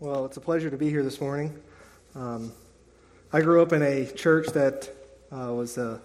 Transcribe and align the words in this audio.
Well, 0.00 0.26
it's 0.26 0.36
a 0.36 0.40
pleasure 0.40 0.70
to 0.70 0.76
be 0.76 0.90
here 0.90 1.04
this 1.04 1.20
morning. 1.20 1.56
Um, 2.16 2.52
I 3.32 3.40
grew 3.42 3.62
up 3.62 3.72
in 3.72 3.80
a 3.80 4.04
church 4.04 4.48
that 4.48 4.90
uh, 5.30 5.52
was 5.52 5.78
a 5.78 6.00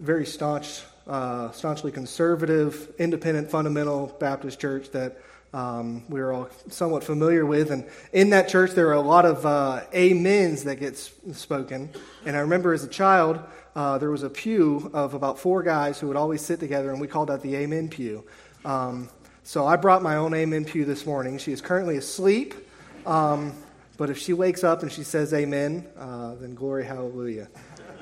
very 0.00 0.24
staunch, 0.24 0.80
uh, 1.06 1.50
staunchly 1.50 1.92
conservative, 1.92 2.90
independent, 2.98 3.50
fundamental 3.50 4.16
Baptist 4.18 4.58
church 4.58 4.90
that 4.92 5.18
um, 5.52 6.02
we 6.08 6.18
were 6.18 6.32
all 6.32 6.48
somewhat 6.70 7.04
familiar 7.04 7.44
with. 7.44 7.70
And 7.72 7.86
in 8.14 8.30
that 8.30 8.48
church, 8.48 8.70
there 8.70 8.88
are 8.88 8.94
a 8.94 9.00
lot 9.02 9.26
of 9.26 9.44
uh, 9.44 9.82
amens 9.94 10.64
that 10.64 10.76
get 10.76 10.96
spoken. 10.96 11.90
And 12.24 12.36
I 12.38 12.40
remember 12.40 12.72
as 12.72 12.84
a 12.84 12.88
child, 12.88 13.38
uh, 13.76 13.98
there 13.98 14.10
was 14.10 14.22
a 14.22 14.30
pew 14.30 14.90
of 14.94 15.12
about 15.12 15.38
four 15.38 15.62
guys 15.62 16.00
who 16.00 16.08
would 16.08 16.16
always 16.16 16.40
sit 16.40 16.58
together, 16.58 16.90
and 16.90 17.02
we 17.02 17.06
called 17.06 17.28
that 17.28 17.42
the 17.42 17.54
amen 17.54 17.90
pew. 17.90 18.24
Um, 18.64 19.10
so 19.42 19.66
I 19.66 19.76
brought 19.76 20.02
my 20.02 20.16
own 20.16 20.32
amen 20.32 20.64
pew 20.64 20.86
this 20.86 21.04
morning. 21.04 21.36
She 21.36 21.52
is 21.52 21.60
currently 21.60 21.98
asleep. 21.98 22.54
Um, 23.08 23.54
but 23.96 24.10
if 24.10 24.18
she 24.18 24.34
wakes 24.34 24.62
up 24.62 24.82
and 24.82 24.92
she 24.92 25.02
says 25.02 25.32
amen, 25.32 25.86
uh, 25.98 26.34
then 26.34 26.54
glory, 26.54 26.84
hallelujah. 26.84 27.48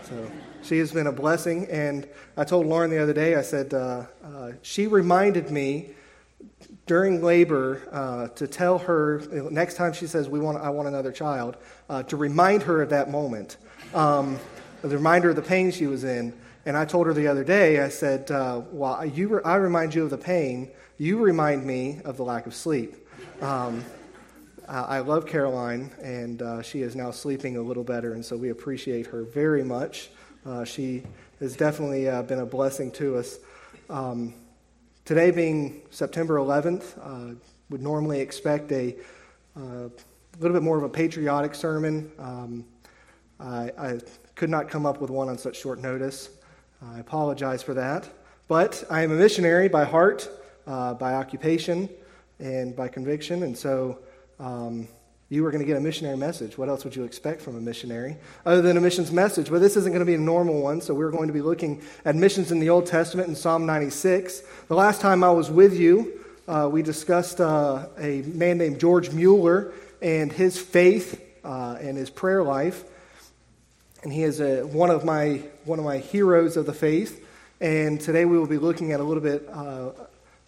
So 0.03 0.31
she 0.63 0.79
has 0.79 0.93
been 0.93 1.07
a 1.07 1.13
blessing. 1.13 1.69
And 1.71 2.09
I 2.37 2.43
told 2.43 2.67
Lauren 2.67 2.91
the 2.91 2.99
other 2.99 3.13
day, 3.13 3.37
I 3.37 3.43
said, 3.43 3.73
uh, 3.73 4.07
uh, 4.25 4.53
she 4.63 4.89
reminded 4.89 5.51
me 5.51 5.91
during 6.87 7.23
labor 7.23 7.89
uh, 7.93 8.29
to 8.35 8.49
tell 8.49 8.79
her, 8.79 9.23
next 9.49 9.75
time 9.75 9.93
she 9.93 10.09
says, 10.09 10.29
we 10.29 10.41
want, 10.41 10.59
I 10.59 10.71
want 10.71 10.89
another 10.89 11.13
child, 11.13 11.57
uh, 11.89 12.03
to 12.05 12.17
remind 12.17 12.65
her 12.65 12.83
of 12.83 12.91
that 12.91 13.09
moment. 13.09 13.59
Um, 13.95 14.41
the 14.83 14.97
reminder 14.97 15.31
of 15.31 15.37
the 15.37 15.43
pain 15.43 15.71
she 15.71 15.87
was 15.87 16.03
in. 16.03 16.33
And 16.67 16.77
I 16.77 16.85
told 16.85 17.07
her 17.07 17.15
the 17.15 17.29
other 17.29 17.45
day, 17.45 17.81
I 17.81 17.91
said, 17.91 18.29
uh, 18.33 18.63
well, 18.73 19.05
you 19.07 19.29
re- 19.29 19.43
I 19.45 19.55
remind 19.55 19.95
you 19.95 20.03
of 20.03 20.11
the 20.11 20.19
pain, 20.19 20.73
you 20.99 21.19
remind 21.19 21.65
me 21.65 22.01
of 22.05 22.17
the 22.17 22.25
lack 22.25 22.47
of 22.47 22.57
sleep. 22.57 22.97
Um, 23.41 23.85
uh, 24.69 24.87
I 24.89 24.99
love 24.99 25.27
Caroline, 25.27 25.93
and 26.03 26.43
uh, 26.43 26.63
she 26.63 26.83
is 26.83 26.97
now 26.97 27.11
sleeping 27.11 27.57
a 27.57 27.63
little 27.63 27.85
better, 27.85 28.15
and 28.15 28.25
so 28.25 28.37
we 28.37 28.51
appreciate 28.51 29.07
her 29.07 29.23
very 29.23 29.63
much. 29.63 30.11
Uh, 30.45 30.65
she 30.65 31.03
has 31.41 31.57
definitely 31.57 32.09
uh, 32.09 32.23
been 32.23 32.41
a 32.41 32.47
blessing 32.47 32.91
to 32.93 33.17
us. 33.17 33.39
Um, 33.89 34.35
today, 35.05 35.31
being 35.31 35.83
September 35.91 36.37
11th, 36.37 36.99
uh, 37.01 37.35
would 37.71 37.83
normally 37.83 38.21
expect 38.21 38.73
a 38.73 38.97
uh, 39.57 39.89
little 40.41 40.55
bit 40.55 40.63
more 40.63 40.79
of 40.79 40.85
a 40.85 40.89
patriotic 40.89 41.55
sermon. 41.55 42.11
Um, 42.19 42.65
I, 43.39 43.71
I, 43.79 44.01
could 44.35 44.51
not 44.51 44.69
come 44.69 44.85
up 44.85 45.01
with 45.01 45.09
one 45.09 45.31
on 45.31 45.39
such 45.39 45.59
short 45.59 45.79
notice. 45.79 46.29
I 46.83 46.99
apologize 46.99 47.63
for 47.63 47.73
that. 47.73 48.07
But 48.49 48.85
I 48.91 49.03
am 49.03 49.11
a 49.11 49.15
missionary 49.15 49.69
by 49.69 49.85
heart, 49.85 50.29
by 50.67 51.15
occupation, 51.15 51.89
and 52.39 52.77
by 52.77 52.89
conviction, 52.89 53.45
and 53.45 53.57
so 53.57 53.99
um, 54.39 54.89
you 55.29 55.43
were 55.43 55.51
going 55.51 55.61
to 55.61 55.67
get 55.67 55.77
a 55.77 55.81
missionary 55.81 56.17
message. 56.17 56.57
What 56.57 56.69
else 56.69 56.85
would 56.85 56.95
you 56.95 57.03
expect 57.03 57.43
from 57.43 57.57
a 57.57 57.61
missionary 57.61 58.17
other 58.45 58.63
than 58.63 58.77
a 58.77 58.81
missions 58.81 59.11
message? 59.11 59.51
But 59.51 59.61
this 59.61 59.77
isn't 59.77 59.91
going 59.91 60.01
to 60.01 60.07
be 60.07 60.15
a 60.15 60.19
normal 60.19 60.63
one, 60.63 60.81
so 60.81 60.95
we're 60.95 61.11
going 61.11 61.27
to 61.27 61.33
be 61.33 61.43
looking 61.43 61.83
at 62.05 62.15
missions 62.15 62.53
in 62.53 62.61
the 62.61 62.71
Old 62.71 62.87
Testament 62.87 63.29
in 63.29 63.35
Psalm 63.35 63.67
96. 63.67 64.43
The 64.69 64.75
last 64.75 65.01
time 65.01 65.25
I 65.25 65.31
was 65.31 65.51
with 65.51 65.77
you, 65.77 66.21
uh, 66.47 66.69
we 66.71 66.83
discussed 66.83 67.41
uh, 67.41 67.87
a 67.99 68.23
man 68.23 68.59
named 68.59 68.79
George 68.79 69.11
Mueller 69.11 69.73
and 70.01 70.33
his 70.33 70.59
faith 70.61 71.21
uh, 71.43 71.77
and 71.81 71.97
his 71.97 72.09
prayer 72.09 72.45
life. 72.45 72.85
And 74.05 74.13
he 74.13 74.23
is 74.23 74.41
a, 74.41 74.63
one, 74.63 74.91
of 74.91 75.05
my, 75.05 75.43
one 75.65 75.81
of 75.81 75.85
my 75.85 75.99
heroes 75.99 76.57
of 76.57 76.67
the 76.67 76.73
faith. 76.73 77.25
And 77.61 78.01
today 78.01 78.27
we 78.27 78.39
will 78.39 78.47
be 78.47 78.59
looking 78.59 78.93
at 78.93 79.01
a 79.01 79.03
little 79.03 79.23
bit 79.23 79.49
uh, 79.53 79.91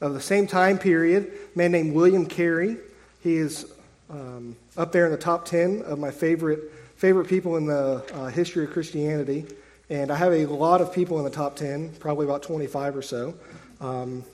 of 0.00 0.14
the 0.14 0.20
same 0.20 0.46
time 0.46 0.78
period, 0.78 1.32
a 1.54 1.58
man 1.58 1.72
named 1.72 1.94
William 1.94 2.26
Carey. 2.26 2.76
He 3.24 3.36
is 3.36 3.66
um, 4.10 4.56
up 4.76 4.92
there 4.92 5.06
in 5.06 5.12
the 5.12 5.18
top 5.18 5.44
10 5.44 5.82
of 5.82 5.98
my 5.98 6.10
favorite, 6.10 6.72
favorite 6.96 7.28
people 7.28 7.56
in 7.56 7.66
the 7.66 8.04
uh, 8.14 8.26
history 8.26 8.64
of 8.64 8.72
Christianity. 8.72 9.46
And 9.90 10.10
I 10.10 10.16
have 10.16 10.32
a 10.32 10.46
lot 10.46 10.80
of 10.80 10.92
people 10.92 11.18
in 11.18 11.24
the 11.24 11.30
top 11.30 11.56
10, 11.56 11.94
probably 11.98 12.26
about 12.26 12.42
25 12.42 12.96
or 12.96 13.02
so. 13.02 13.34
Um, 13.80 14.24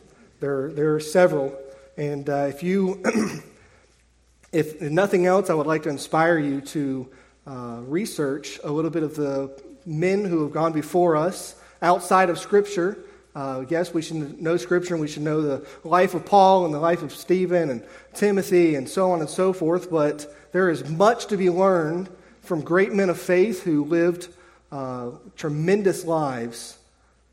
there, 0.41 0.73
there 0.73 0.95
are 0.95 1.01
several. 1.01 1.57
And 1.97 2.29
uh, 2.29 2.47
if 2.49 2.63
you, 2.63 3.03
if 4.53 4.81
nothing 4.81 5.27
else, 5.27 5.51
I 5.51 5.55
would 5.55 5.67
like 5.67 5.84
to 5.84 5.91
inspire 5.91 6.39
you 6.39 6.61
to 6.61 7.09
uh, 7.47 7.81
research 7.87 8.59
a 8.65 8.71
little 8.71 8.91
bit 8.91 9.03
of 9.03 9.15
the 9.17 9.63
men 9.87 10.25
who 10.25 10.43
have 10.43 10.53
gone 10.53 10.73
before 10.73 11.17
us 11.17 11.55
outside 11.83 12.31
of 12.31 12.39
Scripture 12.39 12.99
uh, 13.34 13.65
yes, 13.69 13.93
we 13.93 14.00
should 14.00 14.41
know 14.41 14.56
Scripture 14.56 14.95
and 14.95 15.00
we 15.00 15.09
should 15.09 15.22
know 15.22 15.43
the 15.43 15.67
life 15.83 16.15
of 16.15 16.25
Paul 16.25 16.67
and 16.67 16.72
the 16.72 16.78
life 16.78 17.03
of 17.03 17.12
Stephen 17.12 17.69
and 17.69 17.84
Timothy 18.15 18.77
and 18.77 18.89
so 18.89 19.11
on 19.11 19.21
and 19.21 19.28
so 19.28 19.53
forth, 19.53 19.91
but 19.91 20.33
there 20.53 20.71
is 20.71 20.89
much 20.89 21.27
to 21.27 21.37
be 21.37 21.50
learned 21.50 22.09
from 22.43 22.61
great 22.61 22.93
men 22.93 23.11
of 23.11 23.19
faith 23.19 23.65
who 23.65 23.84
lived 23.84 24.28
uh, 24.71 25.11
tremendous 25.37 26.05
lives, 26.05 26.78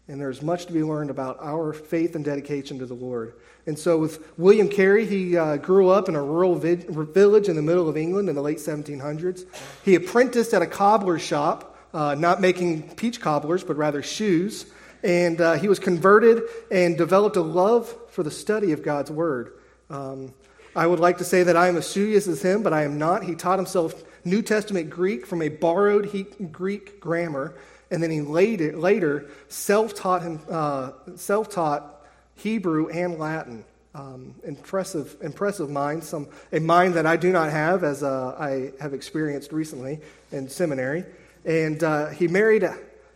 and 0.08 0.20
there's 0.20 0.42
much 0.42 0.66
to 0.66 0.74
be 0.74 0.84
learned 0.84 1.12
about 1.12 1.38
our 1.40 1.72
faith 1.72 2.16
and 2.16 2.26
dedication 2.26 2.80
to 2.80 2.88
the 2.88 2.96
Lord. 2.96 3.34
And 3.68 3.78
so, 3.78 4.00
with 4.00 4.28
William 4.40 4.70
Carey, 4.70 5.06
he 5.06 5.38
uh, 5.38 5.58
grew 5.58 5.90
up 5.90 6.10
in 6.10 6.16
a 6.16 6.24
rural 6.24 6.56
vi- 6.56 6.76
village 6.76 7.48
in 7.48 7.56
the 7.56 7.62
middle 7.62 7.88
of 7.88 7.96
England 7.96 8.28
in 8.28 8.34
the 8.34 8.42
late 8.42 8.58
1700s. 8.58 9.46
He 9.86 9.94
apprenticed 9.94 10.54
at 10.56 10.64
a 10.64 10.68
cobbler's 10.68 11.22
shop, 11.22 11.78
uh, 11.94 12.16
not 12.16 12.42
making 12.42 12.96
peach 12.96 13.22
cobblers, 13.22 13.64
but 13.64 13.78
rather 13.78 14.02
shoes 14.02 14.66
and 15.04 15.42
uh, 15.42 15.54
he 15.54 15.68
was 15.68 15.80
converted 15.80 16.44
and 16.70 16.98
developed 16.98 17.36
a 17.36 17.42
love 17.42 17.94
for 18.10 18.24
the 18.24 18.32
study 18.32 18.72
of 18.72 18.84
God's 18.84 19.12
Word. 19.12 19.54
Um, 19.90 20.34
I 20.76 20.88
would 20.88 21.00
like 21.00 21.18
to 21.18 21.26
say 21.26 21.44
that 21.44 21.58
I 21.58 21.68
am 21.68 21.78
as 21.78 21.88
studious 21.88 22.28
as 22.28 22.42
him, 22.42 22.64
but 22.64 22.74
I 22.74 22.84
am 22.84 22.98
not. 22.98 23.24
He 23.24 23.36
taught 23.36 23.60
himself 23.60 24.04
New 24.24 24.42
Testament 24.42 24.90
Greek 24.90 25.26
from 25.26 25.42
a 25.42 25.50
borrowed 25.50 26.10
Greek 26.52 27.00
grammar, 27.00 27.56
and 27.90 28.02
then 28.02 28.12
he 28.12 28.22
later, 28.22 28.78
later 28.78 29.30
self-taught, 29.50 30.22
him, 30.22 30.40
uh, 30.50 30.92
self-taught 31.16 32.06
Hebrew 32.36 32.90
and 32.90 33.20
Latin. 33.20 33.66
Um, 33.94 34.36
impressive, 34.46 35.18
impressive 35.22 35.70
mind, 35.70 36.06
some, 36.06 36.30
a 36.54 36.62
mind 36.62 36.94
that 36.94 37.06
I 37.06 37.18
do 37.18 37.30
not 37.30 37.50
have, 37.50 37.84
as 37.84 38.04
uh, 38.04 38.38
I 38.40 38.72
have 38.82 38.94
experienced 38.94 39.52
recently 39.52 40.00
in 40.32 40.48
seminary. 40.48 41.04
And 41.44 41.84
uh, 41.84 42.08
he 42.08 42.30
married 42.30 42.64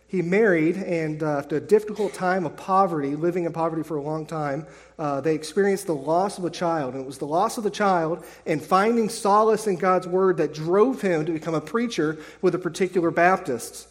he 0.08 0.22
married, 0.22 0.76
and 0.76 1.22
uh, 1.22 1.38
after 1.38 1.56
a 1.56 1.60
difficult 1.60 2.14
time 2.14 2.46
of 2.46 2.56
poverty, 2.56 3.16
living 3.16 3.44
in 3.44 3.52
poverty 3.52 3.82
for 3.82 3.96
a 3.96 4.02
long 4.02 4.24
time, 4.24 4.66
uh, 4.98 5.20
they 5.20 5.34
experienced 5.34 5.86
the 5.86 5.94
loss 5.94 6.38
of 6.38 6.44
a 6.44 6.50
child. 6.50 6.94
And 6.94 7.02
it 7.02 7.06
was 7.06 7.18
the 7.18 7.26
loss 7.26 7.58
of 7.58 7.64
the 7.64 7.70
child 7.70 8.24
and 8.46 8.62
finding 8.62 9.08
solace 9.08 9.66
in 9.66 9.76
God's 9.76 10.06
word 10.06 10.36
that 10.36 10.54
drove 10.54 11.00
him 11.00 11.26
to 11.26 11.32
become 11.32 11.54
a 11.54 11.60
preacher 11.60 12.18
with 12.40 12.52
the 12.52 12.58
particular 12.58 13.10
Baptists. 13.10 13.88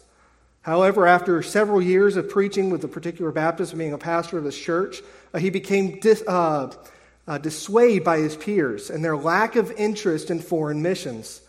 However, 0.62 1.06
after 1.06 1.42
several 1.42 1.82
years 1.82 2.16
of 2.16 2.30
preaching 2.30 2.70
with 2.70 2.80
the 2.80 2.88
particular 2.88 3.30
Baptist 3.30 3.72
and 3.72 3.78
being 3.78 3.92
a 3.92 3.98
pastor 3.98 4.38
of 4.38 4.44
this 4.44 4.58
church, 4.58 5.02
uh, 5.34 5.38
he 5.38 5.50
became 5.50 6.00
dis, 6.00 6.24
uh, 6.26 6.72
uh, 7.28 7.38
dissuaded 7.38 8.04
by 8.04 8.18
his 8.18 8.36
peers 8.36 8.88
and 8.88 9.04
their 9.04 9.16
lack 9.16 9.54
of 9.54 9.70
interest 9.72 10.30
in 10.30 10.40
foreign 10.40 10.80
missions. 10.80 11.42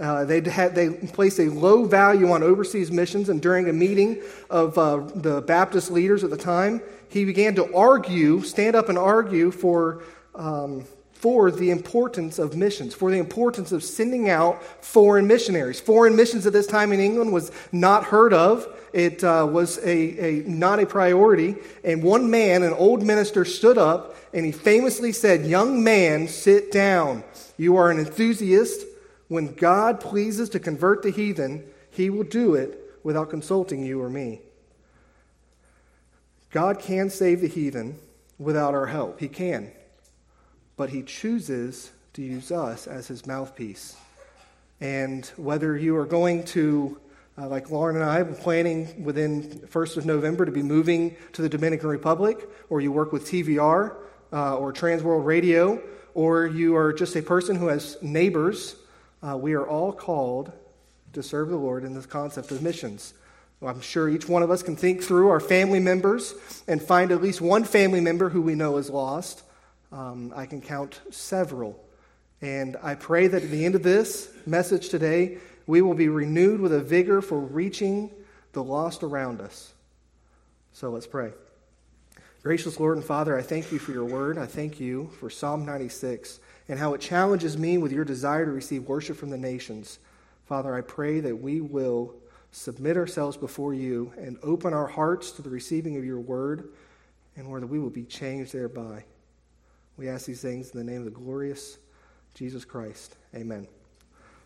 Uh, 0.00 0.24
they 0.24 0.40
had, 0.40 0.74
they 0.74 0.88
placed 0.90 1.38
a 1.38 1.50
low 1.50 1.84
value 1.84 2.30
on 2.30 2.42
overseas 2.42 2.90
missions, 2.90 3.28
and 3.28 3.42
during 3.42 3.68
a 3.68 3.72
meeting 3.72 4.20
of 4.48 4.78
uh, 4.78 4.96
the 5.14 5.42
Baptist 5.42 5.90
leaders 5.90 6.24
at 6.24 6.30
the 6.30 6.38
time, 6.38 6.80
he 7.10 7.24
began 7.26 7.54
to 7.56 7.74
argue, 7.74 8.40
stand 8.40 8.74
up 8.74 8.88
and 8.88 8.96
argue 8.96 9.50
for, 9.50 10.02
um, 10.34 10.84
for 11.12 11.50
the 11.50 11.70
importance 11.70 12.38
of 12.38 12.56
missions, 12.56 12.94
for 12.94 13.10
the 13.10 13.18
importance 13.18 13.72
of 13.72 13.84
sending 13.84 14.30
out 14.30 14.62
foreign 14.82 15.26
missionaries. 15.26 15.80
Foreign 15.80 16.16
missions 16.16 16.46
at 16.46 16.54
this 16.54 16.66
time 16.66 16.92
in 16.92 17.00
England 17.00 17.30
was 17.30 17.52
not 17.70 18.04
heard 18.04 18.32
of. 18.32 18.66
It 18.94 19.22
uh, 19.22 19.46
was 19.50 19.78
a, 19.78 20.40
a, 20.40 20.48
not 20.48 20.80
a 20.80 20.86
priority. 20.86 21.56
And 21.84 22.02
one 22.02 22.30
man, 22.30 22.62
an 22.62 22.72
old 22.72 23.02
minister, 23.02 23.44
stood 23.44 23.76
up 23.76 24.16
and 24.32 24.46
he 24.46 24.52
famously 24.52 25.12
said, 25.12 25.44
Young 25.44 25.82
man, 25.84 26.28
sit 26.28 26.72
down. 26.72 27.24
You 27.56 27.76
are 27.76 27.90
an 27.90 27.98
enthusiast 27.98 28.86
when 29.30 29.54
God 29.54 30.00
pleases 30.00 30.48
to 30.48 30.58
convert 30.58 31.04
the 31.04 31.12
heathen, 31.12 31.64
he 31.88 32.10
will 32.10 32.24
do 32.24 32.56
it 32.56 32.96
without 33.04 33.30
consulting 33.30 33.80
you 33.84 34.02
or 34.02 34.10
me. 34.10 34.40
God 36.50 36.80
can 36.80 37.10
save 37.10 37.40
the 37.40 37.46
heathen 37.46 38.00
without 38.40 38.74
our 38.74 38.86
help. 38.86 39.20
He 39.20 39.28
can. 39.28 39.70
But 40.76 40.90
he 40.90 41.04
chooses 41.04 41.92
to 42.14 42.22
use 42.22 42.50
us 42.50 42.88
as 42.88 43.06
his 43.06 43.24
mouthpiece. 43.24 43.94
And 44.80 45.24
whether 45.36 45.76
you 45.76 45.96
are 45.96 46.06
going 46.06 46.42
to, 46.46 46.98
uh, 47.38 47.46
like 47.46 47.70
Lauren 47.70 47.94
and 47.94 48.04
I, 48.04 48.24
planning 48.24 49.04
within 49.04 49.44
1st 49.44 49.98
of 49.98 50.06
November 50.06 50.44
to 50.44 50.50
be 50.50 50.64
moving 50.64 51.14
to 51.34 51.42
the 51.42 51.48
Dominican 51.48 51.88
Republic, 51.88 52.48
or 52.68 52.80
you 52.80 52.90
work 52.90 53.12
with 53.12 53.26
TVR 53.26 53.94
uh, 54.32 54.56
or 54.56 54.72
Transworld 54.72 55.24
Radio, 55.24 55.80
or 56.14 56.48
you 56.48 56.74
are 56.74 56.92
just 56.92 57.14
a 57.14 57.22
person 57.22 57.54
who 57.54 57.68
has 57.68 57.96
neighbors 58.02 58.74
uh, 59.22 59.36
we 59.36 59.54
are 59.54 59.66
all 59.66 59.92
called 59.92 60.52
to 61.12 61.22
serve 61.22 61.48
the 61.48 61.56
Lord 61.56 61.84
in 61.84 61.94
this 61.94 62.06
concept 62.06 62.50
of 62.50 62.62
missions. 62.62 63.14
Well, 63.60 63.74
I'm 63.74 63.80
sure 63.80 64.08
each 64.08 64.28
one 64.28 64.42
of 64.42 64.50
us 64.50 64.62
can 64.62 64.76
think 64.76 65.02
through 65.02 65.28
our 65.28 65.40
family 65.40 65.80
members 65.80 66.34
and 66.66 66.80
find 66.80 67.12
at 67.12 67.20
least 67.20 67.40
one 67.40 67.64
family 67.64 68.00
member 68.00 68.30
who 68.30 68.40
we 68.40 68.54
know 68.54 68.78
is 68.78 68.88
lost. 68.88 69.42
Um, 69.92 70.32
I 70.34 70.46
can 70.46 70.62
count 70.62 71.00
several. 71.10 71.78
And 72.40 72.76
I 72.82 72.94
pray 72.94 73.26
that 73.26 73.42
at 73.42 73.50
the 73.50 73.66
end 73.66 73.74
of 73.74 73.82
this 73.82 74.30
message 74.46 74.88
today, 74.88 75.38
we 75.66 75.82
will 75.82 75.94
be 75.94 76.08
renewed 76.08 76.60
with 76.60 76.72
a 76.72 76.80
vigor 76.80 77.20
for 77.20 77.38
reaching 77.38 78.10
the 78.52 78.64
lost 78.64 79.02
around 79.02 79.42
us. 79.42 79.74
So 80.72 80.88
let's 80.88 81.06
pray. 81.06 81.32
Gracious 82.42 82.80
Lord 82.80 82.96
and 82.96 83.04
Father, 83.04 83.36
I 83.36 83.42
thank 83.42 83.70
you 83.70 83.78
for 83.78 83.92
your 83.92 84.06
word. 84.06 84.38
I 84.38 84.46
thank 84.46 84.80
you 84.80 85.10
for 85.20 85.28
Psalm 85.28 85.66
96 85.66 86.40
and 86.70 86.78
how 86.78 86.94
it 86.94 87.00
challenges 87.00 87.58
me 87.58 87.78
with 87.78 87.90
your 87.90 88.04
desire 88.04 88.44
to 88.44 88.52
receive 88.52 88.84
worship 88.84 89.16
from 89.16 89.28
the 89.28 89.36
nations. 89.36 89.98
Father, 90.46 90.72
I 90.72 90.82
pray 90.82 91.18
that 91.18 91.34
we 91.34 91.60
will 91.60 92.14
submit 92.52 92.96
ourselves 92.96 93.36
before 93.36 93.74
you 93.74 94.12
and 94.16 94.38
open 94.44 94.72
our 94.72 94.86
hearts 94.86 95.32
to 95.32 95.42
the 95.42 95.50
receiving 95.50 95.96
of 95.96 96.04
your 96.04 96.20
word 96.20 96.70
and 97.34 97.50
where 97.50 97.60
we 97.60 97.80
will 97.80 97.90
be 97.90 98.04
changed 98.04 98.52
thereby. 98.52 99.02
We 99.96 100.08
ask 100.08 100.26
these 100.26 100.42
things 100.42 100.70
in 100.70 100.78
the 100.78 100.84
name 100.84 101.00
of 101.00 101.06
the 101.06 101.10
glorious 101.10 101.76
Jesus 102.34 102.64
Christ. 102.64 103.16
Amen. 103.34 103.66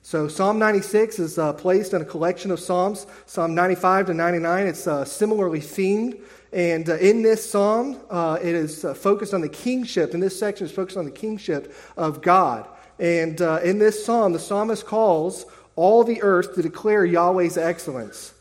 So, 0.00 0.27
Psalm 0.27 0.59
96 0.59 1.19
is 1.19 1.38
uh, 1.38 1.53
placed 1.53 1.93
in 1.93 2.00
a 2.00 2.06
collection 2.06 2.50
of 2.50 2.59
Psalms. 2.59 3.06
Psalm 3.27 3.55
95 3.55 4.06
to 4.06 4.15
99, 4.15 4.67
it's 4.67 4.87
uh, 4.87 5.05
similarly 5.05 5.61
themed. 5.61 6.23
And 6.55 6.89
uh, 6.89 6.99
in 6.99 7.23
this 7.23 7.51
psalm, 7.51 7.99
uh, 8.09 8.39
it 8.41 8.55
is 8.55 8.85
uh, 8.85 8.95
focused 8.95 9.35
on 9.35 9.41
the 9.41 9.49
kingship. 9.49 10.15
In 10.15 10.21
this 10.21 10.39
section, 10.39 10.65
is 10.65 10.73
focused 10.73 10.97
on 10.97 11.05
the 11.05 11.11
kingship 11.11 11.75
of 11.97 12.23
God. 12.23 12.69
And 13.01 13.43
uh, 13.43 13.59
in 13.65 13.81
this 13.81 14.06
psalm, 14.06 14.33
the 14.33 14.39
psalmist 14.39 14.87
calls 14.87 15.47
all 15.75 16.05
the 16.05 16.23
earth 16.23 16.55
to 16.55 16.62
declare 16.62 17.05
Yahweh's 17.05 17.59
excellence. 17.59 18.33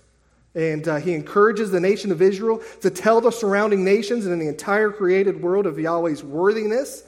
And 0.54 0.88
uh, 0.88 0.98
he 0.98 1.16
encourages 1.16 1.72
the 1.72 1.80
nation 1.80 2.12
of 2.12 2.22
Israel 2.22 2.62
to 2.82 2.92
tell 2.92 3.20
the 3.20 3.32
surrounding 3.32 3.84
nations 3.84 4.28
and 4.28 4.40
the 4.40 4.48
entire 4.48 4.92
created 4.92 5.42
world 5.42 5.66
of 5.66 5.80
Yahweh's 5.80 6.24
worthiness. 6.24 7.04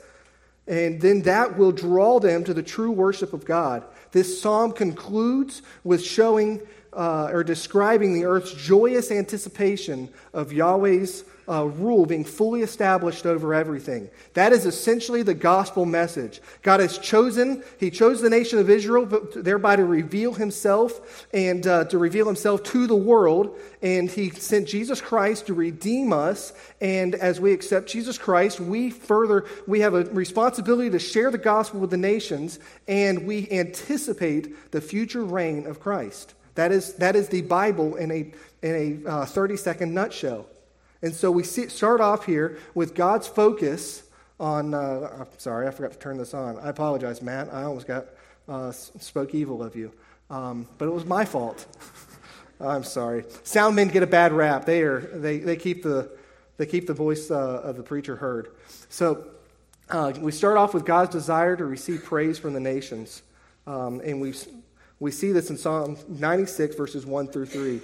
And 0.65 0.99
then 0.99 1.21
that 1.21 1.55
will 1.55 1.71
draw 1.71 2.19
them 2.19 2.43
to 2.45 2.53
the 2.55 2.63
true 2.63 2.89
worship 2.89 3.33
of 3.33 3.45
God. 3.45 3.83
This 4.11 4.41
psalm 4.41 4.71
concludes 4.71 5.61
with 5.83 6.03
showing 6.03 6.61
uh, 6.95 7.29
or 7.31 7.43
describing 7.43 8.13
the 8.13 8.25
earth's 8.25 8.53
joyous 8.53 9.11
anticipation 9.11 10.09
of 10.33 10.51
Yahweh's 10.51 11.23
uh, 11.47 11.65
rule 11.65 12.05
being 12.05 12.23
fully 12.23 12.61
established 12.61 13.25
over 13.25 13.53
everything. 13.53 14.09
That 14.33 14.51
is 14.51 14.65
essentially 14.65 15.21
the 15.21 15.33
gospel 15.33 15.85
message. 15.85 16.41
God 16.63 16.79
has 16.79 16.97
chosen, 16.97 17.63
He 17.79 17.91
chose 17.91 18.21
the 18.21 18.29
nation 18.29 18.59
of 18.59 18.69
Israel, 18.69 19.05
thereby 19.35 19.75
to 19.75 19.85
reveal 19.85 20.33
Himself 20.33 21.27
and 21.33 21.65
uh, 21.67 21.85
to 21.85 21.97
reveal 21.97 22.25
Himself 22.25 22.63
to 22.63 22.87
the 22.87 22.95
world. 22.95 23.57
And 23.81 24.09
He 24.09 24.31
sent 24.31 24.67
Jesus 24.67 25.01
Christ 25.01 25.47
to 25.47 25.53
redeem 25.53 26.13
us. 26.13 26.53
And 26.81 27.13
as 27.15 27.39
we 27.39 27.53
accept 27.53 27.89
Jesus 27.89 28.17
Christ, 28.17 28.59
we 28.59 28.89
further, 28.89 29.45
we 29.67 29.81
have 29.81 29.93
a 29.93 30.05
responsibility 30.05 30.89
to 30.91 30.99
share 30.99 31.29
the 31.29 31.37
gospel 31.37 31.79
with 31.79 31.91
the 31.91 31.97
nations, 31.97 32.59
and 32.87 33.27
we 33.27 33.49
anticipate 33.51 34.71
the 34.71 34.81
future 34.81 35.23
reign 35.23 35.67
of 35.67 35.79
Christ. 35.79 36.33
That 36.55 36.71
is, 36.71 36.95
that 36.95 37.15
is 37.15 37.27
the 37.29 37.41
Bible 37.41 37.95
in 37.95 38.11
a, 38.11 38.33
in 38.61 39.03
a 39.05 39.09
uh, 39.09 39.25
30 39.25 39.57
second 39.57 39.93
nutshell. 39.93 40.47
And 41.01 41.13
so 41.13 41.29
we 41.29 41.43
see, 41.43 41.67
start 41.67 42.01
off 42.01 42.25
here 42.25 42.57
with 42.73 42.95
God's 42.95 43.27
focus 43.27 44.03
on. 44.39 44.73
Uh, 44.73 45.17
I'm 45.19 45.27
sorry, 45.37 45.67
I 45.67 45.71
forgot 45.71 45.91
to 45.91 45.99
turn 45.99 46.17
this 46.17 46.33
on. 46.33 46.57
I 46.59 46.69
apologize, 46.69 47.21
Matt. 47.21 47.53
I 47.53 47.63
almost 47.63 47.87
got 47.87 48.07
uh, 48.47 48.71
spoke 48.71 49.35
evil 49.35 49.61
of 49.61 49.75
you, 49.75 49.91
um, 50.29 50.67
but 50.77 50.87
it 50.87 50.91
was 50.91 51.05
my 51.05 51.25
fault. 51.25 51.65
I'm 52.61 52.83
sorry. 52.83 53.25
Sound 53.43 53.75
men 53.75 53.89
get 53.89 54.01
a 54.01 54.07
bad 54.07 54.31
rap. 54.31 54.65
They 54.65 54.81
are 54.81 55.01
they, 55.01 55.39
they 55.39 55.57
keep 55.57 55.83
the 55.83 56.09
they 56.57 56.65
keep 56.65 56.87
the 56.87 56.93
voice 56.93 57.29
uh, 57.29 57.61
of 57.63 57.75
the 57.75 57.83
preacher 57.83 58.15
heard. 58.15 58.51
So 58.89 59.27
uh, 59.89 60.13
we 60.17 60.31
start 60.31 60.57
off 60.57 60.73
with 60.73 60.85
God's 60.85 61.11
desire 61.11 61.55
to 61.57 61.65
receive 61.65 62.05
praise 62.05 62.39
from 62.39 62.53
the 62.53 62.59
nations, 62.61 63.21
um, 63.67 64.01
and 64.03 64.21
we 64.21 64.33
we 65.05 65.11
see 65.11 65.31
this 65.31 65.51
in 65.51 65.57
Psalm 65.57 65.97
96 66.07 66.75
verses 66.75 67.05
one 67.05 67.27
through 67.27 67.45
three. 67.45 67.79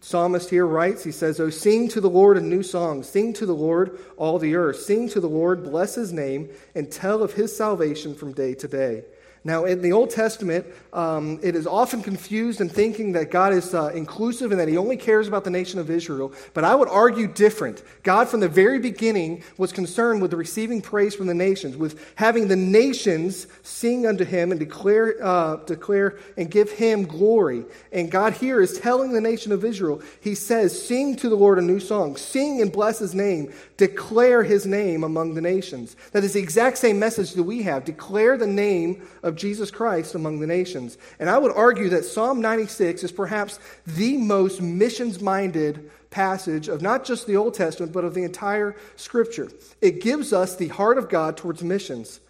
Psalmist 0.00 0.48
here 0.48 0.68
writes, 0.68 1.02
he 1.02 1.10
says, 1.10 1.40
Oh, 1.40 1.50
sing 1.50 1.88
to 1.88 2.00
the 2.00 2.08
Lord 2.08 2.36
a 2.36 2.40
new 2.40 2.62
song. 2.62 3.02
Sing 3.02 3.32
to 3.32 3.44
the 3.44 3.54
Lord, 3.54 3.98
all 4.16 4.38
the 4.38 4.54
earth. 4.54 4.76
Sing 4.76 5.08
to 5.08 5.20
the 5.20 5.28
Lord, 5.28 5.64
bless 5.64 5.96
his 5.96 6.12
name, 6.12 6.48
and 6.76 6.92
tell 6.92 7.24
of 7.24 7.32
his 7.32 7.56
salvation 7.56 8.14
from 8.14 8.32
day 8.32 8.54
to 8.54 8.68
day. 8.68 9.02
Now, 9.44 9.64
in 9.64 9.82
the 9.82 9.92
Old 9.92 10.10
Testament, 10.10 10.66
um, 10.92 11.38
it 11.42 11.54
is 11.54 11.66
often 11.66 12.02
confused 12.02 12.60
in 12.60 12.68
thinking 12.68 13.12
that 13.12 13.30
God 13.30 13.52
is 13.52 13.72
uh, 13.72 13.88
inclusive 13.94 14.50
and 14.50 14.60
that 14.60 14.68
He 14.68 14.76
only 14.76 14.96
cares 14.96 15.28
about 15.28 15.44
the 15.44 15.50
nation 15.50 15.78
of 15.78 15.90
Israel. 15.90 16.32
But 16.54 16.64
I 16.64 16.74
would 16.74 16.88
argue 16.88 17.28
different. 17.28 17.82
God, 18.02 18.28
from 18.28 18.40
the 18.40 18.48
very 18.48 18.78
beginning, 18.78 19.44
was 19.56 19.72
concerned 19.72 20.20
with 20.20 20.32
receiving 20.32 20.82
praise 20.82 21.14
from 21.14 21.28
the 21.28 21.34
nations, 21.34 21.76
with 21.76 22.12
having 22.16 22.48
the 22.48 22.56
nations 22.56 23.46
sing 23.62 24.06
unto 24.06 24.24
Him 24.24 24.50
and 24.50 24.58
declare, 24.58 25.16
uh, 25.24 25.56
declare 25.56 26.18
and 26.36 26.50
give 26.50 26.72
Him 26.72 27.04
glory. 27.04 27.64
And 27.92 28.10
God 28.10 28.32
here 28.32 28.60
is 28.60 28.78
telling 28.78 29.12
the 29.12 29.20
nation 29.20 29.52
of 29.52 29.64
Israel, 29.64 30.02
He 30.20 30.34
says, 30.34 30.86
Sing 30.86 31.14
to 31.16 31.28
the 31.28 31.36
Lord 31.36 31.58
a 31.58 31.62
new 31.62 31.80
song, 31.80 32.16
sing 32.16 32.60
and 32.60 32.72
bless 32.72 32.98
His 32.98 33.14
name, 33.14 33.52
declare 33.76 34.42
His 34.42 34.66
name 34.66 35.04
among 35.04 35.34
the 35.34 35.40
nations. 35.40 35.96
That 36.12 36.24
is 36.24 36.32
the 36.32 36.40
exact 36.40 36.78
same 36.78 36.98
message 36.98 37.34
that 37.34 37.44
we 37.44 37.62
have. 37.62 37.84
Declare 37.84 38.38
the 38.38 38.46
name 38.46 39.06
of 39.22 39.27
Jesus 39.36 39.70
Christ 39.70 40.14
among 40.14 40.40
the 40.40 40.46
nations. 40.46 40.98
And 41.18 41.28
I 41.28 41.38
would 41.38 41.52
argue 41.52 41.88
that 41.90 42.04
Psalm 42.04 42.40
96 42.40 43.04
is 43.04 43.12
perhaps 43.12 43.58
the 43.86 44.16
most 44.16 44.60
missions 44.60 45.20
minded 45.20 45.90
passage 46.10 46.68
of 46.68 46.82
not 46.82 47.04
just 47.04 47.26
the 47.26 47.36
Old 47.36 47.54
Testament, 47.54 47.92
but 47.92 48.04
of 48.04 48.14
the 48.14 48.24
entire 48.24 48.76
Scripture. 48.96 49.48
It 49.80 50.00
gives 50.00 50.32
us 50.32 50.56
the 50.56 50.68
heart 50.68 50.98
of 50.98 51.08
God 51.08 51.36
towards 51.36 51.62
missions. 51.62 52.20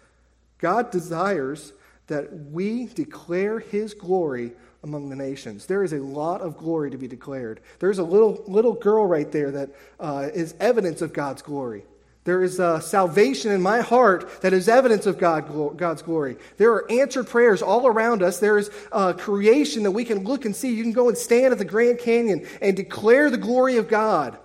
God 0.59 0.91
desires 0.91 1.73
that 2.07 2.31
we 2.51 2.85
declare 2.87 3.59
His 3.59 3.93
glory 3.93 4.51
among 4.83 5.09
the 5.09 5.15
nations. 5.15 5.65
There 5.65 5.83
is 5.83 5.93
a 5.93 5.99
lot 5.99 6.41
of 6.41 6.57
glory 6.57 6.91
to 6.91 6.97
be 6.97 7.07
declared. 7.07 7.59
There's 7.79 7.99
a 7.99 8.03
little, 8.03 8.43
little 8.47 8.73
girl 8.73 9.05
right 9.05 9.31
there 9.31 9.51
that 9.51 9.69
uh, 9.99 10.29
is 10.33 10.55
evidence 10.59 11.01
of 11.01 11.13
God's 11.13 11.41
glory. 11.41 11.83
There 12.25 12.43
is 12.43 12.59
a 12.59 12.81
salvation 12.81 13.51
in 13.51 13.61
my 13.61 13.79
heart 13.79 14.41
that 14.41 14.53
is 14.53 14.67
evidence 14.67 15.05
of 15.05 15.17
God, 15.17 15.77
God's 15.77 16.01
glory. 16.01 16.37
There 16.57 16.73
are 16.73 16.91
answered 16.91 17.27
prayers 17.27 17.61
all 17.61 17.87
around 17.87 18.21
us. 18.21 18.39
There 18.39 18.57
is 18.57 18.69
creation 19.17 19.83
that 19.83 19.91
we 19.91 20.05
can 20.05 20.23
look 20.23 20.45
and 20.45 20.55
see. 20.55 20.73
You 20.73 20.83
can 20.83 20.91
go 20.91 21.07
and 21.07 21.17
stand 21.17 21.53
at 21.53 21.57
the 21.57 21.65
Grand 21.65 21.99
Canyon 21.99 22.45
and 22.61 22.75
declare 22.75 23.29
the 23.29 23.37
glory 23.37 23.77
of 23.77 23.87
God. 23.87 24.37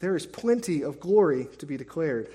There 0.00 0.16
is 0.16 0.26
plenty 0.26 0.82
of 0.82 1.00
glory 1.00 1.48
to 1.58 1.66
be 1.66 1.76
declared. 1.76 2.28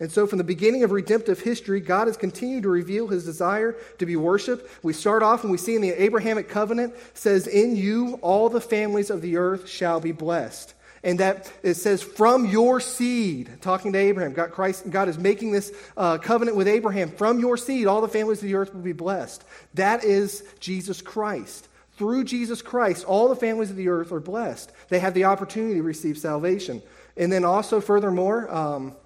And 0.00 0.10
so, 0.10 0.26
from 0.26 0.38
the 0.38 0.44
beginning 0.44 0.82
of 0.82 0.92
redemptive 0.92 1.40
history, 1.40 1.80
God 1.80 2.06
has 2.06 2.16
continued 2.16 2.62
to 2.62 2.70
reveal 2.70 3.06
his 3.08 3.26
desire 3.26 3.76
to 3.98 4.06
be 4.06 4.16
worshiped. 4.16 4.82
We 4.82 4.94
start 4.94 5.22
off 5.22 5.42
and 5.42 5.50
we 5.50 5.58
see 5.58 5.76
in 5.76 5.82
the 5.82 5.90
Abrahamic 5.90 6.48
covenant 6.48 6.94
says, 7.12 7.46
In 7.46 7.76
you 7.76 8.18
all 8.22 8.48
the 8.48 8.62
families 8.62 9.10
of 9.10 9.20
the 9.20 9.36
earth 9.36 9.68
shall 9.68 10.00
be 10.00 10.12
blessed. 10.12 10.74
And 11.02 11.20
that 11.20 11.50
it 11.62 11.74
says, 11.74 12.02
from 12.02 12.46
your 12.46 12.78
seed, 12.78 13.50
talking 13.62 13.92
to 13.94 13.98
Abraham. 13.98 14.34
God, 14.34 14.52
Christ, 14.52 14.90
God 14.90 15.08
is 15.08 15.16
making 15.16 15.52
this 15.52 15.72
uh, 15.96 16.18
covenant 16.18 16.56
with 16.56 16.68
Abraham. 16.68 17.10
From 17.10 17.40
your 17.40 17.56
seed, 17.56 17.86
all 17.86 18.02
the 18.02 18.08
families 18.08 18.38
of 18.38 18.44
the 18.44 18.54
earth 18.54 18.74
will 18.74 18.82
be 18.82 18.92
blessed. 18.92 19.42
That 19.74 20.04
is 20.04 20.44
Jesus 20.60 21.00
Christ. 21.00 21.68
Through 21.96 22.24
Jesus 22.24 22.62
Christ, 22.62 23.04
all 23.04 23.28
the 23.28 23.36
families 23.36 23.70
of 23.70 23.76
the 23.76 23.88
earth 23.88 24.12
are 24.12 24.20
blessed. 24.20 24.72
They 24.88 24.98
have 24.98 25.14
the 25.14 25.24
opportunity 25.24 25.74
to 25.74 25.82
receive 25.82 26.18
salvation. 26.18 26.82
And 27.16 27.32
then 27.32 27.44
also, 27.44 27.80
furthermore, 27.80 28.52
um, 28.54 28.96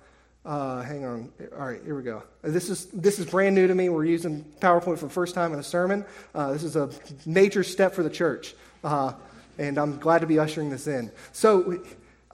uh, 0.45 0.83
hang 0.83 1.05
on. 1.05 1.33
All 1.59 1.67
right, 1.67 1.81
here 1.85 1.97
we 1.97 2.03
go. 2.03 2.23
This 2.43 2.69
is, 2.69 2.87
this 2.87 3.19
is 3.19 3.27
brand 3.27 3.55
new 3.55 3.67
to 3.67 3.75
me. 3.75 3.89
We're 3.89 4.05
using 4.05 4.45
PowerPoint 4.61 4.99
for 4.99 5.07
the 5.07 5.13
first 5.13 5.35
time 5.35 5.53
in 5.53 5.59
a 5.59 5.65
sermon. 5.65 6.05
Uh, 6.35 6.53
this 6.53 6.63
is 6.63 6.77
a 6.77 6.91
major 7.25 7.65
step 7.65 7.95
for 7.95 8.03
the 8.03 8.11
church. 8.11 8.55
And 9.59 9.79
I'm 9.79 9.99
glad 9.99 10.21
to 10.21 10.27
be 10.27 10.39
ushering 10.39 10.71
this 10.71 10.87
in. 10.87 11.11
So, 11.33 11.81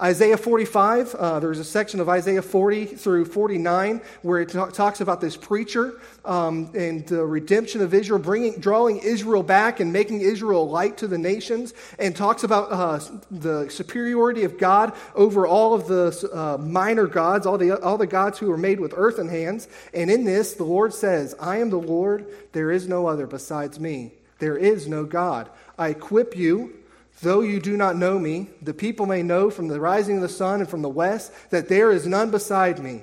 Isaiah 0.03 0.39
45, 0.39 1.15
uh, 1.15 1.41
there's 1.41 1.59
a 1.59 1.65
section 1.65 2.00
of 2.00 2.09
Isaiah 2.09 2.41
40 2.41 2.87
through 2.87 3.27
49 3.27 4.00
where 4.23 4.41
it 4.41 4.49
talks 4.49 5.03
about 5.03 5.21
this 5.21 5.37
preacher 5.37 6.00
um, 6.25 6.71
and 6.75 7.07
the 7.07 7.23
redemption 7.23 7.83
of 7.83 7.93
Israel, 7.93 8.19
bringing, 8.19 8.59
drawing 8.61 8.97
Israel 9.00 9.43
back 9.43 9.79
and 9.79 9.93
making 9.93 10.23
Israel 10.23 10.67
light 10.71 10.97
to 10.99 11.07
the 11.07 11.19
nations, 11.19 11.75
and 11.99 12.17
talks 12.17 12.45
about 12.45 12.73
uh, 12.73 12.99
the 13.31 13.69
superiority 13.69 14.45
of 14.45 14.57
God 14.57 14.95
over 15.15 15.47
all 15.47 15.75
of 15.75 15.87
the 15.87 16.31
uh, 16.33 16.57
minor 16.57 17.07
gods, 17.07 17.45
all 17.45 17.59
the, 17.59 17.79
all 17.83 17.99
the 17.99 18.07
gods 18.07 18.39
who 18.39 18.50
are 18.50 18.59
made 18.59 18.81
with 18.81 18.95
earthen 18.97 19.29
hands. 19.29 19.69
And 19.93 20.11
in 20.11 20.25
this, 20.25 20.55
the 20.55 20.65
Lord 20.65 20.95
says, 20.95 21.35
I 21.39 21.59
am 21.59 21.69
the 21.69 21.77
Lord, 21.77 22.27
there 22.53 22.71
is 22.71 22.89
no 22.89 23.07
other 23.07 23.27
besides 23.27 23.79
me. 23.79 24.12
There 24.39 24.57
is 24.57 24.89
no 24.89 25.05
God. 25.05 25.50
I 25.79 25.89
equip 25.89 26.35
you 26.35 26.79
Though 27.23 27.41
you 27.41 27.61
do 27.61 27.77
not 27.77 27.97
know 27.97 28.19
me, 28.19 28.49
the 28.62 28.73
people 28.73 29.07
may 29.07 29.23
know 29.23 29.50
from 29.50 29.69
the 29.69 29.81
rising 29.81 30.17
of 30.17 30.23
the 30.23 30.29
sun 30.29 30.61
and 30.61 30.69
from 30.69 30.83
the 30.83 30.89
west 30.89 31.33
that 31.50 31.69
there 31.69 31.91
is 31.91 32.07
none 32.07 32.31
beside 32.31 32.79
me. 32.79 33.03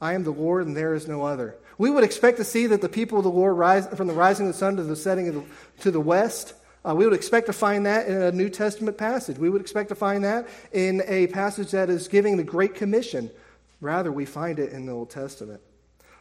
I 0.00 0.14
am 0.14 0.24
the 0.24 0.32
Lord, 0.32 0.66
and 0.66 0.76
there 0.76 0.94
is 0.94 1.06
no 1.06 1.22
other. 1.22 1.54
We 1.78 1.88
would 1.88 2.02
expect 2.02 2.38
to 2.38 2.44
see 2.44 2.66
that 2.66 2.80
the 2.80 2.88
people 2.88 3.18
of 3.18 3.24
the 3.24 3.30
Lord 3.30 3.56
rise 3.56 3.86
from 3.88 4.08
the 4.08 4.12
rising 4.12 4.46
of 4.46 4.52
the 4.52 4.58
sun 4.58 4.76
to 4.76 4.82
the 4.82 4.96
setting 4.96 5.28
of 5.28 5.34
the, 5.36 5.44
to 5.82 5.90
the 5.92 6.00
west. 6.00 6.54
Uh, 6.84 6.94
we 6.96 7.04
would 7.04 7.14
expect 7.14 7.46
to 7.46 7.52
find 7.52 7.86
that 7.86 8.08
in 8.08 8.20
a 8.20 8.32
New 8.32 8.48
Testament 8.48 8.98
passage. 8.98 9.38
We 9.38 9.48
would 9.48 9.60
expect 9.60 9.88
to 9.90 9.94
find 9.94 10.24
that 10.24 10.48
in 10.72 11.02
a 11.06 11.28
passage 11.28 11.70
that 11.70 11.88
is 11.88 12.08
giving 12.08 12.36
the 12.36 12.44
Great 12.44 12.74
Commission. 12.74 13.30
Rather, 13.80 14.10
we 14.10 14.24
find 14.24 14.58
it 14.58 14.72
in 14.72 14.86
the 14.86 14.92
Old 14.92 15.10
Testament. 15.10 15.60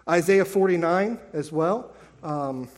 Isaiah 0.07 0.45
49 0.45 1.19
as 1.33 1.51
well. 1.51 1.91
Um, 2.21 2.69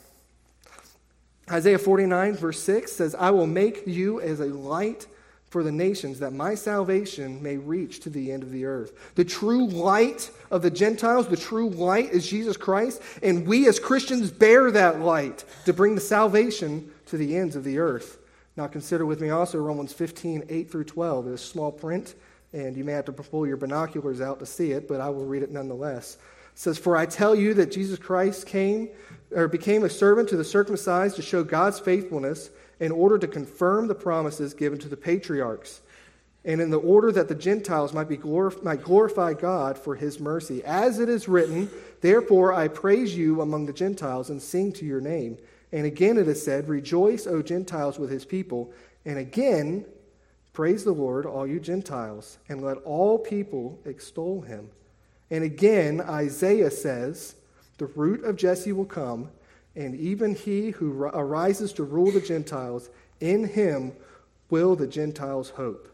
Isaiah 1.51 1.79
49, 1.79 2.35
verse 2.35 2.59
6 2.61 2.91
says, 2.91 3.15
I 3.15 3.31
will 3.31 3.47
make 3.47 3.85
you 3.85 4.21
as 4.21 4.39
a 4.39 4.45
light 4.45 5.07
for 5.53 5.61
the 5.61 5.71
nations, 5.71 6.17
that 6.19 6.33
my 6.33 6.55
salvation 6.55 7.41
may 7.43 7.57
reach 7.57 7.99
to 7.99 8.09
the 8.09 8.31
end 8.31 8.41
of 8.41 8.49
the 8.49 8.65
earth. 8.65 9.13
The 9.13 9.23
true 9.23 9.67
light 9.67 10.31
of 10.49 10.63
the 10.63 10.71
Gentiles, 10.71 11.27
the 11.27 11.37
true 11.37 11.69
light 11.69 12.09
is 12.11 12.27
Jesus 12.27 12.57
Christ, 12.57 13.03
and 13.21 13.45
we 13.45 13.67
as 13.67 13.79
Christians 13.79 14.31
bear 14.31 14.71
that 14.71 15.01
light 15.01 15.45
to 15.65 15.73
bring 15.73 15.93
the 15.93 16.01
salvation 16.01 16.91
to 17.05 17.17
the 17.17 17.37
ends 17.37 17.55
of 17.55 17.63
the 17.63 17.77
earth. 17.77 18.17
Now 18.57 18.65
consider 18.65 19.05
with 19.05 19.21
me 19.21 19.29
also 19.29 19.59
Romans 19.59 19.93
15, 19.93 20.45
8 20.49 20.71
through 20.71 20.85
12. 20.85 21.27
It's 21.27 21.43
small 21.43 21.71
print, 21.71 22.15
and 22.51 22.75
you 22.75 22.83
may 22.83 22.93
have 22.93 23.05
to 23.05 23.11
pull 23.11 23.45
your 23.45 23.57
binoculars 23.57 24.21
out 24.21 24.39
to 24.39 24.47
see 24.47 24.71
it, 24.71 24.87
but 24.87 25.01
I 25.01 25.09
will 25.09 25.25
read 25.25 25.43
it 25.43 25.51
nonetheless. 25.51 26.15
It 26.15 26.59
says, 26.59 26.79
For 26.79 26.97
I 26.97 27.05
tell 27.05 27.35
you 27.35 27.53
that 27.55 27.71
Jesus 27.71 27.99
Christ 27.99 28.47
came 28.47 28.89
or 29.35 29.47
became 29.47 29.83
a 29.83 29.89
servant 29.89 30.29
to 30.29 30.37
the 30.37 30.43
circumcised 30.43 31.15
to 31.15 31.21
show 31.21 31.43
God's 31.43 31.79
faithfulness 31.79 32.49
in 32.79 32.91
order 32.91 33.17
to 33.17 33.27
confirm 33.27 33.87
the 33.87 33.95
promises 33.95 34.53
given 34.53 34.79
to 34.79 34.89
the 34.89 34.97
patriarchs, 34.97 35.81
and 36.45 36.59
in 36.59 36.69
the 36.69 36.79
order 36.79 37.11
that 37.11 37.29
the 37.29 37.35
Gentiles 37.35 37.93
might, 37.93 38.09
be 38.09 38.17
glorif- 38.17 38.63
might 38.63 38.83
glorify 38.83 39.33
God 39.33 39.77
for 39.77 39.95
his 39.95 40.19
mercy. 40.19 40.63
As 40.63 40.99
it 40.99 41.07
is 41.07 41.27
written, 41.27 41.69
Therefore 42.01 42.53
I 42.53 42.67
praise 42.67 43.15
you 43.15 43.41
among 43.41 43.65
the 43.65 43.73
Gentiles 43.73 44.29
and 44.29 44.41
sing 44.41 44.73
to 44.73 44.85
your 44.85 44.99
name. 44.99 45.37
And 45.71 45.85
again 45.85 46.17
it 46.17 46.27
is 46.27 46.43
said, 46.43 46.67
Rejoice, 46.67 47.25
O 47.27 47.41
Gentiles, 47.41 47.97
with 47.97 48.09
his 48.09 48.25
people. 48.25 48.73
And 49.05 49.17
again, 49.17 49.85
praise 50.51 50.83
the 50.83 50.91
Lord, 50.91 51.25
all 51.25 51.47
you 51.47 51.59
Gentiles, 51.61 52.37
and 52.49 52.61
let 52.61 52.77
all 52.79 53.17
people 53.17 53.79
extol 53.85 54.41
him. 54.41 54.69
And 55.31 55.43
again, 55.43 56.01
Isaiah 56.01 56.71
says, 56.71 57.35
The 57.83 57.91
root 57.99 58.23
of 58.23 58.37
Jesse 58.37 58.71
will 58.71 58.85
come 58.85 59.29
and 59.75 59.93
even 59.93 60.35
he 60.35 60.69
who 60.69 61.03
arises 61.03 61.73
to 61.73 61.83
rule 61.83 62.11
the 62.11 62.21
Gentiles, 62.21 62.89
in 63.19 63.43
him 63.43 63.91
will 64.49 64.77
the 64.77 64.87
Gentiles 64.87 65.49
hope. 65.49 65.89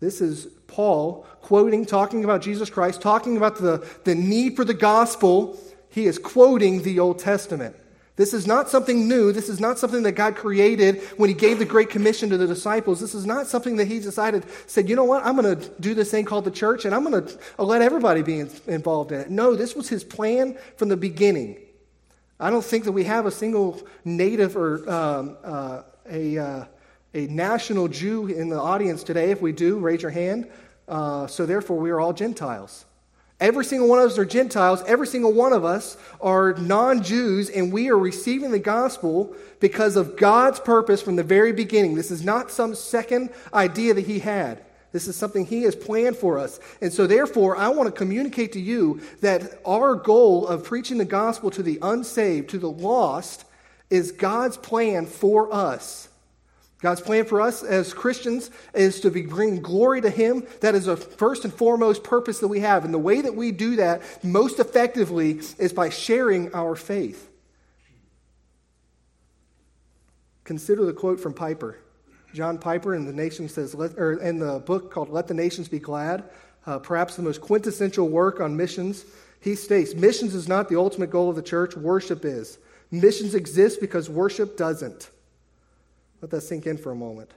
This 0.00 0.20
is 0.20 0.46
Paul 0.66 1.24
quoting, 1.42 1.86
talking 1.86 2.24
about 2.24 2.42
Jesus 2.42 2.70
Christ, 2.70 3.00
talking 3.00 3.36
about 3.36 3.58
the, 3.58 3.86
the 4.02 4.16
need 4.16 4.56
for 4.56 4.64
the 4.64 4.74
gospel. 4.74 5.56
He 5.90 6.06
is 6.06 6.18
quoting 6.18 6.82
the 6.82 6.98
Old 6.98 7.20
Testament. 7.20 7.76
This 8.18 8.34
is 8.34 8.48
not 8.48 8.68
something 8.68 9.06
new. 9.06 9.30
This 9.30 9.48
is 9.48 9.60
not 9.60 9.78
something 9.78 10.02
that 10.02 10.12
God 10.12 10.34
created 10.34 11.00
when 11.18 11.28
He 11.28 11.34
gave 11.34 11.60
the 11.60 11.64
Great 11.64 11.88
Commission 11.88 12.28
to 12.30 12.36
the 12.36 12.48
disciples. 12.48 12.98
This 13.00 13.14
is 13.14 13.24
not 13.24 13.46
something 13.46 13.76
that 13.76 13.86
He 13.86 14.00
decided, 14.00 14.44
said, 14.66 14.88
you 14.88 14.96
know 14.96 15.04
what, 15.04 15.24
I'm 15.24 15.36
going 15.36 15.56
to 15.56 15.68
do 15.80 15.94
this 15.94 16.10
thing 16.10 16.24
called 16.24 16.44
the 16.44 16.50
church 16.50 16.84
and 16.84 16.92
I'm 16.92 17.08
going 17.08 17.24
to 17.24 17.38
let 17.62 17.80
everybody 17.80 18.22
be 18.22 18.40
involved 18.66 19.12
in 19.12 19.20
it. 19.20 19.30
No, 19.30 19.54
this 19.54 19.76
was 19.76 19.88
His 19.88 20.02
plan 20.02 20.58
from 20.76 20.88
the 20.88 20.96
beginning. 20.96 21.58
I 22.40 22.50
don't 22.50 22.64
think 22.64 22.84
that 22.84 22.92
we 22.92 23.04
have 23.04 23.24
a 23.24 23.30
single 23.30 23.80
native 24.04 24.56
or 24.56 24.90
um, 24.90 25.36
uh, 25.44 25.82
a, 26.10 26.38
uh, 26.38 26.64
a 27.14 27.26
national 27.28 27.86
Jew 27.86 28.26
in 28.26 28.48
the 28.48 28.58
audience 28.58 29.04
today. 29.04 29.30
If 29.30 29.40
we 29.40 29.52
do, 29.52 29.78
raise 29.78 30.02
your 30.02 30.10
hand. 30.10 30.50
Uh, 30.88 31.28
so 31.28 31.46
therefore, 31.46 31.78
we 31.78 31.90
are 31.90 32.00
all 32.00 32.12
Gentiles. 32.12 32.84
Every 33.40 33.64
single 33.64 33.88
one 33.88 34.00
of 34.00 34.10
us 34.10 34.18
are 34.18 34.24
Gentiles. 34.24 34.82
Every 34.86 35.06
single 35.06 35.32
one 35.32 35.52
of 35.52 35.64
us 35.64 35.96
are 36.20 36.54
non 36.54 37.02
Jews, 37.04 37.48
and 37.48 37.72
we 37.72 37.88
are 37.88 37.98
receiving 37.98 38.50
the 38.50 38.58
gospel 38.58 39.34
because 39.60 39.94
of 39.94 40.16
God's 40.16 40.58
purpose 40.58 41.00
from 41.00 41.14
the 41.14 41.22
very 41.22 41.52
beginning. 41.52 41.94
This 41.94 42.10
is 42.10 42.24
not 42.24 42.50
some 42.50 42.74
second 42.74 43.30
idea 43.54 43.94
that 43.94 44.06
He 44.06 44.18
had. 44.18 44.64
This 44.90 45.06
is 45.06 45.14
something 45.14 45.46
He 45.46 45.62
has 45.62 45.76
planned 45.76 46.16
for 46.16 46.38
us. 46.38 46.58
And 46.80 46.92
so, 46.92 47.06
therefore, 47.06 47.56
I 47.56 47.68
want 47.68 47.86
to 47.86 47.96
communicate 47.96 48.52
to 48.52 48.60
you 48.60 49.00
that 49.20 49.60
our 49.64 49.94
goal 49.94 50.48
of 50.48 50.64
preaching 50.64 50.98
the 50.98 51.04
gospel 51.04 51.50
to 51.52 51.62
the 51.62 51.78
unsaved, 51.80 52.50
to 52.50 52.58
the 52.58 52.70
lost, 52.70 53.44
is 53.88 54.10
God's 54.10 54.56
plan 54.56 55.06
for 55.06 55.52
us. 55.54 56.07
God's 56.80 57.00
plan 57.00 57.24
for 57.24 57.40
us 57.40 57.64
as 57.64 57.92
Christians 57.92 58.50
is 58.72 59.00
to 59.00 59.10
be, 59.10 59.22
bring 59.22 59.60
glory 59.60 60.00
to 60.00 60.10
Him. 60.10 60.46
That 60.60 60.76
is 60.76 60.86
a 60.86 60.96
first 60.96 61.44
and 61.44 61.52
foremost 61.52 62.04
purpose 62.04 62.38
that 62.38 62.48
we 62.48 62.60
have. 62.60 62.84
And 62.84 62.94
the 62.94 62.98
way 62.98 63.20
that 63.20 63.34
we 63.34 63.50
do 63.50 63.76
that 63.76 64.02
most 64.24 64.60
effectively 64.60 65.40
is 65.58 65.72
by 65.72 65.88
sharing 65.88 66.54
our 66.54 66.76
faith. 66.76 67.28
Consider 70.44 70.86
the 70.86 70.92
quote 70.92 71.18
from 71.18 71.34
Piper. 71.34 71.78
John 72.32 72.58
Piper 72.58 72.94
in 72.94 73.06
the 73.06 73.12
nation 73.12 73.48
says, 73.48 73.74
or 73.74 74.14
in 74.20 74.38
the 74.38 74.60
book 74.60 74.92
called 74.92 75.10
"Let 75.10 75.26
the 75.26 75.34
Nations 75.34 75.66
Be 75.66 75.78
Glad," 75.78 76.24
uh, 76.64 76.78
perhaps 76.78 77.16
the 77.16 77.22
most 77.22 77.40
quintessential 77.40 78.08
work 78.08 78.40
on 78.40 78.56
missions. 78.56 79.04
He 79.40 79.56
states, 79.56 79.94
"Missions 79.94 80.34
is 80.34 80.46
not 80.46 80.68
the 80.68 80.78
ultimate 80.78 81.10
goal 81.10 81.28
of 81.28 81.36
the 81.36 81.42
church. 81.42 81.76
Worship 81.76 82.24
is. 82.24 82.58
Missions 82.90 83.34
exist 83.34 83.80
because 83.80 84.08
worship 84.08 84.56
doesn't." 84.56 85.10
Let 86.20 86.30
that 86.32 86.40
sink 86.42 86.66
in 86.66 86.76
for 86.78 86.90
a 86.90 86.96
moment. 86.96 87.32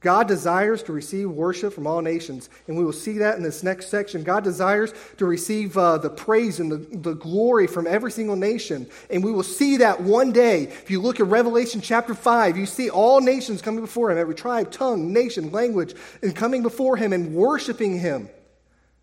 God 0.00 0.28
desires 0.28 0.84
to 0.84 0.92
receive 0.92 1.28
worship 1.28 1.72
from 1.72 1.88
all 1.88 2.00
nations, 2.02 2.48
and 2.68 2.78
we 2.78 2.84
will 2.84 2.92
see 2.92 3.18
that 3.18 3.36
in 3.36 3.42
this 3.42 3.64
next 3.64 3.88
section. 3.88 4.22
God 4.22 4.44
desires 4.44 4.94
to 5.16 5.26
receive 5.26 5.76
uh, 5.76 5.98
the 5.98 6.08
praise 6.08 6.60
and 6.60 6.70
the, 6.70 6.76
the 6.76 7.14
glory 7.14 7.66
from 7.66 7.84
every 7.84 8.12
single 8.12 8.36
nation, 8.36 8.86
and 9.10 9.24
we 9.24 9.32
will 9.32 9.42
see 9.42 9.78
that 9.78 10.00
one 10.00 10.30
day. 10.30 10.64
If 10.64 10.88
you 10.88 11.00
look 11.00 11.18
at 11.18 11.26
Revelation 11.26 11.80
chapter 11.80 12.14
5, 12.14 12.56
you 12.56 12.64
see 12.64 12.90
all 12.90 13.20
nations 13.20 13.60
coming 13.60 13.80
before 13.80 14.12
Him, 14.12 14.18
every 14.18 14.36
tribe, 14.36 14.70
tongue, 14.70 15.12
nation, 15.12 15.50
language, 15.50 15.94
and 16.22 16.34
coming 16.34 16.62
before 16.62 16.96
Him 16.96 17.12
and 17.12 17.34
worshiping 17.34 17.98
Him. 17.98 18.28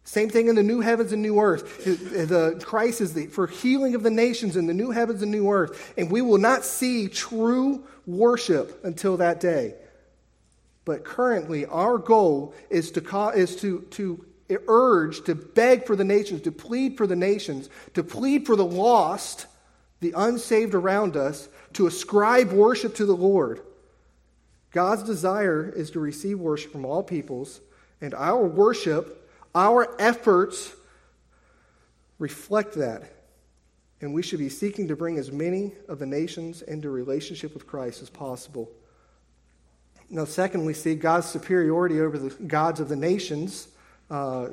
Same 0.05 0.29
thing 0.29 0.47
in 0.47 0.55
the 0.55 0.63
new 0.63 0.81
heavens 0.81 1.11
and 1.11 1.21
new 1.21 1.39
earth. 1.39 1.83
The 1.83 2.61
Christ 2.63 3.01
is 3.01 3.15
the, 3.15 3.25
for 3.25 3.47
healing 3.47 3.95
of 3.95 4.03
the 4.03 4.11
nations 4.11 4.55
in 4.55 4.67
the 4.67 4.73
new 4.73 4.91
heavens 4.91 5.23
and 5.23 5.31
new 5.31 5.49
earth, 5.49 5.93
and 5.97 6.11
we 6.11 6.21
will 6.21 6.37
not 6.37 6.63
see 6.63 7.07
true 7.07 7.83
worship 8.05 8.85
until 8.85 9.17
that 9.17 9.39
day. 9.39 9.73
But 10.85 11.03
currently, 11.03 11.65
our 11.65 11.97
goal 11.97 12.53
is 12.69 12.91
to, 12.91 13.29
is 13.29 13.55
to, 13.57 13.81
to 13.91 14.23
urge, 14.67 15.23
to 15.23 15.33
beg 15.33 15.87
for 15.87 15.95
the 15.95 16.03
nations, 16.03 16.41
to 16.43 16.51
plead 16.51 16.97
for 16.97 17.07
the 17.07 17.15
nations, 17.15 17.67
to 17.95 18.03
plead 18.03 18.45
for 18.45 18.55
the 18.55 18.63
lost, 18.63 19.47
the 20.01 20.13
unsaved 20.15 20.75
around 20.75 21.17
us, 21.17 21.49
to 21.73 21.87
ascribe 21.87 22.51
worship 22.51 22.93
to 22.95 23.07
the 23.07 23.15
Lord. 23.15 23.61
God's 24.71 25.01
desire 25.01 25.67
is 25.75 25.89
to 25.91 25.99
receive 25.99 26.39
worship 26.39 26.71
from 26.71 26.85
all 26.85 27.01
peoples, 27.01 27.59
and 28.01 28.13
our 28.13 28.45
worship, 28.45 29.24
our 29.55 29.95
efforts 29.99 30.73
reflect 32.19 32.75
that. 32.75 33.11
And 34.01 34.13
we 34.13 34.21
should 34.21 34.39
be 34.39 34.49
seeking 34.49 34.89
to 34.89 34.95
bring 34.95 35.17
as 35.17 35.31
many 35.31 35.71
of 35.87 35.99
the 35.99 36.05
nations 36.05 36.61
into 36.61 36.89
relationship 36.89 37.53
with 37.53 37.65
Christ 37.65 38.01
as 38.01 38.09
possible. 38.09 38.69
Now, 40.09 40.25
second, 40.25 40.65
we 40.65 40.73
see 40.73 40.95
God's 40.95 41.27
superiority 41.27 41.99
over 41.99 42.17
the 42.17 42.29
gods 42.43 42.79
of 42.79 42.89
the 42.89 42.95
nations 42.95 43.69
uh, 44.11 44.49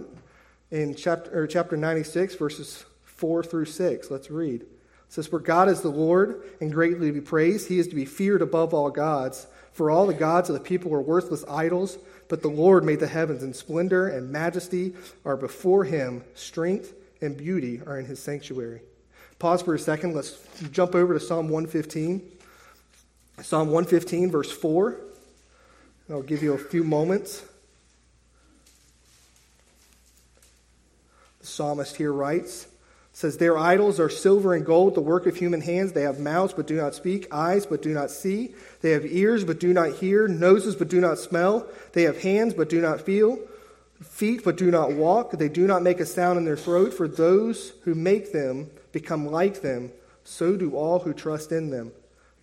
in 0.71 0.94
chapter, 0.94 1.47
chapter 1.47 1.76
96, 1.76 2.37
verses 2.37 2.85
4 3.04 3.42
through 3.42 3.66
6. 3.66 4.11
Let's 4.11 4.30
read. 4.30 4.62
It 4.62 4.68
says, 5.09 5.26
For 5.26 5.38
God 5.38 5.68
is 5.68 5.82
the 5.82 5.90
Lord 5.90 6.42
and 6.61 6.73
greatly 6.73 7.09
to 7.09 7.12
be 7.12 7.21
praised. 7.21 7.68
He 7.68 7.78
is 7.78 7.88
to 7.88 7.94
be 7.94 8.06
feared 8.06 8.40
above 8.40 8.73
all 8.73 8.90
gods. 8.90 9.47
For 9.73 9.90
all 9.90 10.06
the 10.06 10.14
gods 10.14 10.49
of 10.49 10.54
the 10.54 10.61
people 10.61 10.94
are 10.94 11.02
worthless 11.02 11.44
idols, 11.49 11.99
but 12.33 12.41
the 12.41 12.49
Lord 12.49 12.83
made 12.83 12.99
the 12.99 13.07
heavens, 13.07 13.43
and 13.43 13.55
splendor 13.55 14.09
and 14.09 14.33
majesty 14.33 14.95
are 15.23 15.37
before 15.37 15.85
him. 15.85 16.25
Strength 16.35 16.95
and 17.21 17.37
beauty 17.37 17.83
are 17.87 17.99
in 17.99 18.07
his 18.07 18.21
sanctuary. 18.21 18.81
Pause 19.39 19.61
for 19.61 19.75
a 19.75 19.79
second. 19.79 20.15
Let's 20.15 20.43
jump 20.71 20.95
over 20.95 21.12
to 21.12 21.21
Psalm 21.21 21.51
115. 21.51 22.23
Psalm 23.43 23.69
115, 23.69 24.31
verse 24.31 24.51
4. 24.51 24.97
I'll 26.09 26.23
give 26.23 26.43
you 26.43 26.55
a 26.55 26.59
few 26.59 26.83
moments. 26.85 27.45
The 31.41 31.47
psalmist 31.47 31.97
here 31.97 32.15
writes, 32.15 32.67
says, 33.23 33.38
Their 33.38 33.57
idols 33.57 33.99
are 33.99 34.11
silver 34.11 34.52
and 34.52 34.67
gold, 34.67 34.95
the 34.95 35.00
work 35.00 35.26
of 35.26 35.37
human 35.37 35.62
hands. 35.62 35.93
They 35.93 36.02
have 36.02 36.19
mouths 36.19 36.52
but 36.52 36.67
do 36.67 36.76
not 36.76 36.95
speak, 36.95 37.33
eyes 37.33 37.64
but 37.64 37.81
do 37.81 37.95
not 37.95 38.11
see. 38.11 38.55
They 38.83 38.91
have 38.91 39.07
ears 39.07 39.45
but 39.45 39.61
do 39.61 39.73
not 39.73 39.95
hear, 39.95 40.29
noses 40.29 40.76
but 40.76 40.88
do 40.88 41.00
not 41.00 41.19
smell. 41.19 41.67
They 41.93 42.02
have 42.02 42.21
hands 42.21 42.52
but 42.52 42.69
do 42.69 42.83
not 42.83 43.00
feel, 43.00 43.38
feet 44.02 44.45
but 44.45 44.57
do 44.57 44.71
not 44.71 44.93
walk. 44.93 45.31
They 45.33 45.49
do 45.49 45.67
not 45.67 45.83
make 45.83 46.00
a 46.00 46.07
sound 46.07 46.37
in 46.37 46.45
their 46.45 46.57
throat. 46.57 46.93
For 46.93 47.09
those 47.09 47.71
who 47.85 47.95
make 47.95 48.33
them 48.33 48.71
become 48.91 49.26
like 49.26 49.62
them, 49.62 49.93
so 50.25 50.57
do 50.57 50.75
all 50.75 50.99
who 50.99 51.14
trust 51.14 51.52
in 51.52 51.71
them 51.71 51.93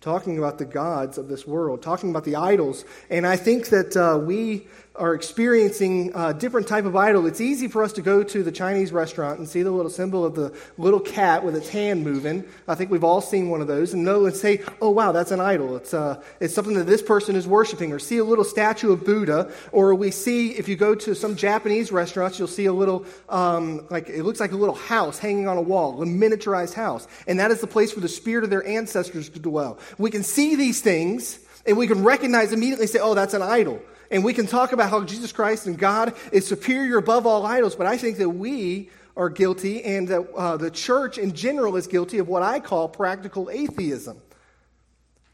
talking 0.00 0.38
about 0.38 0.56
the 0.56 0.64
gods 0.64 1.18
of 1.18 1.28
this 1.28 1.46
world, 1.46 1.82
talking 1.82 2.10
about 2.10 2.24
the 2.24 2.36
idols. 2.36 2.84
And 3.10 3.26
I 3.26 3.36
think 3.36 3.68
that 3.68 3.94
uh, 3.96 4.18
we 4.18 4.66
are 4.96 5.14
experiencing 5.14 6.10
a 6.14 6.34
different 6.34 6.66
type 6.66 6.84
of 6.84 6.96
idol, 6.96 7.26
it's 7.26 7.40
easy 7.40 7.68
for 7.68 7.82
us 7.82 7.92
to 7.92 8.02
go 8.02 8.22
to 8.22 8.42
the 8.42 8.50
Chinese 8.50 8.92
restaurant 8.92 9.38
and 9.38 9.48
see 9.48 9.62
the 9.62 9.70
little 9.70 9.90
symbol 9.90 10.24
of 10.24 10.34
the 10.34 10.52
little 10.78 10.98
cat 10.98 11.44
with 11.44 11.54
its 11.54 11.68
hand 11.68 12.02
moving. 12.04 12.44
I 12.66 12.74
think 12.74 12.90
we've 12.90 13.04
all 13.04 13.20
seen 13.20 13.48
one 13.48 13.60
of 13.60 13.66
those 13.66 13.94
and 13.94 14.04
know 14.04 14.26
and 14.26 14.34
say, 14.34 14.62
oh, 14.82 14.90
wow, 14.90 15.12
that's 15.12 15.30
an 15.30 15.40
idol. 15.40 15.76
It's, 15.76 15.94
uh, 15.94 16.20
it's 16.40 16.54
something 16.54 16.74
that 16.74 16.86
this 16.86 17.02
person 17.02 17.36
is 17.36 17.46
worshiping. 17.46 17.92
Or 17.92 17.98
see 17.98 18.18
a 18.18 18.24
little 18.24 18.44
statue 18.44 18.92
of 18.92 19.04
Buddha. 19.04 19.52
Or 19.72 19.94
we 19.94 20.10
see, 20.10 20.50
if 20.50 20.68
you 20.68 20.76
go 20.76 20.94
to 20.96 21.14
some 21.14 21.36
Japanese 21.36 21.92
restaurants, 21.92 22.38
you'll 22.38 22.48
see 22.48 22.66
a 22.66 22.72
little, 22.72 23.06
um, 23.28 23.86
like, 23.90 24.08
it 24.08 24.24
looks 24.24 24.40
like 24.40 24.52
a 24.52 24.56
little 24.56 24.74
house 24.74 25.18
hanging 25.18 25.46
on 25.46 25.56
a 25.56 25.62
wall, 25.62 26.02
a 26.02 26.06
miniaturized 26.06 26.74
house. 26.74 27.06
And 27.26 27.38
that 27.38 27.50
is 27.50 27.60
the 27.60 27.66
place 27.66 27.94
where 27.94 28.02
the 28.02 28.08
spirit 28.08 28.44
of 28.44 28.50
their 28.50 28.66
ancestors 28.66 29.28
to 29.30 29.38
dwell. 29.38 29.78
We 29.98 30.10
can 30.10 30.24
see 30.24 30.56
these 30.56 30.80
things 30.80 31.38
and 31.64 31.76
we 31.76 31.86
can 31.86 32.02
recognize 32.02 32.52
immediately, 32.52 32.86
say, 32.86 32.98
oh, 33.00 33.14
that's 33.14 33.34
an 33.34 33.42
idol. 33.42 33.80
And 34.10 34.24
we 34.24 34.34
can 34.34 34.46
talk 34.46 34.72
about 34.72 34.90
how 34.90 35.04
Jesus 35.04 35.32
Christ 35.32 35.66
and 35.66 35.78
God 35.78 36.14
is 36.32 36.46
superior 36.46 36.98
above 36.98 37.26
all 37.26 37.46
idols, 37.46 37.76
but 37.76 37.86
I 37.86 37.96
think 37.96 38.18
that 38.18 38.30
we 38.30 38.90
are 39.16 39.28
guilty 39.28 39.84
and 39.84 40.08
that 40.08 40.30
uh, 40.36 40.56
the 40.56 40.70
church 40.70 41.18
in 41.18 41.32
general 41.32 41.76
is 41.76 41.86
guilty 41.86 42.18
of 42.18 42.28
what 42.28 42.42
I 42.42 42.58
call 42.58 42.88
practical 42.88 43.50
atheism. 43.50 44.20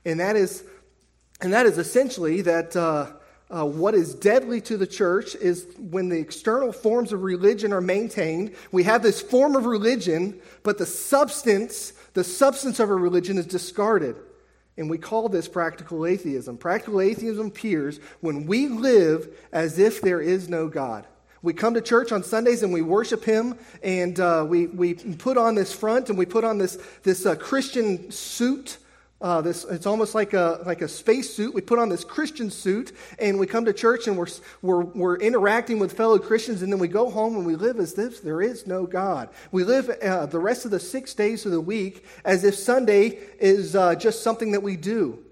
And 0.04 0.20
that 0.20 0.36
is, 0.36 0.64
and 1.40 1.52
that 1.52 1.66
is 1.66 1.78
essentially 1.78 2.42
that 2.42 2.76
uh, 2.76 3.12
uh, 3.48 3.64
what 3.64 3.94
is 3.94 4.14
deadly 4.14 4.60
to 4.62 4.76
the 4.76 4.86
church 4.86 5.34
is 5.36 5.66
when 5.78 6.08
the 6.08 6.18
external 6.18 6.72
forms 6.72 7.12
of 7.12 7.22
religion 7.22 7.72
are 7.72 7.80
maintained. 7.80 8.54
We 8.72 8.82
have 8.82 9.02
this 9.02 9.22
form 9.22 9.56
of 9.56 9.66
religion, 9.66 10.40
but 10.62 10.78
the 10.78 10.86
substance, 10.86 11.92
the 12.14 12.24
substance 12.24 12.80
of 12.80 12.90
a 12.90 12.94
religion 12.94 13.38
is 13.38 13.46
discarded. 13.46 14.16
And 14.78 14.90
we 14.90 14.98
call 14.98 15.28
this 15.28 15.48
practical 15.48 16.04
atheism. 16.04 16.58
Practical 16.58 17.00
atheism 17.00 17.46
appears 17.46 17.98
when 18.20 18.46
we 18.46 18.68
live 18.68 19.34
as 19.52 19.78
if 19.78 20.00
there 20.00 20.20
is 20.20 20.48
no 20.48 20.68
God. 20.68 21.06
We 21.42 21.54
come 21.54 21.74
to 21.74 21.80
church 21.80 22.12
on 22.12 22.22
Sundays 22.22 22.62
and 22.62 22.72
we 22.72 22.82
worship 22.82 23.24
Him, 23.24 23.56
and 23.82 24.18
uh, 24.18 24.44
we, 24.48 24.66
we 24.66 24.94
put 24.94 25.38
on 25.38 25.54
this 25.54 25.72
front 25.72 26.08
and 26.08 26.18
we 26.18 26.26
put 26.26 26.44
on 26.44 26.58
this, 26.58 26.78
this 27.04 27.24
uh, 27.24 27.36
Christian 27.36 28.10
suit 28.10 28.78
uh, 29.20 29.40
this, 29.40 29.64
it's 29.64 29.86
almost 29.86 30.14
like 30.14 30.34
a, 30.34 30.62
like 30.66 30.82
a 30.82 30.88
space 30.88 31.34
suit. 31.34 31.54
We 31.54 31.62
put 31.62 31.78
on 31.78 31.88
this 31.88 32.04
Christian 32.04 32.50
suit 32.50 32.92
and 33.18 33.38
we 33.38 33.46
come 33.46 33.64
to 33.64 33.72
church 33.72 34.06
and 34.06 34.16
we're, 34.18 34.26
we're, 34.60 34.84
we're 34.84 35.16
interacting 35.16 35.78
with 35.78 35.96
fellow 35.96 36.18
Christians 36.18 36.62
and 36.62 36.70
then 36.70 36.78
we 36.78 36.88
go 36.88 37.08
home 37.10 37.36
and 37.36 37.46
we 37.46 37.56
live 37.56 37.78
as 37.78 37.98
if 37.98 38.22
there 38.22 38.42
is 38.42 38.66
no 38.66 38.86
God. 38.86 39.30
We 39.52 39.64
live 39.64 39.88
uh, 39.88 40.26
the 40.26 40.38
rest 40.38 40.66
of 40.66 40.70
the 40.70 40.80
six 40.80 41.14
days 41.14 41.46
of 41.46 41.52
the 41.52 41.60
week 41.60 42.04
as 42.24 42.44
if 42.44 42.54
Sunday 42.56 43.18
is 43.38 43.74
uh, 43.74 43.94
just 43.94 44.22
something 44.22 44.52
that 44.52 44.62
we 44.62 44.76
do. 44.76 45.25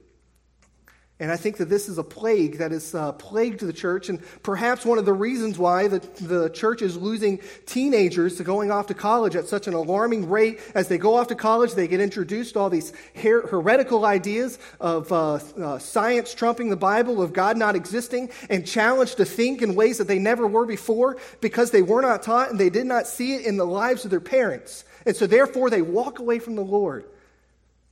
And 1.21 1.31
I 1.31 1.37
think 1.37 1.59
that 1.59 1.69
this 1.69 1.89
is 1.89 1.97
a 1.97 2.03
plague 2.03 2.59
that 2.59 2.73
has 2.73 2.93
uh, 2.93 3.13
plagued 3.13 3.61
the 3.61 3.73
church, 3.73 4.09
and 4.09 4.21
perhaps 4.43 4.85
one 4.85 4.99
of 4.99 5.05
the 5.05 5.13
reasons 5.13 5.57
why 5.57 5.87
the, 5.87 6.01
the 6.21 6.51
church 6.51 6.83
is 6.83 6.97
losing 6.97 7.41
teenagers 7.67 8.37
to 8.39 8.45
going 8.45 8.73
off 8.73 8.89
to 8.89 8.95
college 8.95 9.37
at 9.37 9.47
such 9.47 9.69
an 9.69 9.75
alarming 9.75 10.29
rate. 10.29 10.59
As 10.75 10.89
they 10.89 10.99
go 10.99 11.15
off 11.15 11.29
to 11.29 11.37
college, 11.37 11.75
they 11.75 11.87
get 11.87 12.01
introduced 12.01 12.55
to 12.55 12.59
all 12.59 12.69
these 12.69 12.93
her- 13.23 13.47
heretical 13.47 14.05
ideas 14.05 14.59
of 14.81 15.13
uh, 15.13 15.35
uh, 15.35 15.79
science 15.79 16.35
trumping 16.35 16.69
the 16.69 16.77
Bible, 16.77 17.23
of 17.23 17.33
God 17.33 17.57
not 17.57 17.77
existing, 17.77 18.31
and 18.51 18.67
challenged 18.67 19.19
to 19.19 19.25
think 19.25 19.63
in 19.63 19.77
ways 19.77 19.99
that 19.99 20.09
they 20.09 20.19
never 20.19 20.49
were 20.49 20.67
before 20.67 21.17
because 21.41 21.71
they 21.71 21.83
were 21.83 22.03
not 22.03 22.25
taught 22.25 22.51
and 22.51 22.59
they 22.59 22.71
did 22.71 22.87
not 22.87 23.07
see 23.07 23.37
it 23.37 23.47
in 23.47 23.57
the 23.57 23.65
lives 23.65 24.05
of 24.05 24.11
their 24.11 24.19
parents. 24.19 24.85
And 25.07 25.15
so, 25.15 25.29
therefore, 25.29 25.71
they 25.71 25.83
walk 25.83 26.19
away 26.19 26.41
from 26.41 26.57
the 26.57 26.65
Lord. 26.65 27.05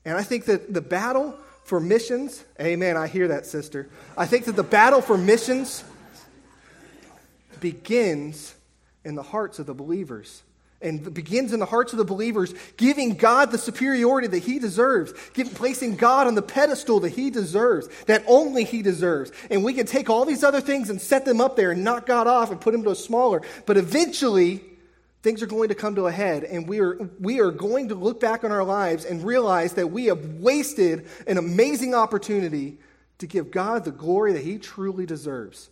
And 0.05 0.19
I 0.19 0.25
think 0.25 0.47
that 0.47 0.75
the 0.75 0.81
battle 0.81 1.39
for 1.65 1.81
missions, 1.81 2.45
amen, 2.61 2.97
I 2.97 3.07
hear 3.07 3.29
that, 3.29 3.47
sister. 3.47 3.89
I 4.17 4.27
think 4.27 4.47
that 4.47 4.57
the 4.57 4.63
battle 4.63 5.01
for 5.01 5.17
missions 5.17 5.85
begins 7.61 8.55
in 9.05 9.15
the 9.15 9.23
hearts 9.23 9.59
of 9.59 9.67
the 9.67 9.75
believers 9.75 10.43
and 10.83 11.15
begins 11.15 11.53
in 11.53 11.61
the 11.61 11.67
hearts 11.67 11.93
of 11.93 11.99
the 11.99 12.05
believers, 12.05 12.53
giving 12.77 13.15
God 13.15 13.53
the 13.53 13.59
superiority 13.59 14.27
that 14.29 14.43
He 14.43 14.59
deserves, 14.59 15.13
giving, 15.33 15.55
placing 15.55 15.97
God 15.97 16.27
on 16.27 16.35
the 16.35 16.43
pedestal 16.43 17.01
that 17.01 17.11
He 17.11 17.31
deserves, 17.31 17.89
that 18.07 18.25
only 18.27 18.65
He 18.65 18.83
deserves. 18.83 19.31
And 19.49 19.65
we 19.65 19.75
can 19.75 19.87
take 19.87 20.11
all 20.11 20.25
these 20.25 20.43
other 20.43 20.61
things 20.61 20.91
and 20.91 21.01
set 21.01 21.25
them 21.25 21.41
up 21.41 21.55
there 21.57 21.71
and 21.71 21.85
knock 21.85 22.07
God 22.07 22.27
off 22.27 22.51
and 22.51 22.61
put 22.61 22.75
Him 22.75 22.83
to 22.83 22.91
a 22.91 22.97
smaller. 22.97 23.43
But 23.65 23.77
eventually, 23.77 24.61
things 25.23 25.43
are 25.43 25.47
going 25.47 25.69
to 25.69 25.75
come 25.75 25.95
to 25.95 26.09
a 26.09 26.13
head, 26.13 26.45
and 26.45 26.69
we 26.69 26.81
are, 26.81 26.99
we 27.21 27.41
are 27.41 27.53
going 27.53 27.89
to 27.89 27.95
look 27.95 28.21
back 28.21 28.45
on 28.45 28.51
our 28.51 28.65
lives 28.65 29.05
and 29.05 29.25
realize 29.25 29.75
that 29.75 29.91
we 29.91 30.07
have 30.07 30.25
wasted 30.41 31.07
an 31.27 31.39
amazing 31.39 31.95
opportunity 31.95 32.79
to 33.19 33.27
give 33.27 33.51
God 33.51 33.85
the 33.85 33.93
glory 33.93 34.33
that 34.33 34.43
He 34.43 34.59
truly 34.59 35.07
deserves. 35.07 35.71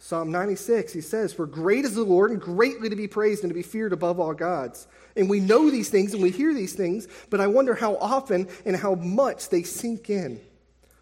Psalm 0.00 0.30
96, 0.30 0.92
he 0.92 1.00
says, 1.00 1.32
For 1.32 1.44
great 1.44 1.84
is 1.84 1.96
the 1.96 2.04
Lord, 2.04 2.30
and 2.30 2.40
greatly 2.40 2.88
to 2.88 2.94
be 2.94 3.08
praised 3.08 3.42
and 3.42 3.50
to 3.50 3.54
be 3.54 3.62
feared 3.62 3.92
above 3.92 4.20
all 4.20 4.32
gods. 4.32 4.86
And 5.16 5.28
we 5.28 5.40
know 5.40 5.70
these 5.70 5.88
things 5.88 6.14
and 6.14 6.22
we 6.22 6.30
hear 6.30 6.54
these 6.54 6.74
things, 6.74 7.08
but 7.30 7.40
I 7.40 7.48
wonder 7.48 7.74
how 7.74 7.96
often 7.96 8.48
and 8.64 8.76
how 8.76 8.94
much 8.94 9.48
they 9.48 9.64
sink 9.64 10.08
in. 10.08 10.40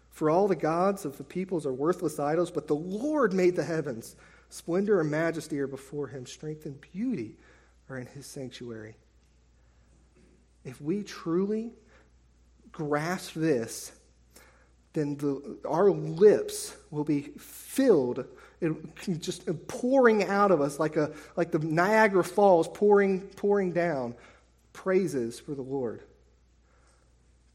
For 0.09 0.31
all 0.31 0.47
the 0.47 0.55
gods 0.55 1.05
of 1.05 1.19
the 1.19 1.23
peoples 1.23 1.67
are 1.67 1.73
worthless 1.73 2.17
idols, 2.17 2.49
but 2.49 2.65
the 2.65 2.75
Lord 2.75 3.33
made 3.33 3.55
the 3.55 3.63
heavens. 3.63 4.15
Splendor 4.49 4.99
and 4.99 5.11
majesty 5.11 5.59
are 5.59 5.67
before 5.67 6.07
him, 6.07 6.25
strength 6.25 6.65
and 6.65 6.81
beauty 6.81 7.35
are 7.89 7.97
in 7.97 8.07
his 8.07 8.25
sanctuary. 8.25 8.95
If 10.63 10.81
we 10.81 11.03
truly 11.03 11.71
grasp 12.71 13.33
this, 13.33 13.91
then 14.93 15.15
the, 15.17 15.57
our 15.67 15.91
lips 15.91 16.75
will 16.91 17.03
be 17.03 17.21
filled, 17.37 18.25
it, 18.59 19.19
just 19.19 19.43
pouring 19.67 20.25
out 20.25 20.51
of 20.51 20.59
us 20.61 20.79
like, 20.79 20.97
a, 20.97 21.11
like 21.35 21.51
the 21.51 21.59
Niagara 21.59 22.23
Falls 22.23 22.67
pouring, 22.67 23.21
pouring 23.21 23.71
down 23.71 24.15
praises 24.73 25.39
for 25.39 25.55
the 25.55 25.61
Lord 25.61 26.03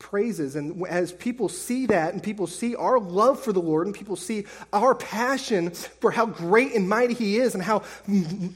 praises. 0.02 0.56
And 0.56 0.86
as 0.88 1.12
people 1.12 1.48
see 1.48 1.86
that, 1.86 2.12
and 2.12 2.22
people 2.22 2.46
see 2.46 2.74
our 2.74 2.98
love 2.98 3.40
for 3.40 3.52
the 3.52 3.62
Lord, 3.62 3.86
and 3.86 3.94
people 3.94 4.16
see 4.16 4.44
our 4.72 4.94
passion 4.94 5.70
for 5.70 6.10
how 6.10 6.26
great 6.26 6.74
and 6.74 6.88
mighty 6.88 7.14
He 7.14 7.36
is, 7.36 7.54
and 7.54 7.62
how, 7.62 7.84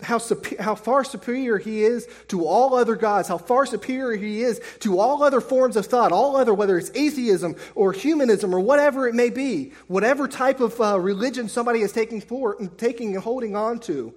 how, 0.03 0.21
how 0.59 0.75
far 0.75 1.05
superior 1.05 1.57
He 1.57 1.85
is 1.85 2.09
to 2.29 2.45
all 2.45 2.75
other 2.75 2.97
gods, 2.97 3.29
how 3.29 3.39
far 3.39 3.65
superior 3.65 4.17
He 4.17 4.43
is 4.43 4.61
to 4.81 4.99
all 4.99 5.23
other 5.23 5.41
forms 5.41 5.77
of 5.77 5.87
thought, 5.87 6.13
all 6.13 6.37
other, 6.37 6.53
whether 6.53 6.77
it's 6.77 6.91
atheism 6.95 7.55
or 7.75 7.93
humanism 7.93 8.53
or 8.53 8.61
whatever 8.61 9.09
it 9.09 9.15
may 9.15 9.31
be, 9.31 9.73
whatever 9.87 10.27
type 10.27 10.61
of 10.61 10.79
uh, 10.81 10.99
religion 10.99 11.49
somebody 11.49 11.81
is 11.81 11.93
taking, 11.93 12.21
for, 12.21 12.57
taking 12.77 13.15
and 13.15 13.23
holding 13.23 13.55
on 13.55 13.79
to. 13.79 14.13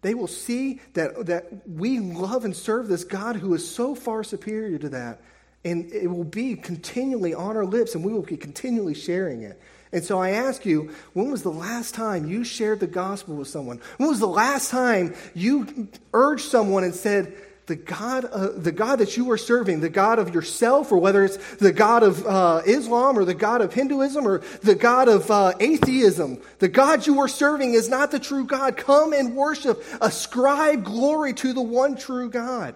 They 0.00 0.14
will 0.14 0.28
see 0.28 0.80
that, 0.94 1.26
that 1.26 1.68
we 1.68 1.98
love 1.98 2.44
and 2.44 2.56
serve 2.56 2.88
this 2.88 3.04
God 3.04 3.36
who 3.36 3.52
is 3.54 3.68
so 3.68 3.94
far 3.94 4.24
superior 4.24 4.78
to 4.78 4.88
that 4.90 5.20
and 5.64 5.92
it 5.92 6.08
will 6.08 6.24
be 6.24 6.54
continually 6.54 7.34
on 7.34 7.56
our 7.56 7.66
lips, 7.66 7.94
and 7.94 8.04
we 8.04 8.12
will 8.12 8.22
be 8.22 8.36
continually 8.36 8.94
sharing 8.94 9.42
it. 9.42 9.60
And 9.92 10.04
so 10.04 10.20
I 10.20 10.30
ask 10.30 10.66
you, 10.66 10.92
when 11.14 11.30
was 11.30 11.42
the 11.42 11.50
last 11.50 11.94
time 11.94 12.26
you 12.26 12.44
shared 12.44 12.80
the 12.80 12.86
gospel 12.86 13.36
with 13.36 13.48
someone? 13.48 13.80
When 13.96 14.08
was 14.08 14.20
the 14.20 14.26
last 14.26 14.70
time 14.70 15.14
you 15.34 15.88
urged 16.12 16.44
someone 16.44 16.84
and 16.84 16.94
said, 16.94 17.34
the 17.68 17.76
God, 17.76 18.24
uh, 18.24 18.48
the 18.56 18.72
God 18.72 18.96
that 18.96 19.16
you 19.16 19.30
are 19.30 19.38
serving, 19.38 19.80
the 19.80 19.90
God 19.90 20.18
of 20.18 20.34
yourself, 20.34 20.90
or 20.90 20.98
whether 20.98 21.22
it's 21.24 21.36
the 21.56 21.72
God 21.72 22.02
of 22.02 22.26
uh, 22.26 22.62
Islam 22.66 23.18
or 23.18 23.26
the 23.26 23.34
God 23.34 23.60
of 23.60 23.74
Hinduism 23.74 24.26
or 24.26 24.38
the 24.62 24.74
God 24.74 25.08
of 25.08 25.30
uh, 25.30 25.52
atheism, 25.60 26.40
the 26.60 26.68
God 26.68 27.06
you 27.06 27.20
are 27.20 27.28
serving 27.28 27.74
is 27.74 27.88
not 27.88 28.10
the 28.10 28.18
true 28.18 28.46
God. 28.46 28.78
Come 28.78 29.12
and 29.12 29.36
worship. 29.36 29.84
Ascribe 30.00 30.82
glory 30.82 31.34
to 31.34 31.52
the 31.52 31.62
one 31.62 31.94
true 31.94 32.30
God. 32.30 32.74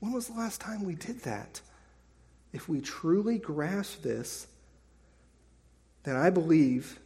When 0.00 0.12
was 0.12 0.28
the 0.28 0.34
last 0.34 0.60
time 0.60 0.84
we 0.84 0.94
did 0.94 1.22
that? 1.22 1.62
If 2.54 2.68
we 2.68 2.80
truly 2.80 3.36
grasp 3.36 4.02
this, 4.02 4.46
then 6.04 6.14
I 6.14 6.30
believe 6.30 7.00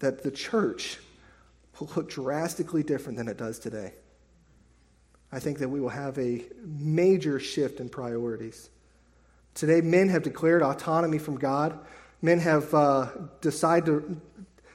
that 0.00 0.22
the 0.22 0.30
church 0.30 0.98
will 1.80 1.88
look 1.96 2.10
drastically 2.10 2.82
different 2.82 3.16
than 3.16 3.26
it 3.26 3.38
does 3.38 3.58
today. 3.58 3.94
I 5.32 5.40
think 5.40 5.58
that 5.58 5.70
we 5.70 5.80
will 5.80 5.88
have 5.88 6.18
a 6.18 6.44
major 6.62 7.40
shift 7.40 7.80
in 7.80 7.88
priorities. 7.88 8.68
Today, 9.54 9.80
men 9.80 10.10
have 10.10 10.22
declared 10.22 10.62
autonomy 10.62 11.18
from 11.18 11.38
God. 11.38 11.78
Men 12.20 12.38
have 12.40 12.72
uh, 12.74 13.08
decided 13.40 13.86
to 13.86 14.20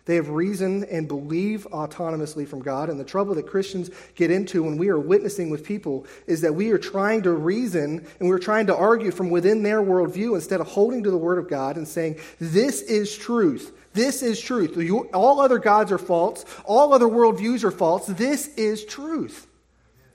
they 0.05 0.15
have 0.15 0.29
reason 0.29 0.83
and 0.85 1.07
believe 1.07 1.67
autonomously 1.71 2.47
from 2.47 2.61
God. 2.61 2.89
And 2.89 2.99
the 2.99 3.03
trouble 3.03 3.35
that 3.35 3.47
Christians 3.47 3.89
get 4.15 4.31
into 4.31 4.63
when 4.63 4.77
we 4.77 4.89
are 4.89 4.99
witnessing 4.99 5.49
with 5.49 5.63
people 5.63 6.05
is 6.27 6.41
that 6.41 6.55
we 6.55 6.71
are 6.71 6.77
trying 6.77 7.21
to 7.23 7.31
reason 7.31 8.05
and 8.19 8.29
we're 8.29 8.39
trying 8.39 8.67
to 8.67 8.75
argue 8.75 9.11
from 9.11 9.29
within 9.29 9.63
their 9.63 9.81
worldview 9.81 10.35
instead 10.35 10.61
of 10.61 10.67
holding 10.67 11.03
to 11.03 11.11
the 11.11 11.17
Word 11.17 11.37
of 11.37 11.47
God 11.47 11.77
and 11.77 11.87
saying, 11.87 12.17
This 12.39 12.81
is 12.81 13.15
truth. 13.15 13.75
This 13.93 14.21
is 14.21 14.39
truth. 14.39 14.77
All 15.13 15.41
other 15.41 15.57
gods 15.57 15.91
are 15.91 15.97
false. 15.97 16.45
All 16.65 16.93
other 16.93 17.07
worldviews 17.07 17.63
are 17.63 17.71
false. 17.71 18.05
This 18.07 18.47
is 18.55 18.85
truth. 18.85 19.47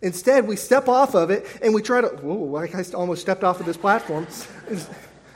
Instead, 0.01 0.47
we 0.47 0.57
step 0.57 0.87
off 0.89 1.15
of 1.15 1.31
it 1.31 1.47
and 1.63 1.75
we 1.75 1.81
try 1.81 2.01
to, 2.01 2.09
whoa, 2.09 2.57
I 2.57 2.85
almost 2.95 3.23
stepped 3.23 3.43
off 3.43 3.59
of 3.61 3.67
this 3.67 3.77
platform. 3.77 4.27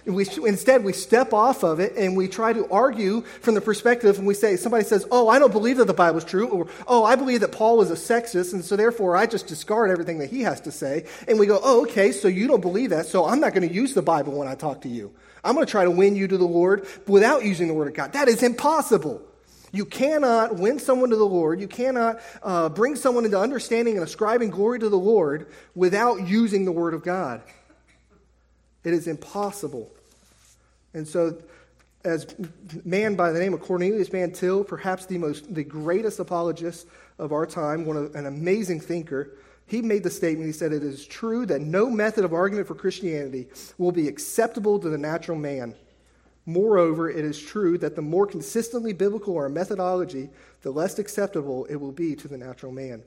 We, 0.08 0.26
instead, 0.46 0.84
we 0.84 0.94
step 0.94 1.34
off 1.34 1.62
of 1.62 1.80
it 1.80 1.96
and 1.96 2.16
we 2.16 2.28
try 2.28 2.54
to 2.54 2.66
argue 2.70 3.20
from 3.20 3.54
the 3.54 3.60
perspective, 3.60 4.16
and 4.16 4.26
we 4.26 4.32
say, 4.32 4.56
somebody 4.56 4.84
says, 4.84 5.06
Oh, 5.10 5.28
I 5.28 5.38
don't 5.38 5.52
believe 5.52 5.76
that 5.76 5.86
the 5.86 5.94
Bible 5.94 6.18
is 6.18 6.24
true, 6.24 6.48
or 6.48 6.66
Oh, 6.86 7.04
I 7.04 7.14
believe 7.14 7.40
that 7.40 7.52
Paul 7.52 7.76
was 7.76 7.90
a 7.90 7.94
sexist, 7.94 8.54
and 8.54 8.64
so 8.64 8.74
therefore 8.74 9.16
I 9.16 9.26
just 9.26 9.46
discard 9.46 9.90
everything 9.90 10.18
that 10.18 10.30
he 10.30 10.42
has 10.42 10.62
to 10.62 10.72
say. 10.72 11.04
And 11.26 11.38
we 11.38 11.46
go, 11.46 11.60
Oh, 11.62 11.82
okay, 11.82 12.12
so 12.12 12.26
you 12.26 12.48
don't 12.48 12.62
believe 12.62 12.90
that, 12.90 13.06
so 13.06 13.26
I'm 13.26 13.40
not 13.40 13.52
going 13.52 13.68
to 13.68 13.74
use 13.74 13.92
the 13.92 14.02
Bible 14.02 14.32
when 14.32 14.48
I 14.48 14.54
talk 14.54 14.82
to 14.82 14.88
you. 14.88 15.12
I'm 15.44 15.54
going 15.54 15.66
to 15.66 15.70
try 15.70 15.84
to 15.84 15.90
win 15.90 16.16
you 16.16 16.26
to 16.26 16.38
the 16.38 16.44
Lord 16.44 16.86
without 17.06 17.44
using 17.44 17.68
the 17.68 17.74
Word 17.74 17.88
of 17.88 17.94
God. 17.94 18.14
That 18.14 18.28
is 18.28 18.42
impossible. 18.42 19.22
You 19.72 19.84
cannot 19.84 20.56
win 20.56 20.78
someone 20.78 21.10
to 21.10 21.16
the 21.16 21.26
Lord. 21.26 21.60
You 21.60 21.68
cannot 21.68 22.20
uh, 22.42 22.70
bring 22.70 22.96
someone 22.96 23.26
into 23.26 23.38
understanding 23.38 23.96
and 23.96 24.04
ascribing 24.04 24.50
glory 24.50 24.78
to 24.78 24.88
the 24.88 24.98
Lord 24.98 25.52
without 25.74 26.26
using 26.26 26.64
the 26.64 26.72
Word 26.72 26.94
of 26.94 27.02
God. 27.02 27.42
It 28.84 28.94
is 28.94 29.06
impossible. 29.06 29.92
And 30.94 31.06
so, 31.06 31.38
as 32.04 32.34
man 32.84 33.14
by 33.14 33.32
the 33.32 33.38
name 33.38 33.54
of 33.54 33.60
Cornelius 33.60 34.08
Van 34.08 34.32
Til, 34.32 34.64
perhaps 34.64 35.06
the 35.06 35.18
most, 35.18 35.54
the 35.54 35.64
greatest 35.64 36.18
apologist 36.18 36.86
of 37.18 37.32
our 37.32 37.46
time, 37.46 37.84
one 37.84 37.96
of, 37.96 38.14
an 38.14 38.26
amazing 38.26 38.80
thinker, 38.80 39.32
he 39.66 39.82
made 39.82 40.02
the 40.02 40.10
statement. 40.10 40.46
He 40.46 40.52
said, 40.52 40.72
"It 40.72 40.82
is 40.82 41.04
true 41.04 41.44
that 41.46 41.60
no 41.60 41.90
method 41.90 42.24
of 42.24 42.32
argument 42.32 42.66
for 42.66 42.74
Christianity 42.74 43.48
will 43.76 43.92
be 43.92 44.08
acceptable 44.08 44.78
to 44.78 44.88
the 44.88 44.98
natural 44.98 45.36
man." 45.36 45.74
Moreover, 46.46 47.10
it 47.10 47.26
is 47.26 47.38
true 47.38 47.76
that 47.76 47.94
the 47.94 48.00
more 48.00 48.26
consistently 48.26 48.94
biblical 48.94 49.36
our 49.36 49.50
methodology, 49.50 50.30
the 50.62 50.70
less 50.70 50.98
acceptable 50.98 51.66
it 51.66 51.76
will 51.76 51.92
be 51.92 52.16
to 52.16 52.26
the 52.26 52.38
natural 52.38 52.72
man. 52.72 53.02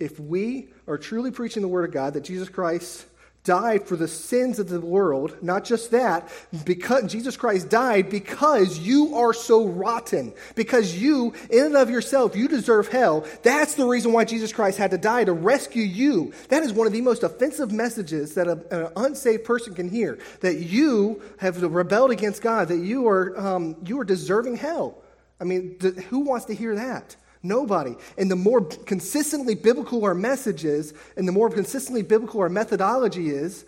If 0.00 0.18
we 0.18 0.70
are 0.88 0.98
truly 0.98 1.30
preaching 1.30 1.62
the 1.62 1.68
Word 1.68 1.84
of 1.84 1.92
God, 1.92 2.14
that 2.14 2.24
Jesus 2.24 2.48
Christ 2.48 3.06
died 3.44 3.86
for 3.88 3.96
the 3.96 4.06
sins 4.06 4.58
of 4.58 4.68
the 4.68 4.80
world. 4.80 5.36
Not 5.42 5.64
just 5.64 5.90
that, 5.90 6.28
because 6.64 7.10
Jesus 7.10 7.36
Christ 7.36 7.68
died 7.68 8.08
because 8.08 8.78
you 8.78 9.16
are 9.16 9.32
so 9.32 9.66
rotten, 9.66 10.32
because 10.54 10.96
you, 10.96 11.34
in 11.50 11.66
and 11.66 11.76
of 11.76 11.90
yourself, 11.90 12.36
you 12.36 12.46
deserve 12.46 12.88
hell. 12.88 13.26
That's 13.42 13.74
the 13.74 13.86
reason 13.86 14.12
why 14.12 14.24
Jesus 14.24 14.52
Christ 14.52 14.78
had 14.78 14.92
to 14.92 14.98
die 14.98 15.24
to 15.24 15.32
rescue 15.32 15.82
you. 15.82 16.32
That 16.48 16.62
is 16.62 16.72
one 16.72 16.86
of 16.86 16.92
the 16.92 17.00
most 17.00 17.22
offensive 17.22 17.72
messages 17.72 18.34
that 18.34 18.46
a, 18.46 18.86
an 18.86 18.92
unsaved 18.96 19.44
person 19.44 19.74
can 19.74 19.90
hear. 19.90 20.18
That 20.40 20.58
you 20.58 21.20
have 21.38 21.62
rebelled 21.62 22.12
against 22.12 22.42
God, 22.42 22.68
that 22.68 22.78
you 22.78 23.08
are 23.08 23.38
um, 23.38 23.76
you 23.84 23.98
are 24.00 24.04
deserving 24.04 24.56
hell. 24.56 25.02
I 25.40 25.44
mean, 25.44 25.76
th- 25.80 25.94
who 25.94 26.20
wants 26.20 26.46
to 26.46 26.54
hear 26.54 26.76
that? 26.76 27.16
Nobody. 27.42 27.96
And 28.16 28.30
the 28.30 28.36
more 28.36 28.60
consistently 28.60 29.54
biblical 29.54 30.04
our 30.04 30.14
message 30.14 30.64
is, 30.64 30.94
and 31.16 31.26
the 31.26 31.32
more 31.32 31.50
consistently 31.50 32.02
biblical 32.02 32.40
our 32.40 32.48
methodology 32.48 33.30
is, 33.30 33.64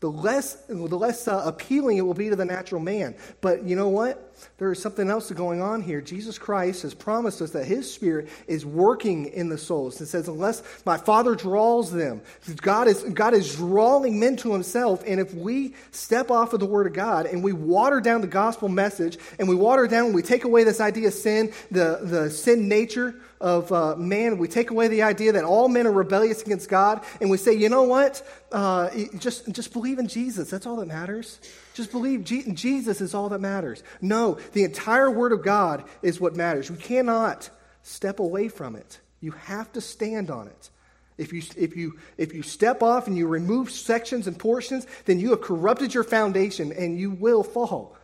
the 0.00 0.10
less, 0.10 0.54
the 0.66 0.74
less 0.74 1.28
uh, 1.28 1.42
appealing 1.44 1.98
it 1.98 2.00
will 2.02 2.14
be 2.14 2.30
to 2.30 2.36
the 2.36 2.44
natural 2.44 2.80
man. 2.80 3.14
But 3.42 3.64
you 3.64 3.76
know 3.76 3.88
what? 3.88 4.34
There 4.56 4.72
is 4.72 4.80
something 4.80 5.10
else 5.10 5.30
going 5.30 5.60
on 5.60 5.82
here. 5.82 6.00
Jesus 6.00 6.38
Christ 6.38 6.82
has 6.82 6.94
promised 6.94 7.42
us 7.42 7.50
that 7.50 7.66
his 7.66 7.92
spirit 7.92 8.30
is 8.46 8.64
working 8.64 9.26
in 9.26 9.50
the 9.50 9.58
souls. 9.58 10.00
It 10.00 10.06
says, 10.06 10.28
unless 10.28 10.62
my 10.86 10.96
Father 10.96 11.34
draws 11.34 11.92
them, 11.92 12.22
God 12.56 12.88
is, 12.88 13.02
God 13.02 13.34
is 13.34 13.54
drawing 13.56 14.18
men 14.18 14.36
to 14.36 14.52
himself. 14.54 15.02
And 15.06 15.20
if 15.20 15.34
we 15.34 15.74
step 15.90 16.30
off 16.30 16.54
of 16.54 16.60
the 16.60 16.66
word 16.66 16.86
of 16.86 16.94
God 16.94 17.26
and 17.26 17.44
we 17.44 17.52
water 17.52 18.00
down 18.00 18.22
the 18.22 18.26
gospel 18.26 18.70
message 18.70 19.18
and 19.38 19.46
we 19.46 19.54
water 19.54 19.86
down, 19.86 20.14
we 20.14 20.22
take 20.22 20.44
away 20.44 20.64
this 20.64 20.80
idea 20.80 21.08
of 21.08 21.14
sin, 21.14 21.52
the, 21.70 22.00
the 22.02 22.30
sin 22.30 22.68
nature, 22.68 23.14
of 23.40 23.72
uh, 23.72 23.96
man, 23.96 24.36
we 24.36 24.48
take 24.48 24.70
away 24.70 24.88
the 24.88 25.02
idea 25.02 25.32
that 25.32 25.44
all 25.44 25.68
men 25.68 25.86
are 25.86 25.92
rebellious 25.92 26.42
against 26.42 26.68
God, 26.68 27.02
and 27.20 27.30
we 27.30 27.38
say, 27.38 27.54
you 27.54 27.68
know 27.68 27.84
what? 27.84 28.22
Uh, 28.52 28.90
just, 29.18 29.50
just 29.52 29.72
believe 29.72 29.98
in 29.98 30.08
Jesus. 30.08 30.50
That's 30.50 30.66
all 30.66 30.76
that 30.76 30.88
matters. 30.88 31.40
Just 31.72 31.90
believe 31.90 32.24
G- 32.24 32.52
Jesus 32.52 33.00
is 33.00 33.14
all 33.14 33.30
that 33.30 33.40
matters. 33.40 33.82
No, 34.00 34.38
the 34.52 34.64
entire 34.64 35.10
Word 35.10 35.32
of 35.32 35.42
God 35.42 35.84
is 36.02 36.20
what 36.20 36.36
matters. 36.36 36.70
We 36.70 36.76
cannot 36.76 37.48
step 37.82 38.20
away 38.20 38.48
from 38.48 38.76
it. 38.76 39.00
You 39.20 39.32
have 39.32 39.72
to 39.72 39.80
stand 39.80 40.30
on 40.30 40.48
it. 40.48 40.70
If 41.16 41.32
you, 41.32 41.42
if, 41.56 41.76
you, 41.76 41.98
if 42.16 42.32
you 42.34 42.42
step 42.42 42.82
off 42.82 43.06
and 43.06 43.16
you 43.16 43.26
remove 43.26 43.70
sections 43.70 44.26
and 44.26 44.38
portions, 44.38 44.86
then 45.04 45.20
you 45.20 45.30
have 45.30 45.42
corrupted 45.42 45.92
your 45.92 46.04
foundation 46.04 46.72
and 46.72 46.98
you 46.98 47.10
will 47.10 47.42
fall. 47.42 47.96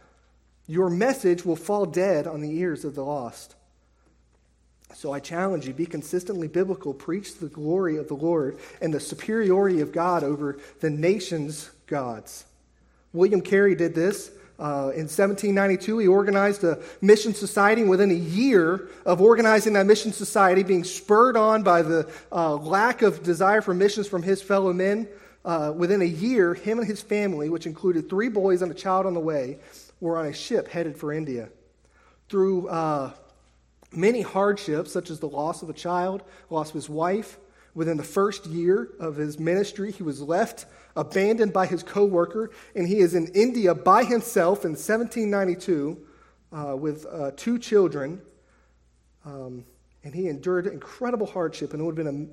Your 0.67 0.91
message 0.91 1.45
will 1.45 1.57
fall 1.57 1.87
dead 1.87 2.27
on 2.27 2.43
the 2.43 2.59
ears 2.59 2.85
of 2.85 2.95
the 2.95 3.05
lost. 3.05 3.55
So 4.95 5.13
I 5.13 5.21
challenge 5.21 5.67
you 5.67 5.75
be 5.75 5.87
consistently 5.87 6.49
biblical, 6.49 6.95
preach 6.95 7.39
the 7.39 7.49
glory 7.49 7.97
of 7.97 8.09
the 8.09 8.15
Lord 8.15 8.59
and 8.81 8.95
the 8.95 9.01
superiority 9.01 9.81
of 9.81 9.93
God 9.93 10.25
over 10.25 10.59
the 10.81 10.91
nation's 10.91 11.71
gods. 11.87 12.45
William 13.13 13.41
Carey 13.41 13.75
did 13.75 13.95
this. 13.95 14.31
Uh, 14.59 14.91
in 14.95 15.05
1792, 15.05 15.99
he 15.99 16.09
organized 16.09 16.65
a 16.65 16.83
mission 17.03 17.35
society. 17.35 17.85
Within 17.85 18.11
a 18.11 18.15
year 18.15 18.89
of 19.05 19.21
organizing 19.21 19.75
that 19.75 19.85
mission 19.85 20.13
society, 20.13 20.63
being 20.63 20.85
spurred 20.85 21.37
on 21.37 21.63
by 21.63 21.83
the 21.83 22.11
uh, 22.33 22.55
lack 22.55 23.03
of 23.03 23.23
desire 23.23 23.61
for 23.61 23.75
missions 23.75 24.09
from 24.09 24.23
his 24.23 24.41
fellow 24.41 24.73
men, 24.73 25.09
uh, 25.45 25.73
within 25.77 26.01
a 26.01 26.07
year, 26.07 26.55
him 26.55 26.79
and 26.79 26.87
his 26.87 27.03
family, 27.03 27.51
which 27.51 27.67
included 27.67 28.09
three 28.09 28.29
boys 28.29 28.63
and 28.63 28.73
a 28.73 28.75
child 28.75 29.05
on 29.05 29.15
the 29.15 29.21
way, 29.21 29.59
were 30.01 30.19
on 30.19 30.27
a 30.27 30.33
ship 30.33 30.69
headed 30.69 30.97
for 30.97 31.13
India. 31.13 31.51
Through 32.29 32.69
uh, 32.69 33.13
many 33.97 34.21
hardships, 34.21 34.93
such 34.93 35.11
as 35.11 35.21
the 35.21 35.29
loss 35.29 35.63
of 35.63 35.71
a 35.71 35.73
child, 35.73 36.23
loss 36.51 36.69
of 36.69 36.75
his 36.75 36.89
wife. 36.89 37.39
Within 37.75 37.99
the 37.99 38.03
first 38.05 38.47
year 38.47 38.91
of 38.99 39.17
his 39.17 39.39
ministry, 39.39 39.93
he 39.93 40.03
was 40.03 40.23
left 40.23 40.67
abandoned 40.97 41.53
by 41.53 41.67
his 41.67 41.83
co 41.83 42.05
worker, 42.05 42.51
and 42.75 42.89
he 42.89 42.99
is 42.99 43.15
in 43.15 43.27
India 43.29 43.75
by 43.75 44.05
himself 44.05 44.65
in 44.65 44.71
1792 44.71 45.99
uh, 46.53 46.77
with 46.77 47.05
uh, 47.07 47.33
two 47.37 47.59
children. 47.59 48.23
Um, 49.25 49.65
and 50.05 50.15
he 50.15 50.29
endured 50.29 50.69
incredible 50.69 51.27
hardship, 51.27 51.73
and 51.73 51.83
it 51.83 51.85
would 51.85 51.99
have 51.99 52.07
been 52.07 52.31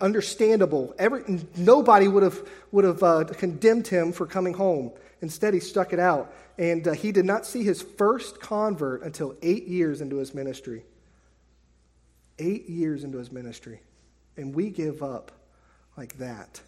understandable. 0.00 0.94
Every, 0.98 1.40
nobody 1.54 2.08
would 2.08 2.22
have, 2.22 2.48
would 2.72 2.84
have 2.84 3.02
uh, 3.02 3.24
condemned 3.24 3.86
him 3.86 4.10
for 4.10 4.26
coming 4.26 4.54
home. 4.54 4.92
Instead, 5.20 5.52
he 5.52 5.60
stuck 5.60 5.92
it 5.92 5.98
out. 5.98 6.34
And 6.56 6.88
uh, 6.88 6.92
he 6.92 7.12
did 7.12 7.26
not 7.26 7.44
see 7.44 7.62
his 7.62 7.82
first 7.82 8.40
convert 8.40 9.02
until 9.02 9.36
eight 9.42 9.68
years 9.68 10.00
into 10.00 10.16
his 10.16 10.32
ministry 10.34 10.82
eight 12.40 12.68
years 12.68 13.04
into 13.04 13.18
his 13.18 13.30
ministry, 13.30 13.80
and 14.36 14.54
we 14.54 14.70
give 14.70 15.02
up 15.02 15.30
like 15.96 16.18
that. 16.18 16.60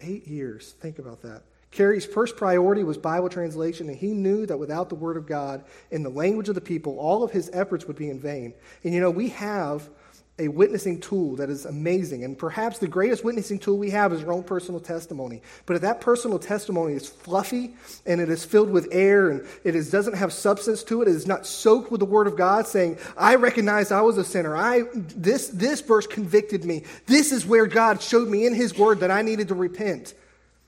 Eight 0.00 0.26
years. 0.26 0.74
Think 0.80 0.98
about 0.98 1.22
that. 1.22 1.42
Carey's 1.70 2.04
first 2.04 2.36
priority 2.36 2.82
was 2.82 2.98
Bible 2.98 3.28
translation, 3.28 3.88
and 3.88 3.96
he 3.96 4.12
knew 4.12 4.44
that 4.46 4.58
without 4.58 4.88
the 4.88 4.96
Word 4.96 5.16
of 5.16 5.26
God 5.26 5.64
in 5.92 6.02
the 6.02 6.08
language 6.08 6.48
of 6.48 6.56
the 6.56 6.60
people, 6.60 6.98
all 6.98 7.22
of 7.22 7.30
his 7.30 7.48
efforts 7.52 7.86
would 7.86 7.96
be 7.96 8.10
in 8.10 8.18
vain. 8.18 8.54
And 8.82 8.92
you 8.92 9.00
know, 9.00 9.10
we 9.10 9.28
have 9.28 9.88
a 10.40 10.48
witnessing 10.48 10.98
tool 11.00 11.36
that 11.36 11.50
is 11.50 11.66
amazing. 11.66 12.24
And 12.24 12.36
perhaps 12.36 12.78
the 12.78 12.88
greatest 12.88 13.22
witnessing 13.22 13.58
tool 13.58 13.76
we 13.76 13.90
have 13.90 14.12
is 14.12 14.24
our 14.24 14.32
own 14.32 14.42
personal 14.42 14.80
testimony. 14.80 15.42
But 15.66 15.76
if 15.76 15.82
that 15.82 16.00
personal 16.00 16.38
testimony 16.38 16.94
is 16.94 17.08
fluffy 17.08 17.74
and 18.06 18.20
it 18.20 18.30
is 18.30 18.44
filled 18.44 18.70
with 18.70 18.88
air 18.90 19.28
and 19.30 19.46
it 19.62 19.76
is, 19.76 19.90
doesn't 19.90 20.16
have 20.16 20.32
substance 20.32 20.82
to 20.84 21.02
it, 21.02 21.08
it 21.08 21.14
is 21.14 21.26
not 21.26 21.46
soaked 21.46 21.90
with 21.90 22.00
the 22.00 22.06
Word 22.06 22.26
of 22.26 22.36
God 22.36 22.66
saying, 22.66 22.98
I 23.16 23.34
recognize 23.34 23.92
I 23.92 24.00
was 24.00 24.16
a 24.16 24.24
sinner. 24.24 24.56
I, 24.56 24.84
this, 24.94 25.48
this 25.48 25.82
verse 25.82 26.06
convicted 26.06 26.64
me. 26.64 26.84
This 27.06 27.32
is 27.32 27.44
where 27.44 27.66
God 27.66 28.02
showed 28.02 28.28
me 28.28 28.46
in 28.46 28.54
His 28.54 28.76
Word 28.76 29.00
that 29.00 29.10
I 29.10 29.22
needed 29.22 29.48
to 29.48 29.54
repent. 29.54 30.14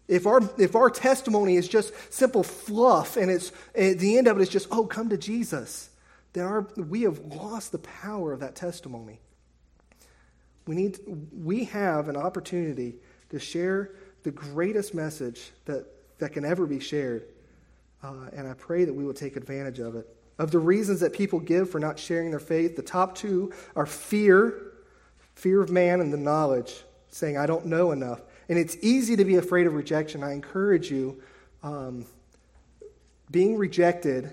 If 0.06 0.26
our, 0.26 0.42
if 0.58 0.76
our 0.76 0.90
testimony 0.90 1.56
is 1.56 1.66
just 1.66 1.94
simple 2.12 2.42
fluff 2.42 3.16
and 3.16 3.30
it's, 3.30 3.52
at 3.74 3.98
the 3.98 4.18
end 4.18 4.28
of 4.28 4.38
it 4.38 4.42
is 4.42 4.50
just, 4.50 4.68
oh, 4.70 4.85
come 4.85 5.08
to 5.08 5.16
Jesus, 5.16 5.88
then 6.35 6.44
our, 6.44 6.61
we 6.76 7.02
have 7.02 7.18
lost 7.20 7.72
the 7.72 7.78
power 7.78 8.35
of 8.35 8.40
that 8.40 8.54
testimony. 8.54 9.20
We, 10.66 10.75
need, 10.75 10.98
we 11.33 11.64
have 11.64 12.09
an 12.09 12.16
opportunity 12.16 12.94
to 13.31 13.38
share 13.38 13.90
the 14.22 14.31
greatest 14.31 14.94
message 14.94 15.51
that, 15.64 15.87
that 16.18 16.33
can 16.33 16.44
ever 16.44 16.66
be 16.66 16.79
shared. 16.79 17.25
Uh, 18.03 18.29
and 18.33 18.46
I 18.46 18.55
pray 18.55 18.85
that 18.85 18.92
we 18.92 19.05
will 19.05 19.14
take 19.14 19.37
advantage 19.37 19.79
of 19.79 19.96
it. 19.96 20.09
Of 20.38 20.51
the 20.51 20.59
reasons 20.59 21.01
that 21.01 21.12
people 21.12 21.40
give 21.40 21.70
for 21.70 21.79
not 21.79 21.98
sharing 21.98 22.31
their 22.31 22.40
faith, 22.40 22.77
the 22.77 22.83
top 22.83 23.14
two 23.14 23.53
are 23.77 23.87
fear, 23.87 24.72
fear 25.35 25.61
of 25.61 25.70
man, 25.70 26.01
and 26.01 26.12
the 26.12 26.18
knowledge, 26.18 26.85
saying, 27.09 27.37
I 27.37 27.46
don't 27.46 27.66
know 27.66 27.92
enough. 27.92 28.22
And 28.48 28.59
it's 28.59 28.77
easy 28.83 29.16
to 29.16 29.25
be 29.25 29.37
afraid 29.37 29.66
of 29.66 29.75
rejection. 29.75 30.22
I 30.22 30.33
encourage 30.33 30.90
you, 30.90 31.22
um, 31.62 32.07
being 33.31 33.57
rejected 33.57 34.33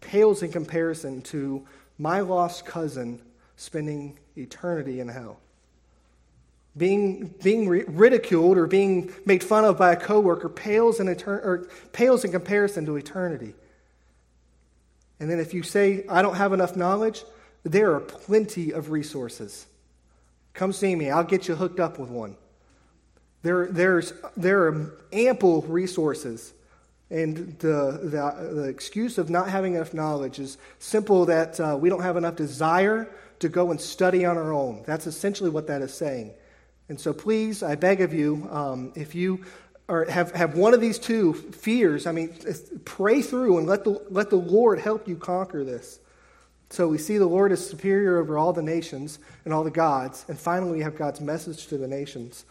pales 0.00 0.42
in 0.42 0.52
comparison 0.52 1.20
to 1.20 1.66
my 1.98 2.20
lost 2.20 2.64
cousin 2.64 3.20
spending 3.56 4.18
eternity 4.36 5.00
in 5.00 5.08
hell 5.08 5.40
being, 6.76 7.34
being 7.42 7.68
ridiculed 7.68 8.58
or 8.58 8.66
being 8.66 9.12
made 9.24 9.42
fun 9.42 9.64
of 9.64 9.78
by 9.78 9.92
a 9.92 9.96
coworker 9.96 10.48
pales 10.48 11.00
in, 11.00 11.06
etern- 11.06 11.44
or 11.44 11.68
pales 11.92 12.24
in 12.24 12.32
comparison 12.32 12.84
to 12.86 12.96
eternity. 12.96 13.54
And 15.18 15.30
then 15.30 15.40
if 15.40 15.54
you 15.54 15.62
say, 15.62 16.04
I 16.08 16.20
don't 16.20 16.36
have 16.36 16.52
enough 16.52 16.76
knowledge, 16.76 17.24
there 17.64 17.94
are 17.94 18.00
plenty 18.00 18.72
of 18.72 18.90
resources. 18.90 19.66
Come 20.52 20.72
see 20.72 20.94
me, 20.94 21.10
I'll 21.10 21.24
get 21.24 21.48
you 21.48 21.54
hooked 21.54 21.80
up 21.80 21.98
with 21.98 22.10
one. 22.10 22.36
There, 23.42 23.66
there's, 23.66 24.12
there 24.36 24.66
are 24.66 24.98
ample 25.12 25.62
resources. 25.62 26.52
And 27.08 27.58
the, 27.60 28.00
the, 28.02 28.54
the 28.54 28.64
excuse 28.64 29.16
of 29.16 29.30
not 29.30 29.48
having 29.48 29.74
enough 29.74 29.94
knowledge 29.94 30.38
is 30.38 30.58
simple 30.78 31.24
that 31.26 31.58
uh, 31.60 31.78
we 31.80 31.88
don't 31.88 32.02
have 32.02 32.16
enough 32.16 32.36
desire 32.36 33.08
to 33.38 33.48
go 33.48 33.70
and 33.70 33.80
study 33.80 34.24
on 34.24 34.36
our 34.36 34.52
own. 34.52 34.82
That's 34.86 35.06
essentially 35.06 35.50
what 35.50 35.68
that 35.68 35.82
is 35.82 35.94
saying. 35.94 36.32
And 36.88 37.00
so, 37.00 37.12
please, 37.12 37.62
I 37.62 37.74
beg 37.74 38.00
of 38.00 38.14
you, 38.14 38.48
um, 38.50 38.92
if 38.94 39.14
you 39.14 39.44
are, 39.88 40.04
have, 40.04 40.32
have 40.32 40.56
one 40.56 40.74
of 40.74 40.80
these 40.80 40.98
two 40.98 41.32
fears, 41.32 42.06
I 42.06 42.12
mean, 42.12 42.34
pray 42.84 43.22
through 43.22 43.58
and 43.58 43.66
let 43.66 43.84
the, 43.84 44.02
let 44.10 44.30
the 44.30 44.36
Lord 44.36 44.78
help 44.78 45.08
you 45.08 45.16
conquer 45.16 45.64
this. 45.64 46.00
So 46.70 46.88
we 46.88 46.98
see 46.98 47.18
the 47.18 47.26
Lord 47.26 47.52
is 47.52 47.64
superior 47.64 48.18
over 48.18 48.38
all 48.38 48.52
the 48.52 48.62
nations 48.62 49.20
and 49.44 49.54
all 49.54 49.62
the 49.62 49.70
gods. 49.70 50.24
And 50.28 50.38
finally, 50.38 50.72
we 50.72 50.80
have 50.80 50.96
God's 50.96 51.20
message 51.20 51.68
to 51.68 51.78
the 51.78 51.86
nations. 51.86 52.44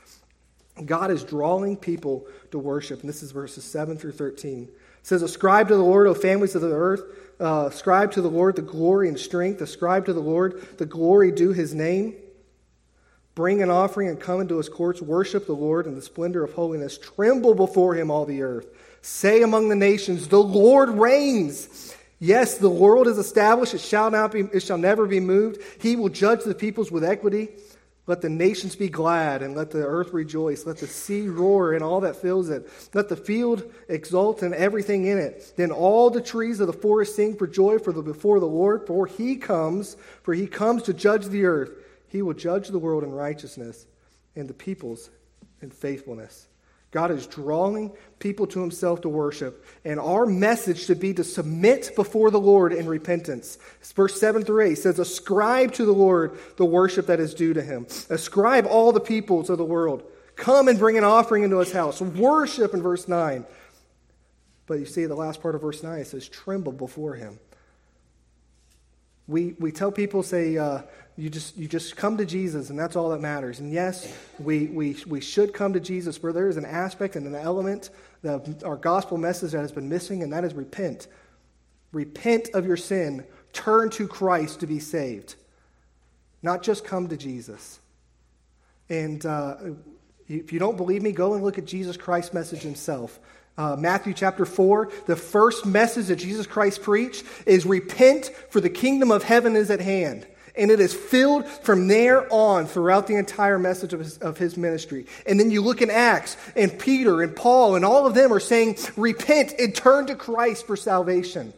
God 0.85 1.11
is 1.11 1.23
drawing 1.23 1.75
people 1.77 2.25
to 2.51 2.59
worship. 2.59 3.01
And 3.01 3.09
this 3.09 3.23
is 3.23 3.31
verses 3.31 3.63
7 3.63 3.97
through 3.97 4.13
13. 4.13 4.63
It 4.63 4.69
says, 5.03 5.21
Ascribe 5.21 5.67
to 5.67 5.75
the 5.75 5.83
Lord, 5.83 6.07
O 6.07 6.13
families 6.13 6.55
of 6.55 6.61
the 6.61 6.73
earth. 6.73 7.03
Uh, 7.39 7.67
ascribe 7.67 8.13
to 8.13 8.21
the 8.21 8.29
Lord 8.29 8.55
the 8.55 8.61
glory 8.61 9.09
and 9.09 9.19
strength. 9.19 9.61
Ascribe 9.61 10.05
to 10.05 10.13
the 10.13 10.21
Lord 10.21 10.77
the 10.77 10.85
glory 10.85 11.31
due 11.31 11.51
his 11.51 11.73
name. 11.73 12.15
Bring 13.35 13.61
an 13.61 13.69
offering 13.69 14.07
and 14.07 14.19
come 14.19 14.39
into 14.39 14.57
his 14.57 14.69
courts. 14.69 15.01
Worship 15.01 15.45
the 15.45 15.53
Lord 15.53 15.87
in 15.87 15.95
the 15.95 16.01
splendor 16.01 16.43
of 16.43 16.53
holiness. 16.53 16.97
Tremble 16.97 17.53
before 17.53 17.93
him, 17.93 18.09
all 18.09 18.25
the 18.25 18.41
earth. 18.41 18.67
Say 19.01 19.43
among 19.43 19.67
the 19.67 19.75
nations, 19.75 20.29
The 20.29 20.41
Lord 20.41 20.89
reigns. 20.89 21.93
Yes, 22.17 22.57
the 22.57 22.69
world 22.69 23.07
is 23.07 23.17
established. 23.17 23.73
It 23.73 23.81
shall, 23.81 24.09
not 24.09 24.31
be, 24.31 24.47
it 24.53 24.61
shall 24.61 24.77
never 24.77 25.05
be 25.05 25.19
moved. 25.19 25.61
He 25.81 25.97
will 25.97 26.09
judge 26.09 26.45
the 26.45 26.55
peoples 26.55 26.89
with 26.89 27.03
equity. 27.03 27.49
Let 28.07 28.21
the 28.21 28.29
nations 28.29 28.75
be 28.75 28.87
glad 28.87 29.41
and 29.41 29.55
let 29.55 29.71
the 29.71 29.83
earth 29.83 30.13
rejoice. 30.13 30.65
Let 30.65 30.77
the 30.77 30.87
sea 30.87 31.27
roar 31.27 31.73
and 31.73 31.83
all 31.83 32.01
that 32.01 32.15
fills 32.15 32.49
it. 32.49 32.69
Let 32.93 33.09
the 33.09 33.15
field 33.15 33.69
exult 33.89 34.43
and 34.43 34.53
everything 34.53 35.07
in 35.07 35.17
it. 35.17 35.53
Then 35.57 35.71
all 35.71 36.09
the 36.09 36.21
trees 36.21 36.59
of 36.59 36.67
the 36.67 36.73
forest 36.73 37.15
sing 37.15 37.35
for 37.35 37.47
joy 37.47 37.79
for 37.79 37.91
the, 37.91 38.03
before 38.03 38.39
the 38.39 38.45
Lord, 38.45 38.85
for 38.85 39.07
he 39.07 39.35
comes, 39.35 39.97
for 40.21 40.33
he 40.33 40.47
comes 40.47 40.83
to 40.83 40.93
judge 40.93 41.25
the 41.25 41.45
earth. 41.45 41.71
He 42.07 42.21
will 42.21 42.33
judge 42.33 42.69
the 42.69 42.79
world 42.79 43.03
in 43.03 43.11
righteousness 43.11 43.85
and 44.35 44.47
the 44.47 44.53
peoples 44.53 45.09
in 45.61 45.69
faithfulness. 45.71 46.47
God 46.95 47.11
is 47.11 47.27
drawing 47.27 47.91
people 48.19 48.47
to 48.47 48.61
himself 48.61 49.01
to 49.01 49.09
worship. 49.09 49.65
And 49.83 49.99
our 49.99 50.25
message 50.25 50.85
should 50.85 51.01
be 51.01 51.13
to 51.15 51.25
submit 51.25 51.91
before 51.93 52.31
the 52.31 52.39
Lord 52.39 52.71
in 52.71 52.87
repentance. 52.87 53.57
Verse 53.81 54.17
7 54.17 54.45
through 54.45 54.63
8 54.63 54.75
says, 54.75 54.97
Ascribe 54.97 55.73
to 55.73 55.83
the 55.83 55.91
Lord 55.91 56.39
the 56.55 56.63
worship 56.63 57.07
that 57.07 57.19
is 57.19 57.33
due 57.33 57.53
to 57.53 57.61
him. 57.61 57.85
Ascribe 58.09 58.65
all 58.65 58.93
the 58.93 59.01
peoples 59.01 59.49
of 59.49 59.57
the 59.57 59.65
world. 59.65 60.03
Come 60.37 60.69
and 60.69 60.79
bring 60.79 60.97
an 60.97 61.03
offering 61.03 61.43
into 61.43 61.59
his 61.59 61.73
house. 61.73 61.99
Worship 61.99 62.73
in 62.73 62.81
verse 62.81 63.09
9. 63.09 63.45
But 64.65 64.79
you 64.79 64.85
see, 64.85 65.05
the 65.05 65.15
last 65.15 65.41
part 65.41 65.55
of 65.55 65.61
verse 65.61 65.83
9 65.83 65.99
it 65.99 66.07
says, 66.07 66.29
Tremble 66.29 66.71
before 66.71 67.15
him. 67.15 67.39
We, 69.27 69.55
we 69.59 69.71
tell 69.71 69.91
people, 69.91 70.23
say, 70.23 70.57
uh, 70.57 70.81
you 71.17 71.29
just, 71.29 71.57
you 71.57 71.67
just 71.67 71.95
come 71.95 72.17
to 72.17 72.25
Jesus, 72.25 72.69
and 72.69 72.77
that's 72.77 72.95
all 72.95 73.09
that 73.09 73.21
matters. 73.21 73.59
And 73.59 73.71
yes, 73.71 74.13
we, 74.37 74.67
we, 74.67 74.97
we 75.07 75.21
should 75.21 75.53
come 75.53 75.73
to 75.73 75.79
Jesus, 75.79 76.17
but 76.17 76.33
there 76.33 76.49
is 76.49 76.57
an 76.57 76.65
aspect 76.65 77.15
and 77.15 77.25
an 77.25 77.35
element 77.35 77.89
of 78.23 78.63
our 78.63 78.75
gospel 78.75 79.17
message 79.17 79.51
that 79.51 79.59
has 79.59 79.71
been 79.71 79.87
missing, 79.87 80.23
and 80.23 80.33
that 80.33 80.43
is 80.43 80.53
repent. 80.53 81.07
Repent 81.91 82.49
of 82.53 82.65
your 82.65 82.77
sin. 82.77 83.25
Turn 83.53 83.89
to 83.91 84.07
Christ 84.07 84.59
to 84.59 84.67
be 84.67 84.79
saved. 84.79 85.35
Not 86.43 86.61
just 86.61 86.83
come 86.83 87.07
to 87.07 87.17
Jesus. 87.17 87.79
And 88.89 89.25
uh, 89.25 89.55
if 90.27 90.51
you 90.51 90.59
don't 90.59 90.77
believe 90.77 91.01
me, 91.01 91.11
go 91.11 91.33
and 91.33 91.43
look 91.43 91.57
at 91.57 91.65
Jesus 91.65 91.97
Christ's 91.97 92.33
message 92.33 92.61
himself. 92.61 93.19
Uh, 93.57 93.75
Matthew 93.77 94.13
chapter 94.13 94.45
4, 94.45 94.91
the 95.05 95.15
first 95.15 95.65
message 95.65 96.07
that 96.07 96.17
Jesus 96.17 96.45
Christ 96.45 96.81
preached 96.81 97.23
is 97.45 97.65
repent, 97.65 98.31
for 98.49 98.59
the 98.59 98.69
kingdom 98.69 99.11
of 99.11 99.23
heaven 99.23 99.55
is 99.55 99.71
at 99.71 99.79
hand. 99.79 100.27
And 100.57 100.71
it 100.71 100.79
is 100.79 100.93
filled 100.93 101.47
from 101.47 101.87
there 101.87 102.31
on 102.31 102.65
throughout 102.65 103.07
the 103.07 103.15
entire 103.15 103.59
message 103.59 103.93
of 103.93 103.99
his, 103.99 104.17
of 104.17 104.37
his 104.37 104.57
ministry. 104.57 105.05
And 105.25 105.39
then 105.39 105.51
you 105.51 105.61
look 105.61 105.81
in 105.81 105.89
Acts, 105.89 106.37
and 106.55 106.77
Peter 106.77 107.21
and 107.21 107.35
Paul, 107.35 107.75
and 107.75 107.85
all 107.85 108.05
of 108.05 108.13
them 108.13 108.31
are 108.33 108.39
saying, 108.39 108.77
Repent 108.97 109.53
and 109.59 109.73
turn 109.73 110.07
to 110.07 110.15
Christ 110.15 110.67
for 110.67 110.75
salvation. 110.75 111.53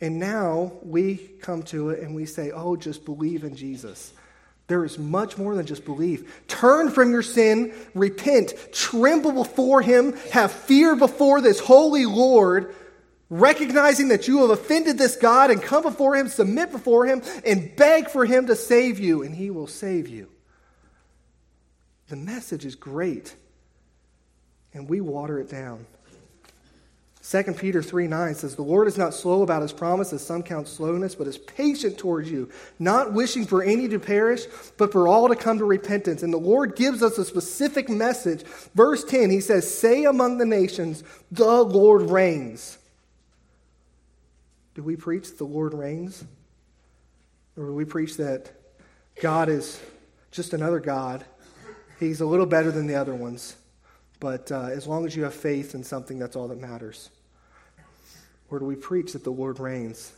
And 0.00 0.18
now 0.18 0.72
we 0.82 1.16
come 1.16 1.62
to 1.64 1.90
it 1.90 2.00
and 2.00 2.14
we 2.14 2.24
say, 2.24 2.50
Oh, 2.50 2.76
just 2.76 3.04
believe 3.04 3.44
in 3.44 3.56
Jesus. 3.56 4.12
There 4.70 4.84
is 4.84 5.00
much 5.00 5.36
more 5.36 5.56
than 5.56 5.66
just 5.66 5.84
belief. 5.84 6.46
Turn 6.46 6.90
from 6.90 7.10
your 7.10 7.22
sin, 7.22 7.74
repent, 7.92 8.54
tremble 8.70 9.32
before 9.32 9.82
Him, 9.82 10.12
have 10.30 10.52
fear 10.52 10.94
before 10.94 11.40
this 11.40 11.58
holy 11.58 12.06
Lord, 12.06 12.72
recognizing 13.30 14.10
that 14.10 14.28
you 14.28 14.42
have 14.42 14.50
offended 14.50 14.96
this 14.96 15.16
God 15.16 15.50
and 15.50 15.60
come 15.60 15.82
before 15.82 16.14
Him, 16.14 16.28
submit 16.28 16.70
before 16.70 17.04
Him, 17.04 17.20
and 17.44 17.74
beg 17.74 18.10
for 18.10 18.24
Him 18.24 18.46
to 18.46 18.54
save 18.54 19.00
you, 19.00 19.24
and 19.24 19.34
He 19.34 19.50
will 19.50 19.66
save 19.66 20.06
you. 20.06 20.28
The 22.06 22.14
message 22.14 22.64
is 22.64 22.76
great, 22.76 23.34
and 24.72 24.88
we 24.88 25.00
water 25.00 25.40
it 25.40 25.50
down. 25.50 25.84
2 27.30 27.44
Peter 27.52 27.80
3 27.80 28.08
9 28.08 28.34
says, 28.34 28.56
The 28.56 28.62
Lord 28.62 28.88
is 28.88 28.98
not 28.98 29.14
slow 29.14 29.42
about 29.42 29.62
his 29.62 29.72
promise, 29.72 30.12
as 30.12 30.26
some 30.26 30.42
count 30.42 30.66
slowness, 30.66 31.14
but 31.14 31.28
is 31.28 31.38
patient 31.38 31.96
towards 31.96 32.28
you, 32.28 32.50
not 32.80 33.12
wishing 33.12 33.46
for 33.46 33.62
any 33.62 33.86
to 33.86 34.00
perish, 34.00 34.46
but 34.76 34.90
for 34.90 35.06
all 35.06 35.28
to 35.28 35.36
come 35.36 35.58
to 35.58 35.64
repentance. 35.64 36.24
And 36.24 36.32
the 36.32 36.38
Lord 36.38 36.74
gives 36.74 37.04
us 37.04 37.18
a 37.18 37.24
specific 37.24 37.88
message. 37.88 38.42
Verse 38.74 39.04
10, 39.04 39.30
he 39.30 39.38
says, 39.38 39.72
Say 39.72 40.06
among 40.06 40.38
the 40.38 40.44
nations, 40.44 41.04
the 41.30 41.62
Lord 41.62 42.10
reigns. 42.10 42.78
Do 44.74 44.82
we 44.82 44.96
preach 44.96 45.36
the 45.36 45.44
Lord 45.44 45.72
reigns? 45.72 46.24
Or 47.56 47.66
do 47.66 47.74
we 47.74 47.84
preach 47.84 48.16
that 48.16 48.50
God 49.22 49.48
is 49.48 49.80
just 50.32 50.52
another 50.52 50.80
God? 50.80 51.24
He's 52.00 52.20
a 52.20 52.26
little 52.26 52.46
better 52.46 52.72
than 52.72 52.88
the 52.88 52.96
other 52.96 53.14
ones. 53.14 53.54
But 54.18 54.50
uh, 54.50 54.62
as 54.62 54.88
long 54.88 55.06
as 55.06 55.14
you 55.14 55.22
have 55.22 55.34
faith 55.34 55.76
in 55.76 55.84
something, 55.84 56.18
that's 56.18 56.34
all 56.34 56.48
that 56.48 56.58
matters. 56.58 57.08
Or 58.50 58.58
do 58.58 58.64
we 58.64 58.76
preach 58.76 59.12
that 59.12 59.24
the 59.24 59.30
Lord 59.30 59.60
reigns? 59.60 60.12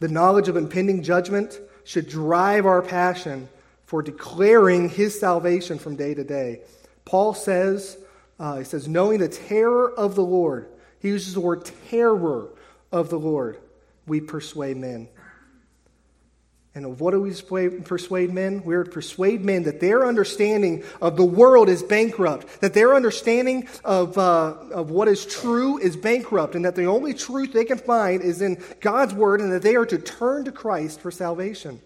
The 0.00 0.08
knowledge 0.08 0.48
of 0.48 0.56
impending 0.56 1.02
judgment 1.02 1.60
should 1.84 2.08
drive 2.08 2.64
our 2.64 2.82
passion 2.82 3.48
for 3.84 4.02
declaring 4.02 4.88
his 4.88 5.18
salvation 5.18 5.78
from 5.78 5.96
day 5.96 6.14
to 6.14 6.24
day. 6.24 6.60
Paul 7.04 7.34
says, 7.34 7.98
uh, 8.38 8.58
he 8.58 8.64
says, 8.64 8.88
knowing 8.88 9.18
the 9.18 9.28
terror 9.28 9.92
of 9.92 10.14
the 10.14 10.24
Lord, 10.24 10.68
he 11.00 11.08
uses 11.08 11.34
the 11.34 11.40
word 11.40 11.70
terror 11.90 12.48
of 12.90 13.10
the 13.10 13.18
Lord 13.18 13.58
we 14.06 14.20
persuade 14.20 14.76
men. 14.76 15.08
And 16.74 16.98
what 16.98 17.10
do 17.10 17.20
we 17.20 17.32
persuade 17.80 18.32
men? 18.32 18.62
We're 18.64 18.84
to 18.84 18.90
persuade 18.90 19.44
men 19.44 19.64
that 19.64 19.80
their 19.80 20.06
understanding 20.06 20.84
of 21.02 21.18
the 21.18 21.24
world 21.24 21.68
is 21.68 21.82
bankrupt, 21.82 22.62
that 22.62 22.72
their 22.72 22.94
understanding 22.94 23.68
of, 23.84 24.16
uh, 24.16 24.54
of 24.72 24.90
what 24.90 25.06
is 25.06 25.26
true 25.26 25.76
is 25.76 25.96
bankrupt, 25.96 26.54
and 26.54 26.64
that 26.64 26.74
the 26.74 26.86
only 26.86 27.12
truth 27.12 27.52
they 27.52 27.66
can 27.66 27.76
find 27.76 28.22
is 28.22 28.40
in 28.40 28.62
God's 28.80 29.12
Word, 29.12 29.42
and 29.42 29.52
that 29.52 29.60
they 29.60 29.76
are 29.76 29.84
to 29.84 29.98
turn 29.98 30.46
to 30.46 30.52
Christ 30.52 31.00
for 31.00 31.10
salvation. 31.10 31.78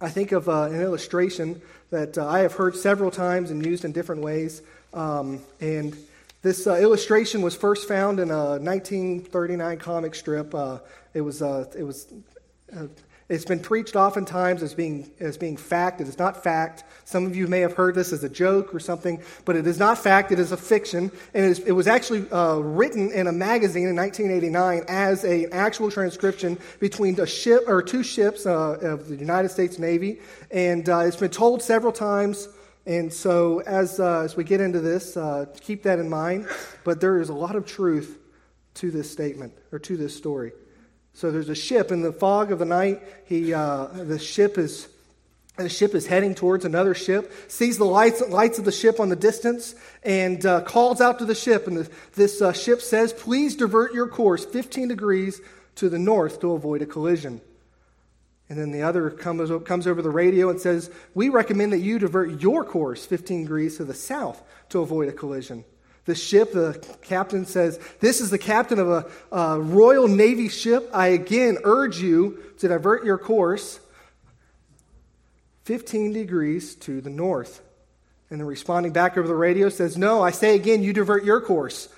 I 0.00 0.08
think 0.08 0.32
of 0.32 0.48
uh, 0.48 0.62
an 0.62 0.80
illustration 0.80 1.60
that 1.90 2.16
uh, 2.16 2.26
I 2.26 2.38
have 2.38 2.54
heard 2.54 2.76
several 2.76 3.10
times 3.10 3.50
and 3.50 3.64
used 3.64 3.84
in 3.84 3.92
different 3.92 4.22
ways. 4.22 4.62
Um, 4.94 5.40
and 5.60 5.94
this 6.40 6.66
uh, 6.66 6.76
illustration 6.76 7.42
was 7.42 7.54
first 7.54 7.86
found 7.86 8.18
in 8.20 8.30
a 8.30 8.58
1939 8.58 9.76
comic 9.76 10.14
strip. 10.14 10.54
Uh, 10.54 10.78
it 11.12 11.20
was, 11.20 11.42
uh, 11.42 11.66
it 11.76 11.82
was, 11.82 12.06
it's 13.30 13.44
been 13.44 13.60
preached 13.60 13.94
oftentimes 13.94 14.60
as 14.60 14.74
being, 14.74 15.08
as 15.20 15.38
being 15.38 15.56
fact. 15.56 16.00
It 16.00 16.08
is 16.08 16.18
not 16.18 16.42
fact. 16.42 16.82
Some 17.04 17.26
of 17.26 17.36
you 17.36 17.46
may 17.46 17.60
have 17.60 17.74
heard 17.74 17.94
this 17.94 18.12
as 18.12 18.24
a 18.24 18.28
joke 18.28 18.74
or 18.74 18.80
something, 18.80 19.22
but 19.44 19.54
it 19.54 19.68
is 19.68 19.78
not 19.78 19.98
fact. 19.98 20.32
It 20.32 20.40
is 20.40 20.50
a 20.50 20.56
fiction. 20.56 21.12
And 21.32 21.44
it, 21.44 21.50
is, 21.50 21.58
it 21.60 21.70
was 21.70 21.86
actually 21.86 22.28
uh, 22.32 22.56
written 22.56 23.12
in 23.12 23.28
a 23.28 23.32
magazine 23.32 23.86
in 23.86 23.94
1989 23.94 24.82
as 24.88 25.22
an 25.22 25.46
actual 25.52 25.92
transcription 25.92 26.58
between 26.80 27.20
a 27.20 27.26
ship 27.26 27.62
or 27.68 27.82
two 27.82 28.02
ships 28.02 28.46
uh, 28.46 28.78
of 28.82 29.06
the 29.06 29.14
United 29.14 29.50
States 29.50 29.78
Navy. 29.78 30.18
And 30.50 30.88
it's 30.88 31.16
been 31.16 31.30
told 31.30 31.62
several 31.62 31.92
times. 31.92 32.48
And 32.84 33.12
so, 33.12 33.60
as, 33.60 34.00
uh, 34.00 34.22
as 34.22 34.34
we 34.34 34.42
get 34.42 34.60
into 34.60 34.80
this, 34.80 35.16
uh, 35.16 35.46
keep 35.60 35.84
that 35.84 36.00
in 36.00 36.08
mind. 36.08 36.48
But 36.82 37.00
there 37.00 37.20
is 37.20 37.28
a 37.28 37.34
lot 37.34 37.54
of 37.54 37.64
truth 37.64 38.18
to 38.74 38.90
this 38.90 39.08
statement 39.08 39.52
or 39.70 39.78
to 39.78 39.96
this 39.96 40.16
story. 40.16 40.50
So, 41.12 41.30
there's 41.30 41.48
a 41.48 41.54
ship 41.54 41.90
in 41.90 42.02
the 42.02 42.12
fog 42.12 42.52
of 42.52 42.58
the 42.58 42.64
night. 42.64 43.02
He, 43.26 43.52
uh, 43.52 43.86
the 43.86 44.18
ship 44.18 44.58
is. 44.58 44.88
The 45.56 45.68
ship 45.68 45.94
is 45.94 46.06
heading 46.06 46.34
towards 46.34 46.64
another 46.64 46.94
ship, 46.94 47.34
sees 47.48 47.76
the 47.76 47.84
lights, 47.84 48.26
lights 48.26 48.58
of 48.58 48.64
the 48.64 48.72
ship 48.72 48.98
on 48.98 49.10
the 49.10 49.16
distance, 49.16 49.74
and 50.02 50.46
uh, 50.46 50.62
calls 50.62 51.02
out 51.02 51.18
to 51.18 51.26
the 51.26 51.34
ship. 51.34 51.66
And 51.66 51.76
the, 51.76 51.90
this 52.14 52.40
uh, 52.40 52.54
ship 52.54 52.80
says, 52.80 53.12
Please 53.12 53.56
divert 53.56 53.92
your 53.92 54.08
course 54.08 54.46
15 54.46 54.88
degrees 54.88 55.38
to 55.74 55.90
the 55.90 55.98
north 55.98 56.40
to 56.40 56.52
avoid 56.52 56.80
a 56.80 56.86
collision. 56.86 57.42
And 58.50 58.58
then 58.58 58.72
the 58.72 58.82
other 58.82 59.10
comes, 59.10 59.50
comes 59.64 59.86
over 59.86 60.02
the 60.02 60.10
radio 60.10 60.50
and 60.50 60.60
says, 60.60 60.90
We 61.14 61.28
recommend 61.28 61.72
that 61.72 61.78
you 61.78 61.98
divert 61.98 62.40
your 62.40 62.64
course 62.64 63.06
15 63.06 63.42
degrees 63.42 63.76
to 63.76 63.84
the 63.84 63.94
south 63.94 64.42
to 64.70 64.80
avoid 64.80 65.08
a 65.08 65.12
collision. 65.12 65.64
The 66.10 66.16
ship, 66.16 66.50
the 66.50 66.84
captain 67.02 67.46
says, 67.46 67.78
This 68.00 68.20
is 68.20 68.30
the 68.30 68.38
captain 68.38 68.80
of 68.80 68.88
a, 68.88 69.06
a 69.30 69.60
Royal 69.60 70.08
Navy 70.08 70.48
ship. 70.48 70.90
I 70.92 71.06
again 71.06 71.58
urge 71.62 72.00
you 72.00 72.42
to 72.58 72.66
divert 72.66 73.04
your 73.04 73.16
course 73.16 73.78
15 75.66 76.12
degrees 76.12 76.74
to 76.74 77.00
the 77.00 77.10
north. 77.10 77.62
And 78.28 78.40
the 78.40 78.44
responding 78.44 78.90
back 78.90 79.16
over 79.16 79.28
the 79.28 79.36
radio 79.36 79.68
says, 79.68 79.96
No, 79.96 80.20
I 80.20 80.32
say 80.32 80.56
again, 80.56 80.82
you 80.82 80.92
divert 80.92 81.24
your 81.24 81.40
course 81.40 81.88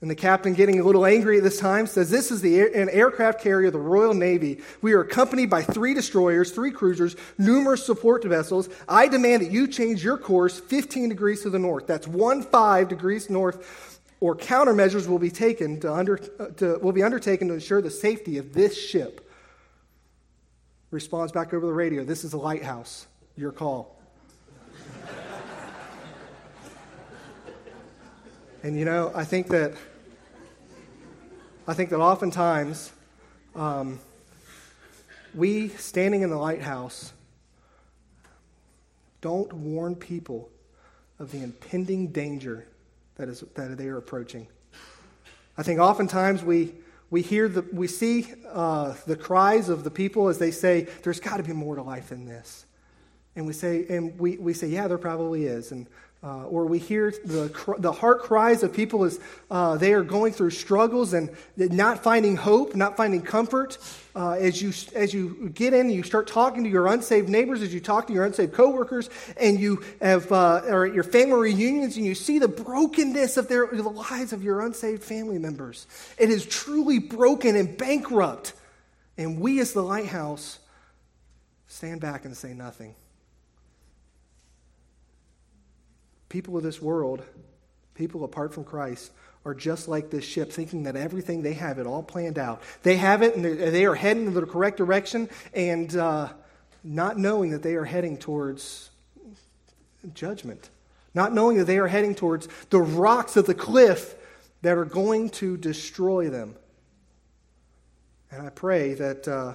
and 0.00 0.10
the 0.10 0.14
captain, 0.14 0.52
getting 0.52 0.80
a 0.80 0.84
little 0.84 1.06
angry 1.06 1.38
at 1.38 1.42
this 1.44 1.58
time, 1.58 1.86
says, 1.86 2.10
This 2.10 2.30
is 2.30 2.42
the, 2.42 2.60
an 2.60 2.90
aircraft 2.90 3.40
carrier 3.40 3.68
of 3.68 3.72
the 3.72 3.78
Royal 3.78 4.12
Navy. 4.12 4.60
We 4.82 4.92
are 4.92 5.00
accompanied 5.00 5.48
by 5.48 5.62
three 5.62 5.94
destroyers, 5.94 6.50
three 6.50 6.72
cruisers, 6.72 7.16
numerous 7.38 7.86
support 7.86 8.22
vessels. 8.24 8.68
I 8.88 9.08
demand 9.08 9.42
that 9.42 9.50
you 9.50 9.66
change 9.66 10.04
your 10.04 10.18
course 10.18 10.60
15 10.60 11.08
degrees 11.08 11.42
to 11.42 11.50
the 11.50 11.58
north. 11.58 11.86
That's 11.86 12.06
one 12.06 12.42
five 12.42 12.88
degrees 12.88 13.30
north, 13.30 14.00
or 14.20 14.36
countermeasures 14.36 15.06
will 15.06 15.18
be 15.18 15.30
taken 15.30 15.80
to 15.80 15.92
under, 15.92 16.18
to, 16.18 16.78
will 16.82 16.92
be 16.92 17.02
undertaken 17.02 17.48
to 17.48 17.54
ensure 17.54 17.80
the 17.80 17.90
safety 17.90 18.36
of 18.36 18.52
this 18.52 18.78
ship. 18.78 19.30
Responds 20.90 21.32
back 21.32 21.54
over 21.54 21.66
the 21.66 21.72
radio 21.72 22.04
This 22.04 22.24
is 22.24 22.32
the 22.32 22.36
lighthouse. 22.36 23.06
Your 23.36 23.52
call. 23.52 23.93
And 28.64 28.78
you 28.78 28.86
know, 28.86 29.12
I 29.14 29.24
think 29.24 29.48
that 29.48 29.74
I 31.68 31.74
think 31.74 31.90
that 31.90 32.00
oftentimes 32.00 32.92
um, 33.54 34.00
we, 35.34 35.68
standing 35.68 36.22
in 36.22 36.30
the 36.30 36.38
lighthouse, 36.38 37.12
don't 39.20 39.52
warn 39.52 39.94
people 39.94 40.48
of 41.18 41.30
the 41.30 41.42
impending 41.42 42.08
danger 42.08 42.66
that, 43.16 43.28
is, 43.28 43.44
that 43.54 43.76
they 43.76 43.88
are 43.88 43.98
approaching. 43.98 44.46
I 45.58 45.62
think 45.62 45.78
oftentimes 45.78 46.42
we, 46.42 46.72
we 47.10 47.20
hear 47.20 47.48
the, 47.48 47.66
we 47.70 47.86
see 47.86 48.32
uh, 48.50 48.94
the 49.06 49.16
cries 49.16 49.68
of 49.68 49.84
the 49.84 49.90
people 49.90 50.28
as 50.28 50.38
they 50.38 50.50
say, 50.50 50.88
there's 51.02 51.20
got 51.20 51.36
to 51.36 51.42
be 51.42 51.52
more 51.52 51.76
to 51.76 51.82
life 51.82 52.08
than 52.08 52.24
this. 52.24 52.64
And 53.36 53.46
we 53.46 53.52
say, 53.52 53.84
and 53.90 54.18
we, 54.18 54.38
we 54.38 54.54
say, 54.54 54.68
yeah, 54.68 54.88
there 54.88 54.96
probably 54.96 55.44
is. 55.44 55.70
And 55.70 55.86
uh, 56.24 56.44
or 56.44 56.64
we 56.64 56.78
hear 56.78 57.10
the, 57.10 57.76
the 57.78 57.92
heart 57.92 58.22
cries 58.22 58.62
of 58.62 58.72
people 58.72 59.04
as 59.04 59.20
uh, 59.50 59.76
they 59.76 59.92
are 59.92 60.02
going 60.02 60.32
through 60.32 60.50
struggles 60.50 61.12
and 61.12 61.28
not 61.56 62.02
finding 62.02 62.34
hope, 62.34 62.74
not 62.74 62.96
finding 62.96 63.20
comfort. 63.20 63.76
Uh, 64.16 64.30
as, 64.32 64.62
you, 64.62 64.72
as 64.94 65.12
you 65.12 65.50
get 65.54 65.74
in 65.74 65.90
you 65.90 66.02
start 66.02 66.26
talking 66.26 66.64
to 66.64 66.70
your 66.70 66.86
unsaved 66.86 67.28
neighbors, 67.28 67.60
as 67.60 67.74
you 67.74 67.80
talk 67.80 68.06
to 68.06 68.12
your 68.14 68.24
unsaved 68.24 68.54
coworkers, 68.54 69.10
and 69.38 69.60
you 69.60 69.84
have, 70.00 70.32
uh, 70.32 70.62
or 70.66 70.86
at 70.86 70.94
your 70.94 71.04
family 71.04 71.52
reunions, 71.52 71.96
and 71.98 72.06
you 72.06 72.14
see 72.14 72.38
the 72.38 72.48
brokenness 72.48 73.36
of 73.36 73.48
their, 73.48 73.66
the 73.66 73.82
lives 73.82 74.32
of 74.32 74.42
your 74.42 74.62
unsaved 74.62 75.02
family 75.02 75.38
members. 75.38 75.86
It 76.16 76.30
is 76.30 76.46
truly 76.46 77.00
broken 77.00 77.54
and 77.54 77.76
bankrupt. 77.76 78.54
And 79.18 79.40
we, 79.40 79.60
as 79.60 79.74
the 79.74 79.82
lighthouse, 79.82 80.58
stand 81.66 82.00
back 82.00 82.24
and 82.24 82.34
say 82.34 82.54
nothing. 82.54 82.94
People 86.34 86.56
of 86.56 86.64
this 86.64 86.82
world, 86.82 87.22
people 87.94 88.24
apart 88.24 88.52
from 88.52 88.64
Christ, 88.64 89.12
are 89.44 89.54
just 89.54 89.86
like 89.86 90.10
this 90.10 90.24
ship, 90.24 90.50
thinking 90.50 90.82
that 90.82 90.96
everything 90.96 91.42
they 91.42 91.52
have 91.52 91.78
it 91.78 91.86
all 91.86 92.02
planned 92.02 92.40
out. 92.40 92.60
They 92.82 92.96
have 92.96 93.22
it, 93.22 93.36
and 93.36 93.44
they 93.44 93.86
are 93.86 93.94
heading 93.94 94.26
in 94.26 94.34
the 94.34 94.44
correct 94.44 94.76
direction, 94.76 95.28
and 95.52 95.94
uh, 95.94 96.30
not 96.82 97.20
knowing 97.20 97.52
that 97.52 97.62
they 97.62 97.76
are 97.76 97.84
heading 97.84 98.16
towards 98.16 98.90
judgment, 100.12 100.70
not 101.14 101.32
knowing 101.32 101.56
that 101.58 101.66
they 101.66 101.78
are 101.78 101.86
heading 101.86 102.16
towards 102.16 102.48
the 102.70 102.80
rocks 102.80 103.36
of 103.36 103.46
the 103.46 103.54
cliff 103.54 104.16
that 104.62 104.76
are 104.76 104.84
going 104.84 105.30
to 105.30 105.56
destroy 105.56 106.30
them. 106.30 106.56
And 108.32 108.44
I 108.44 108.50
pray 108.50 108.94
that 108.94 109.28
uh, 109.28 109.52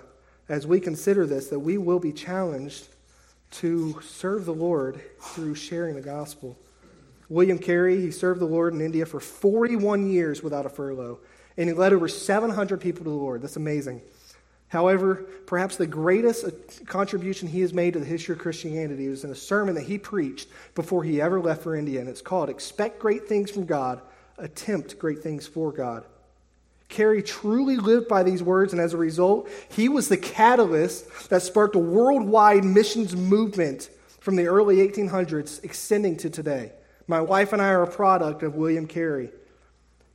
as 0.47 0.65
we 0.65 0.79
consider 0.79 1.25
this, 1.25 1.49
that 1.49 1.59
we 1.59 1.77
will 1.77 1.99
be 1.99 2.13
challenged 2.13 2.87
to 3.51 3.99
serve 4.01 4.45
the 4.45 4.53
Lord 4.53 5.01
through 5.19 5.55
sharing 5.55 5.95
the 5.95 6.01
gospel. 6.01 6.57
William 7.29 7.59
Carey, 7.59 8.01
he 8.01 8.11
served 8.11 8.41
the 8.41 8.45
Lord 8.45 8.73
in 8.73 8.81
India 8.81 9.05
for 9.05 9.19
41 9.19 10.09
years 10.09 10.41
without 10.41 10.65
a 10.65 10.69
furlough, 10.69 11.19
and 11.57 11.69
he 11.69 11.73
led 11.73 11.93
over 11.93 12.07
700 12.07 12.81
people 12.81 13.03
to 13.03 13.09
the 13.09 13.15
Lord. 13.15 13.43
That's 13.43 13.55
amazing. 13.55 14.01
However, 14.69 15.27
perhaps 15.45 15.77
the 15.77 15.87
greatest 15.87 16.85
contribution 16.85 17.47
he 17.47 17.61
has 17.61 17.73
made 17.73 17.93
to 17.93 17.99
the 17.99 18.05
history 18.05 18.33
of 18.33 18.39
Christianity 18.39 19.07
was 19.07 19.23
in 19.23 19.31
a 19.31 19.35
sermon 19.35 19.75
that 19.75 19.85
he 19.85 19.97
preached 19.97 20.47
before 20.75 21.03
he 21.03 21.21
ever 21.21 21.39
left 21.39 21.63
for 21.63 21.75
India, 21.75 21.99
and 21.99 22.09
it's 22.09 22.21
called 22.21 22.49
Expect 22.49 22.99
Great 22.99 23.27
Things 23.27 23.51
from 23.51 23.65
God, 23.65 24.01
Attempt 24.37 24.97
Great 24.99 25.21
Things 25.21 25.47
for 25.47 25.71
God. 25.71 26.05
Carey 26.87 27.21
truly 27.21 27.77
lived 27.77 28.07
by 28.07 28.23
these 28.23 28.41
words, 28.41 28.73
and 28.73 28.81
as 28.81 28.93
a 28.93 28.97
result, 28.97 29.47
he 29.69 29.89
was 29.89 30.07
the 30.07 30.17
catalyst 30.17 31.29
that 31.29 31.43
sparked 31.43 31.75
a 31.75 31.79
worldwide 31.79 32.63
missions 32.63 33.15
movement 33.15 33.89
from 34.19 34.35
the 34.35 34.47
early 34.47 34.77
1800s 34.77 35.63
extending 35.63 36.17
to 36.17 36.29
today. 36.29 36.71
My 37.09 37.21
wife 37.21 37.53
and 37.53 37.61
I 37.61 37.69
are 37.69 37.81
a 37.81 37.91
product 37.91 38.43
of 38.43 38.53
William 38.53 38.85
Carey. 38.85 39.31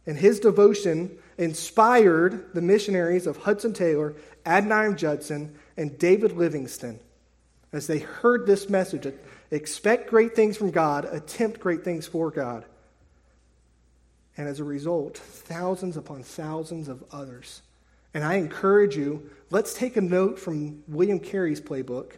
And 0.06 0.16
his 0.16 0.38
devotion 0.38 1.18
inspired 1.36 2.54
the 2.54 2.62
missionaries 2.62 3.26
of 3.26 3.38
Hudson 3.38 3.72
Taylor, 3.72 4.14
Adoniram 4.46 4.96
Judson, 4.96 5.56
and 5.76 5.98
David 5.98 6.36
Livingstone 6.36 7.00
as 7.72 7.88
they 7.88 7.98
heard 7.98 8.46
this 8.46 8.70
message 8.70 9.12
expect 9.50 10.08
great 10.08 10.36
things 10.36 10.56
from 10.56 10.70
God, 10.70 11.04
attempt 11.06 11.58
great 11.58 11.82
things 11.82 12.06
for 12.06 12.30
God. 12.30 12.64
And 14.36 14.46
as 14.46 14.60
a 14.60 14.64
result, 14.64 15.18
thousands 15.18 15.96
upon 15.96 16.22
thousands 16.22 16.86
of 16.86 17.02
others. 17.10 17.62
And 18.14 18.22
I 18.22 18.34
encourage 18.34 18.96
you, 18.96 19.28
let's 19.50 19.74
take 19.74 19.96
a 19.96 20.00
note 20.00 20.38
from 20.38 20.84
William 20.86 21.18
Carey's 21.18 21.60
playbook 21.60 22.12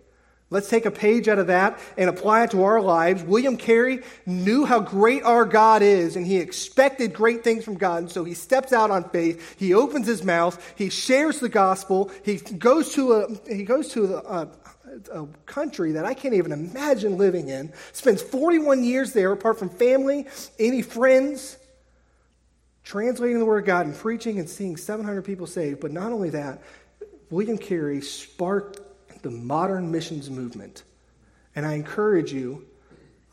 Let's 0.49 0.69
take 0.69 0.87
a 0.87 0.93
page 0.93 1.27
out 1.27 1.41
of 1.41 1.49
that 1.49 1.81
and 1.99 2.09
apply 2.09 2.45
it 2.45 2.53
to 2.53 2.63
our 2.63 2.81
lives. 2.81 3.25
William 3.25 3.57
Carey 3.57 4.03
knew 4.27 4.65
how 4.65 4.79
great 4.79 5.25
our 5.25 5.45
God 5.45 5.83
is, 5.83 6.15
and 6.15 6.25
he 6.25 6.37
expected 6.37 7.13
great 7.13 7.43
things 7.43 7.65
from 7.65 7.77
God. 7.77 8.05
And 8.05 8.11
so 8.11 8.23
he 8.23 8.35
steps 8.35 8.73
out 8.73 8.93
on 8.93 9.09
faith. 9.11 9.59
He 9.59 9.75
opens 9.75 10.07
his 10.07 10.23
mouth. 10.23 10.75
He 10.77 10.89
shares 10.89 11.41
the 11.41 11.49
gospel. 11.49 12.13
He 12.25 12.37
goes 12.37 12.93
to 12.95 13.13
a, 13.15 13.29
he 13.53 13.65
goes 13.65 13.89
to 13.93 14.15
a, 14.15 14.49
a 15.13 15.27
country 15.47 15.93
that 15.93 16.07
I 16.07 16.15
can't 16.15 16.35
even 16.35 16.53
imagine 16.53 17.19
living 17.19 17.49
in. 17.49 17.73
Spends 17.93 18.23
41 18.23 18.85
years 18.85 19.13
there, 19.13 19.33
apart 19.33 19.59
from 19.59 19.69
family, 19.69 20.27
any 20.61 20.83
friends, 20.83 21.57
translating 22.85 23.41
the 23.41 23.45
word 23.45 23.59
of 23.59 23.67
God 23.67 23.87
and 23.87 23.97
preaching 23.97 24.39
and 24.39 24.49
seeing 24.49 24.77
700 24.77 25.23
people 25.23 25.49
saved. 25.49 25.81
But 25.81 25.91
not 25.91 26.13
only 26.13 26.31
that, 26.31 26.63
William 27.31 27.59
Carey 27.59 28.01
sparked 28.01 28.79
the 29.27 29.33
modern 29.33 29.91
missions 29.91 30.31
movement. 30.31 30.85
And 31.57 31.67
I 31.67 31.73
encourage 31.73 32.33
you, 32.33 32.65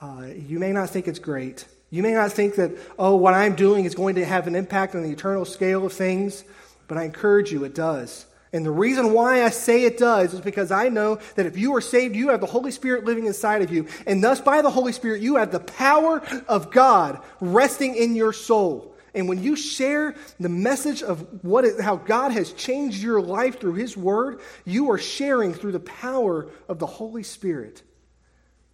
uh, 0.01 0.25
you 0.35 0.57
may 0.57 0.71
not 0.71 0.89
think 0.89 1.07
it's 1.07 1.19
great. 1.19 1.67
You 1.91 2.01
may 2.01 2.13
not 2.13 2.31
think 2.31 2.55
that, 2.55 2.71
oh, 2.97 3.15
what 3.15 3.35
I'm 3.35 3.53
doing 3.53 3.85
is 3.85 3.93
going 3.93 4.15
to 4.15 4.25
have 4.25 4.47
an 4.47 4.55
impact 4.55 4.95
on 4.95 5.03
the 5.03 5.11
eternal 5.11 5.45
scale 5.45 5.85
of 5.85 5.93
things, 5.93 6.45
but 6.87 6.97
I 6.97 7.03
encourage 7.03 7.51
you, 7.51 7.63
it 7.63 7.75
does. 7.75 8.25
And 8.53 8.65
the 8.65 8.71
reason 8.71 9.13
why 9.13 9.43
I 9.43 9.51
say 9.51 9.83
it 9.83 9.99
does 9.99 10.33
is 10.33 10.41
because 10.41 10.71
I 10.71 10.89
know 10.89 11.19
that 11.35 11.45
if 11.45 11.59
you 11.59 11.75
are 11.75 11.81
saved, 11.81 12.15
you 12.15 12.29
have 12.29 12.41
the 12.41 12.47
Holy 12.47 12.71
Spirit 12.71 13.05
living 13.05 13.27
inside 13.27 13.61
of 13.61 13.71
you. 13.71 13.85
And 14.07 14.23
thus, 14.23 14.41
by 14.41 14.63
the 14.63 14.71
Holy 14.71 14.93
Spirit, 14.93 15.21
you 15.21 15.35
have 15.35 15.51
the 15.51 15.59
power 15.59 16.23
of 16.47 16.71
God 16.71 17.21
resting 17.39 17.93
in 17.95 18.15
your 18.15 18.33
soul. 18.33 18.92
And 19.15 19.29
when 19.29 19.43
you 19.43 19.55
share 19.55 20.15
the 20.39 20.49
message 20.49 21.03
of 21.03 21.43
what 21.43 21.65
it, 21.65 21.79
how 21.79 21.97
God 21.97 22.31
has 22.31 22.51
changed 22.53 23.01
your 23.03 23.21
life 23.21 23.59
through 23.59 23.75
His 23.75 23.95
Word, 23.95 24.41
you 24.65 24.89
are 24.91 24.97
sharing 24.97 25.53
through 25.53 25.73
the 25.73 25.79
power 25.79 26.47
of 26.67 26.79
the 26.79 26.87
Holy 26.87 27.23
Spirit. 27.23 27.83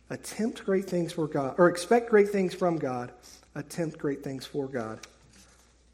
Attempt 0.10 0.66
great 0.66 0.86
things 0.86 1.12
for 1.12 1.28
God, 1.28 1.56
or 1.58 1.70
expect 1.70 2.10
great 2.10 2.30
things 2.30 2.54
from 2.54 2.78
God. 2.78 3.12
Attempt 3.54 3.98
great 3.98 4.24
things 4.24 4.46
for 4.46 4.68
God. 4.68 5.00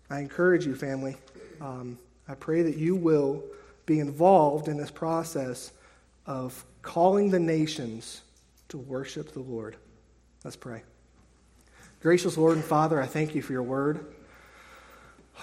I 0.09 0.19
encourage 0.19 0.65
you, 0.65 0.75
family. 0.75 1.17
Um, 1.59 1.97
I 2.27 2.35
pray 2.35 2.61
that 2.61 2.77
you 2.77 2.95
will 2.95 3.43
be 3.85 3.99
involved 3.99 4.67
in 4.67 4.77
this 4.77 4.91
process 4.91 5.71
of 6.25 6.63
calling 6.81 7.31
the 7.31 7.39
nations 7.39 8.21
to 8.69 8.77
worship 8.77 9.33
the 9.33 9.39
Lord. 9.39 9.75
Let's 10.43 10.55
pray. 10.55 10.83
Gracious 12.01 12.37
Lord 12.37 12.55
and 12.55 12.63
Father, 12.63 13.01
I 13.01 13.07
thank 13.07 13.33
you 13.35 13.41
for 13.41 13.53
your 13.53 13.63
word. 13.63 14.05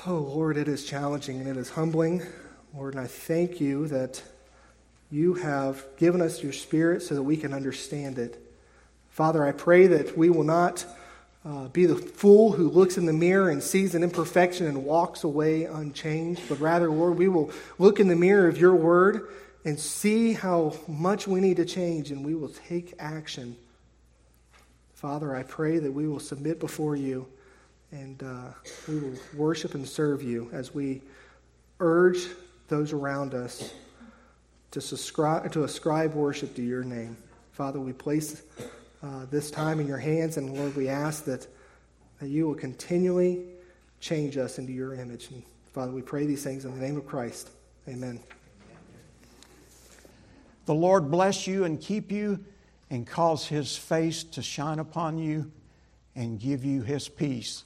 Oh, 0.06 0.16
Lord, 0.16 0.56
it 0.56 0.68
is 0.68 0.84
challenging 0.84 1.38
and 1.38 1.48
it 1.48 1.56
is 1.56 1.70
humbling. 1.70 2.22
Lord, 2.74 2.94
and 2.94 3.04
I 3.04 3.06
thank 3.06 3.60
you 3.60 3.86
that 3.88 4.22
you 5.10 5.34
have 5.34 5.84
given 5.96 6.20
us 6.20 6.42
your 6.42 6.52
spirit 6.52 7.02
so 7.02 7.14
that 7.14 7.22
we 7.22 7.36
can 7.36 7.52
understand 7.52 8.18
it. 8.18 8.42
Father, 9.10 9.46
I 9.46 9.52
pray 9.52 9.86
that 9.88 10.16
we 10.16 10.30
will 10.30 10.44
not 10.44 10.84
uh, 11.44 11.68
be 11.68 11.86
the 11.86 11.94
fool 11.94 12.52
who 12.52 12.70
looks 12.70 12.96
in 12.96 13.04
the 13.04 13.12
mirror 13.12 13.50
and 13.50 13.62
sees 13.62 13.94
an 13.94 14.02
imperfection 14.02 14.66
and 14.66 14.84
walks 14.84 15.22
away 15.22 15.64
unchanged, 15.64 16.40
but 16.48 16.58
rather, 16.58 16.90
Lord, 16.90 17.18
we 17.18 17.28
will 17.28 17.52
look 17.78 18.00
in 18.00 18.08
the 18.08 18.16
mirror 18.16 18.48
of 18.48 18.58
your 18.58 18.74
word 18.74 19.28
and 19.64 19.78
see 19.78 20.32
how 20.32 20.74
much 20.88 21.28
we 21.28 21.40
need 21.40 21.58
to 21.58 21.64
change, 21.64 22.10
and 22.10 22.24
we 22.24 22.34
will 22.34 22.48
take 22.48 22.94
action. 22.98 23.56
Father, 24.94 25.36
I 25.36 25.42
pray 25.42 25.78
that 25.78 25.92
we 25.92 26.08
will 26.08 26.18
submit 26.18 26.58
before 26.58 26.96
you 26.96 27.28
and 27.92 28.22
uh, 28.22 28.48
we 28.88 28.98
will 28.98 29.14
worship 29.36 29.74
and 29.74 29.86
serve 29.86 30.22
you 30.22 30.48
as 30.52 30.74
we 30.74 31.02
urge 31.78 32.26
those 32.68 32.92
around 32.92 33.34
us 33.34 33.72
to, 34.70 34.80
subscribe, 34.80 35.52
to 35.52 35.64
ascribe 35.64 36.14
worship 36.14 36.54
to 36.56 36.62
your 36.62 36.82
name. 36.82 37.16
Father, 37.52 37.78
we 37.78 37.92
place 37.92 38.42
uh, 39.02 39.26
this 39.30 39.50
time 39.50 39.78
in 39.78 39.86
your 39.86 39.98
hands, 39.98 40.38
and 40.38 40.56
Lord, 40.56 40.74
we 40.74 40.88
ask 40.88 41.24
that, 41.26 41.46
that 42.18 42.28
you 42.28 42.46
will 42.46 42.54
continually 42.54 43.44
change 44.00 44.38
us 44.38 44.58
into 44.58 44.72
your 44.72 44.94
image. 44.94 45.30
And 45.30 45.42
Father, 45.74 45.92
we 45.92 46.00
pray 46.00 46.24
these 46.24 46.42
things 46.42 46.64
in 46.64 46.74
the 46.74 46.80
name 46.80 46.96
of 46.96 47.06
Christ. 47.06 47.50
Amen. 47.86 48.20
The 50.64 50.74
Lord 50.74 51.10
bless 51.10 51.46
you 51.46 51.64
and 51.64 51.78
keep 51.78 52.10
you 52.10 52.42
and 52.88 53.06
cause 53.06 53.46
his 53.46 53.76
face 53.76 54.22
to 54.24 54.42
shine 54.42 54.78
upon 54.78 55.18
you 55.18 55.50
and 56.14 56.38
give 56.40 56.64
you 56.64 56.82
his 56.82 57.08
peace 57.08 57.64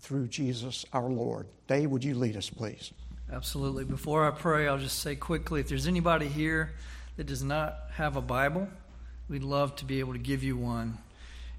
through 0.00 0.28
Jesus 0.28 0.84
our 0.92 1.08
Lord. 1.08 1.46
Dave, 1.66 1.90
would 1.90 2.04
you 2.04 2.14
lead 2.14 2.36
us, 2.36 2.48
please? 2.50 2.92
Absolutely. 3.32 3.84
Before 3.84 4.26
I 4.26 4.30
pray, 4.30 4.68
I'll 4.68 4.78
just 4.78 5.00
say 5.00 5.16
quickly 5.16 5.60
if 5.60 5.68
there's 5.68 5.86
anybody 5.86 6.28
here 6.28 6.72
that 7.16 7.26
does 7.26 7.42
not 7.42 7.76
have 7.94 8.16
a 8.16 8.20
Bible, 8.20 8.68
we'd 9.28 9.42
love 9.42 9.74
to 9.76 9.84
be 9.84 9.98
able 10.00 10.12
to 10.12 10.18
give 10.18 10.42
you 10.44 10.56
one. 10.56 10.98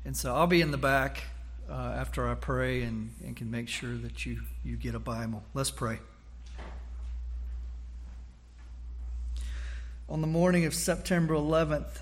And 0.06 0.16
so 0.16 0.34
I'll 0.34 0.48
be 0.48 0.62
in 0.62 0.72
the 0.72 0.78
back 0.78 1.24
uh, 1.70 1.74
after 1.74 2.30
I 2.30 2.36
pray 2.36 2.84
and, 2.84 3.14
and 3.26 3.36
can 3.36 3.52
make 3.52 3.68
sure 3.68 3.96
that 3.98 4.26
you, 4.26 4.40
you 4.64 4.78
get 4.78 4.96
a 4.96 5.00
Bible. 5.00 5.44
Let's 5.54 5.72
pray. 5.72 6.00
On 10.08 10.22
the 10.22 10.28
morning 10.28 10.64
of 10.64 10.74
September 10.74 11.34
11th, 11.34 12.00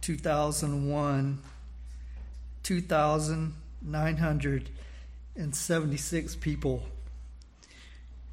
2001, 0.00 1.38
2,976 5.36 6.36
people 6.36 6.84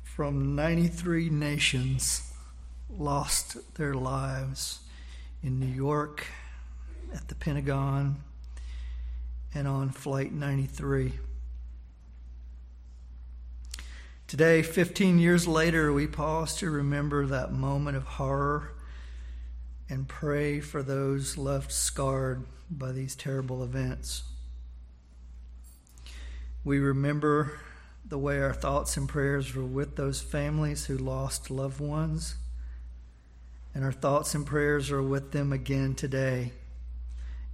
from 0.04 0.56
93 0.56 1.32
nations 1.32 2.32
lost 2.96 3.58
their 3.74 3.96
lives 3.96 4.82
in 5.42 5.60
New 5.60 5.66
York, 5.66 6.28
at 7.12 7.28
the 7.28 7.34
Pentagon, 7.34 8.18
and 9.56 9.68
on 9.68 9.90
Flight 9.90 10.32
93. 10.32 11.14
Today, 14.28 14.62
15 14.62 15.18
years 15.18 15.48
later, 15.48 15.92
we 15.92 16.06
pause 16.06 16.56
to 16.58 16.70
remember 16.70 17.26
that 17.26 17.52
moment 17.52 17.98
of 17.98 18.04
horror 18.04 18.74
and 19.90 20.08
pray 20.08 20.60
for 20.60 20.84
those 20.84 21.36
left 21.36 21.72
scarred 21.72 22.44
by 22.70 22.92
these 22.92 23.16
terrible 23.16 23.64
events. 23.64 24.31
We 26.64 26.80
remember 26.80 27.60
the 28.06 28.18
way 28.18 28.42
our 28.42 28.54
thoughts 28.54 28.98
and 28.98 29.08
prayers 29.08 29.56
were 29.56 29.66
with 29.66 29.96
those 29.96 30.22
families 30.22 30.86
who 30.86 30.98
lost 30.98 31.50
loved 31.50 31.80
ones, 31.80 32.36
and 33.74 33.84
our 33.84 33.92
thoughts 33.92 34.36
and 34.36 34.46
prayers 34.46 34.92
are 34.92 35.04
with 35.04 35.32
them 35.32 35.54
again 35.54 35.96
today. 35.96 36.52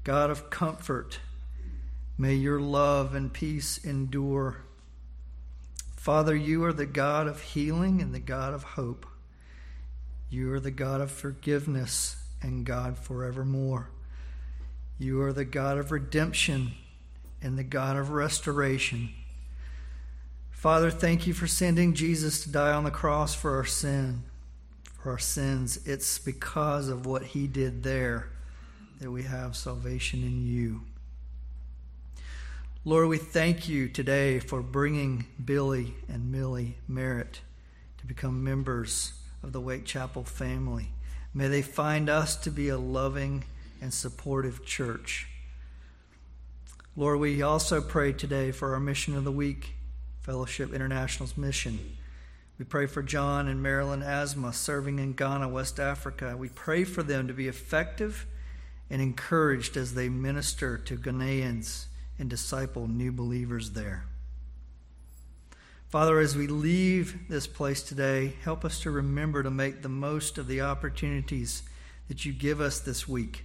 God 0.03 0.29
of 0.29 0.49
comfort, 0.49 1.19
may 2.17 2.33
your 2.33 2.59
love 2.59 3.13
and 3.13 3.31
peace 3.31 3.77
endure 3.83 4.57
Father, 6.07 6.37
you 6.37 6.63
are 6.63 6.71
the 6.71 6.85
God 6.85 7.27
of 7.27 7.41
healing 7.41 8.01
and 8.01 8.15
the 8.15 8.19
God 8.21 8.53
of 8.53 8.63
hope. 8.63 9.05
You 10.29 10.53
are 10.53 10.59
the 10.61 10.71
God 10.71 11.01
of 11.01 11.11
forgiveness 11.11 12.15
and 12.41 12.65
God 12.65 12.97
forevermore. 12.97 13.89
You 14.97 15.21
are 15.23 15.33
the 15.33 15.43
God 15.43 15.77
of 15.77 15.91
redemption 15.91 16.71
and 17.41 17.57
the 17.57 17.63
God 17.63 17.95
of 17.97 18.11
restoration. 18.11 19.09
Father, 20.51 20.89
thank 20.89 21.27
you 21.27 21.33
for 21.33 21.47
sending 21.47 21.93
Jesus 21.93 22.41
to 22.43 22.51
die 22.51 22.71
on 22.71 22.83
the 22.83 22.91
cross 22.91 23.35
for 23.35 23.55
our 23.55 23.65
sin, 23.65 24.23
for 25.01 25.11
our 25.11 25.19
sins. 25.19 25.79
It's 25.85 26.17
because 26.17 26.89
of 26.89 27.05
what 27.05 27.23
he 27.23 27.47
did 27.47 27.83
there 27.83 28.29
that 28.99 29.11
we 29.11 29.23
have 29.23 29.55
salvation 29.55 30.23
in 30.23 30.45
you. 30.45 30.81
Lord, 32.83 33.09
we 33.09 33.17
thank 33.17 33.67
you 33.67 33.87
today 33.87 34.39
for 34.39 34.61
bringing 34.61 35.25
Billy 35.43 35.93
and 36.07 36.31
Millie 36.31 36.77
Merritt 36.87 37.41
to 37.99 38.05
become 38.05 38.43
members 38.43 39.13
of 39.43 39.51
the 39.51 39.61
Wake 39.61 39.85
Chapel 39.85 40.23
family. 40.23 40.89
May 41.33 41.49
they 41.49 41.61
find 41.61 42.09
us 42.09 42.35
to 42.37 42.49
be 42.49 42.69
a 42.69 42.77
loving 42.77 43.43
and 43.81 43.93
supportive 43.93 44.65
church. 44.65 45.27
Lord, 46.99 47.19
we 47.19 47.43
also 47.43 47.79
pray 47.79 48.11
today 48.11 48.51
for 48.51 48.73
our 48.73 48.79
mission 48.79 49.15
of 49.15 49.23
the 49.23 49.31
week, 49.31 49.75
Fellowship 50.19 50.73
International's 50.73 51.37
mission. 51.37 51.95
We 52.57 52.65
pray 52.65 52.87
for 52.87 53.03
John 53.03 53.47
and 53.47 53.61
Marilyn 53.61 54.01
Asma 54.01 54.51
serving 54.51 54.97
in 54.97 55.13
Ghana, 55.13 55.47
West 55.47 55.79
Africa. 55.79 56.35
We 56.35 56.49
pray 56.49 56.85
for 56.85 57.03
them 57.03 57.27
to 57.27 57.35
be 57.35 57.47
effective 57.47 58.25
and 58.89 58.99
encouraged 58.99 59.77
as 59.77 59.93
they 59.93 60.09
minister 60.09 60.75
to 60.75 60.97
Ghanaians 60.97 61.85
and 62.17 62.31
disciple 62.31 62.87
new 62.87 63.11
believers 63.11 63.73
there. 63.73 64.05
Father, 65.89 66.17
as 66.17 66.35
we 66.35 66.47
leave 66.47 67.29
this 67.29 67.45
place 67.45 67.83
today, 67.83 68.33
help 68.43 68.65
us 68.65 68.79
to 68.79 68.89
remember 68.89 69.43
to 69.43 69.51
make 69.51 69.83
the 69.83 69.87
most 69.87 70.39
of 70.39 70.47
the 70.47 70.61
opportunities 70.61 71.61
that 72.07 72.25
you 72.25 72.33
give 72.33 72.59
us 72.59 72.79
this 72.79 73.07
week. 73.07 73.43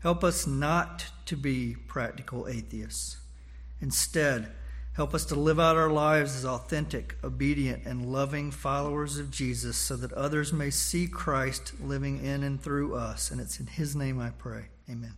Help 0.00 0.22
us 0.22 0.46
not 0.46 1.06
to 1.28 1.36
be 1.36 1.76
practical 1.86 2.48
atheists. 2.48 3.18
Instead, 3.80 4.48
help 4.94 5.14
us 5.14 5.24
to 5.26 5.34
live 5.34 5.60
out 5.60 5.76
our 5.76 5.90
lives 5.90 6.34
as 6.34 6.44
authentic, 6.44 7.16
obedient, 7.22 7.84
and 7.84 8.10
loving 8.10 8.50
followers 8.50 9.18
of 9.18 9.30
Jesus 9.30 9.76
so 9.76 9.94
that 9.96 10.12
others 10.14 10.52
may 10.52 10.70
see 10.70 11.06
Christ 11.06 11.74
living 11.80 12.24
in 12.24 12.42
and 12.42 12.60
through 12.60 12.94
us. 12.94 13.30
And 13.30 13.40
it's 13.40 13.60
in 13.60 13.66
His 13.66 13.94
name 13.94 14.18
I 14.18 14.30
pray. 14.30 14.66
Amen. 14.90 15.14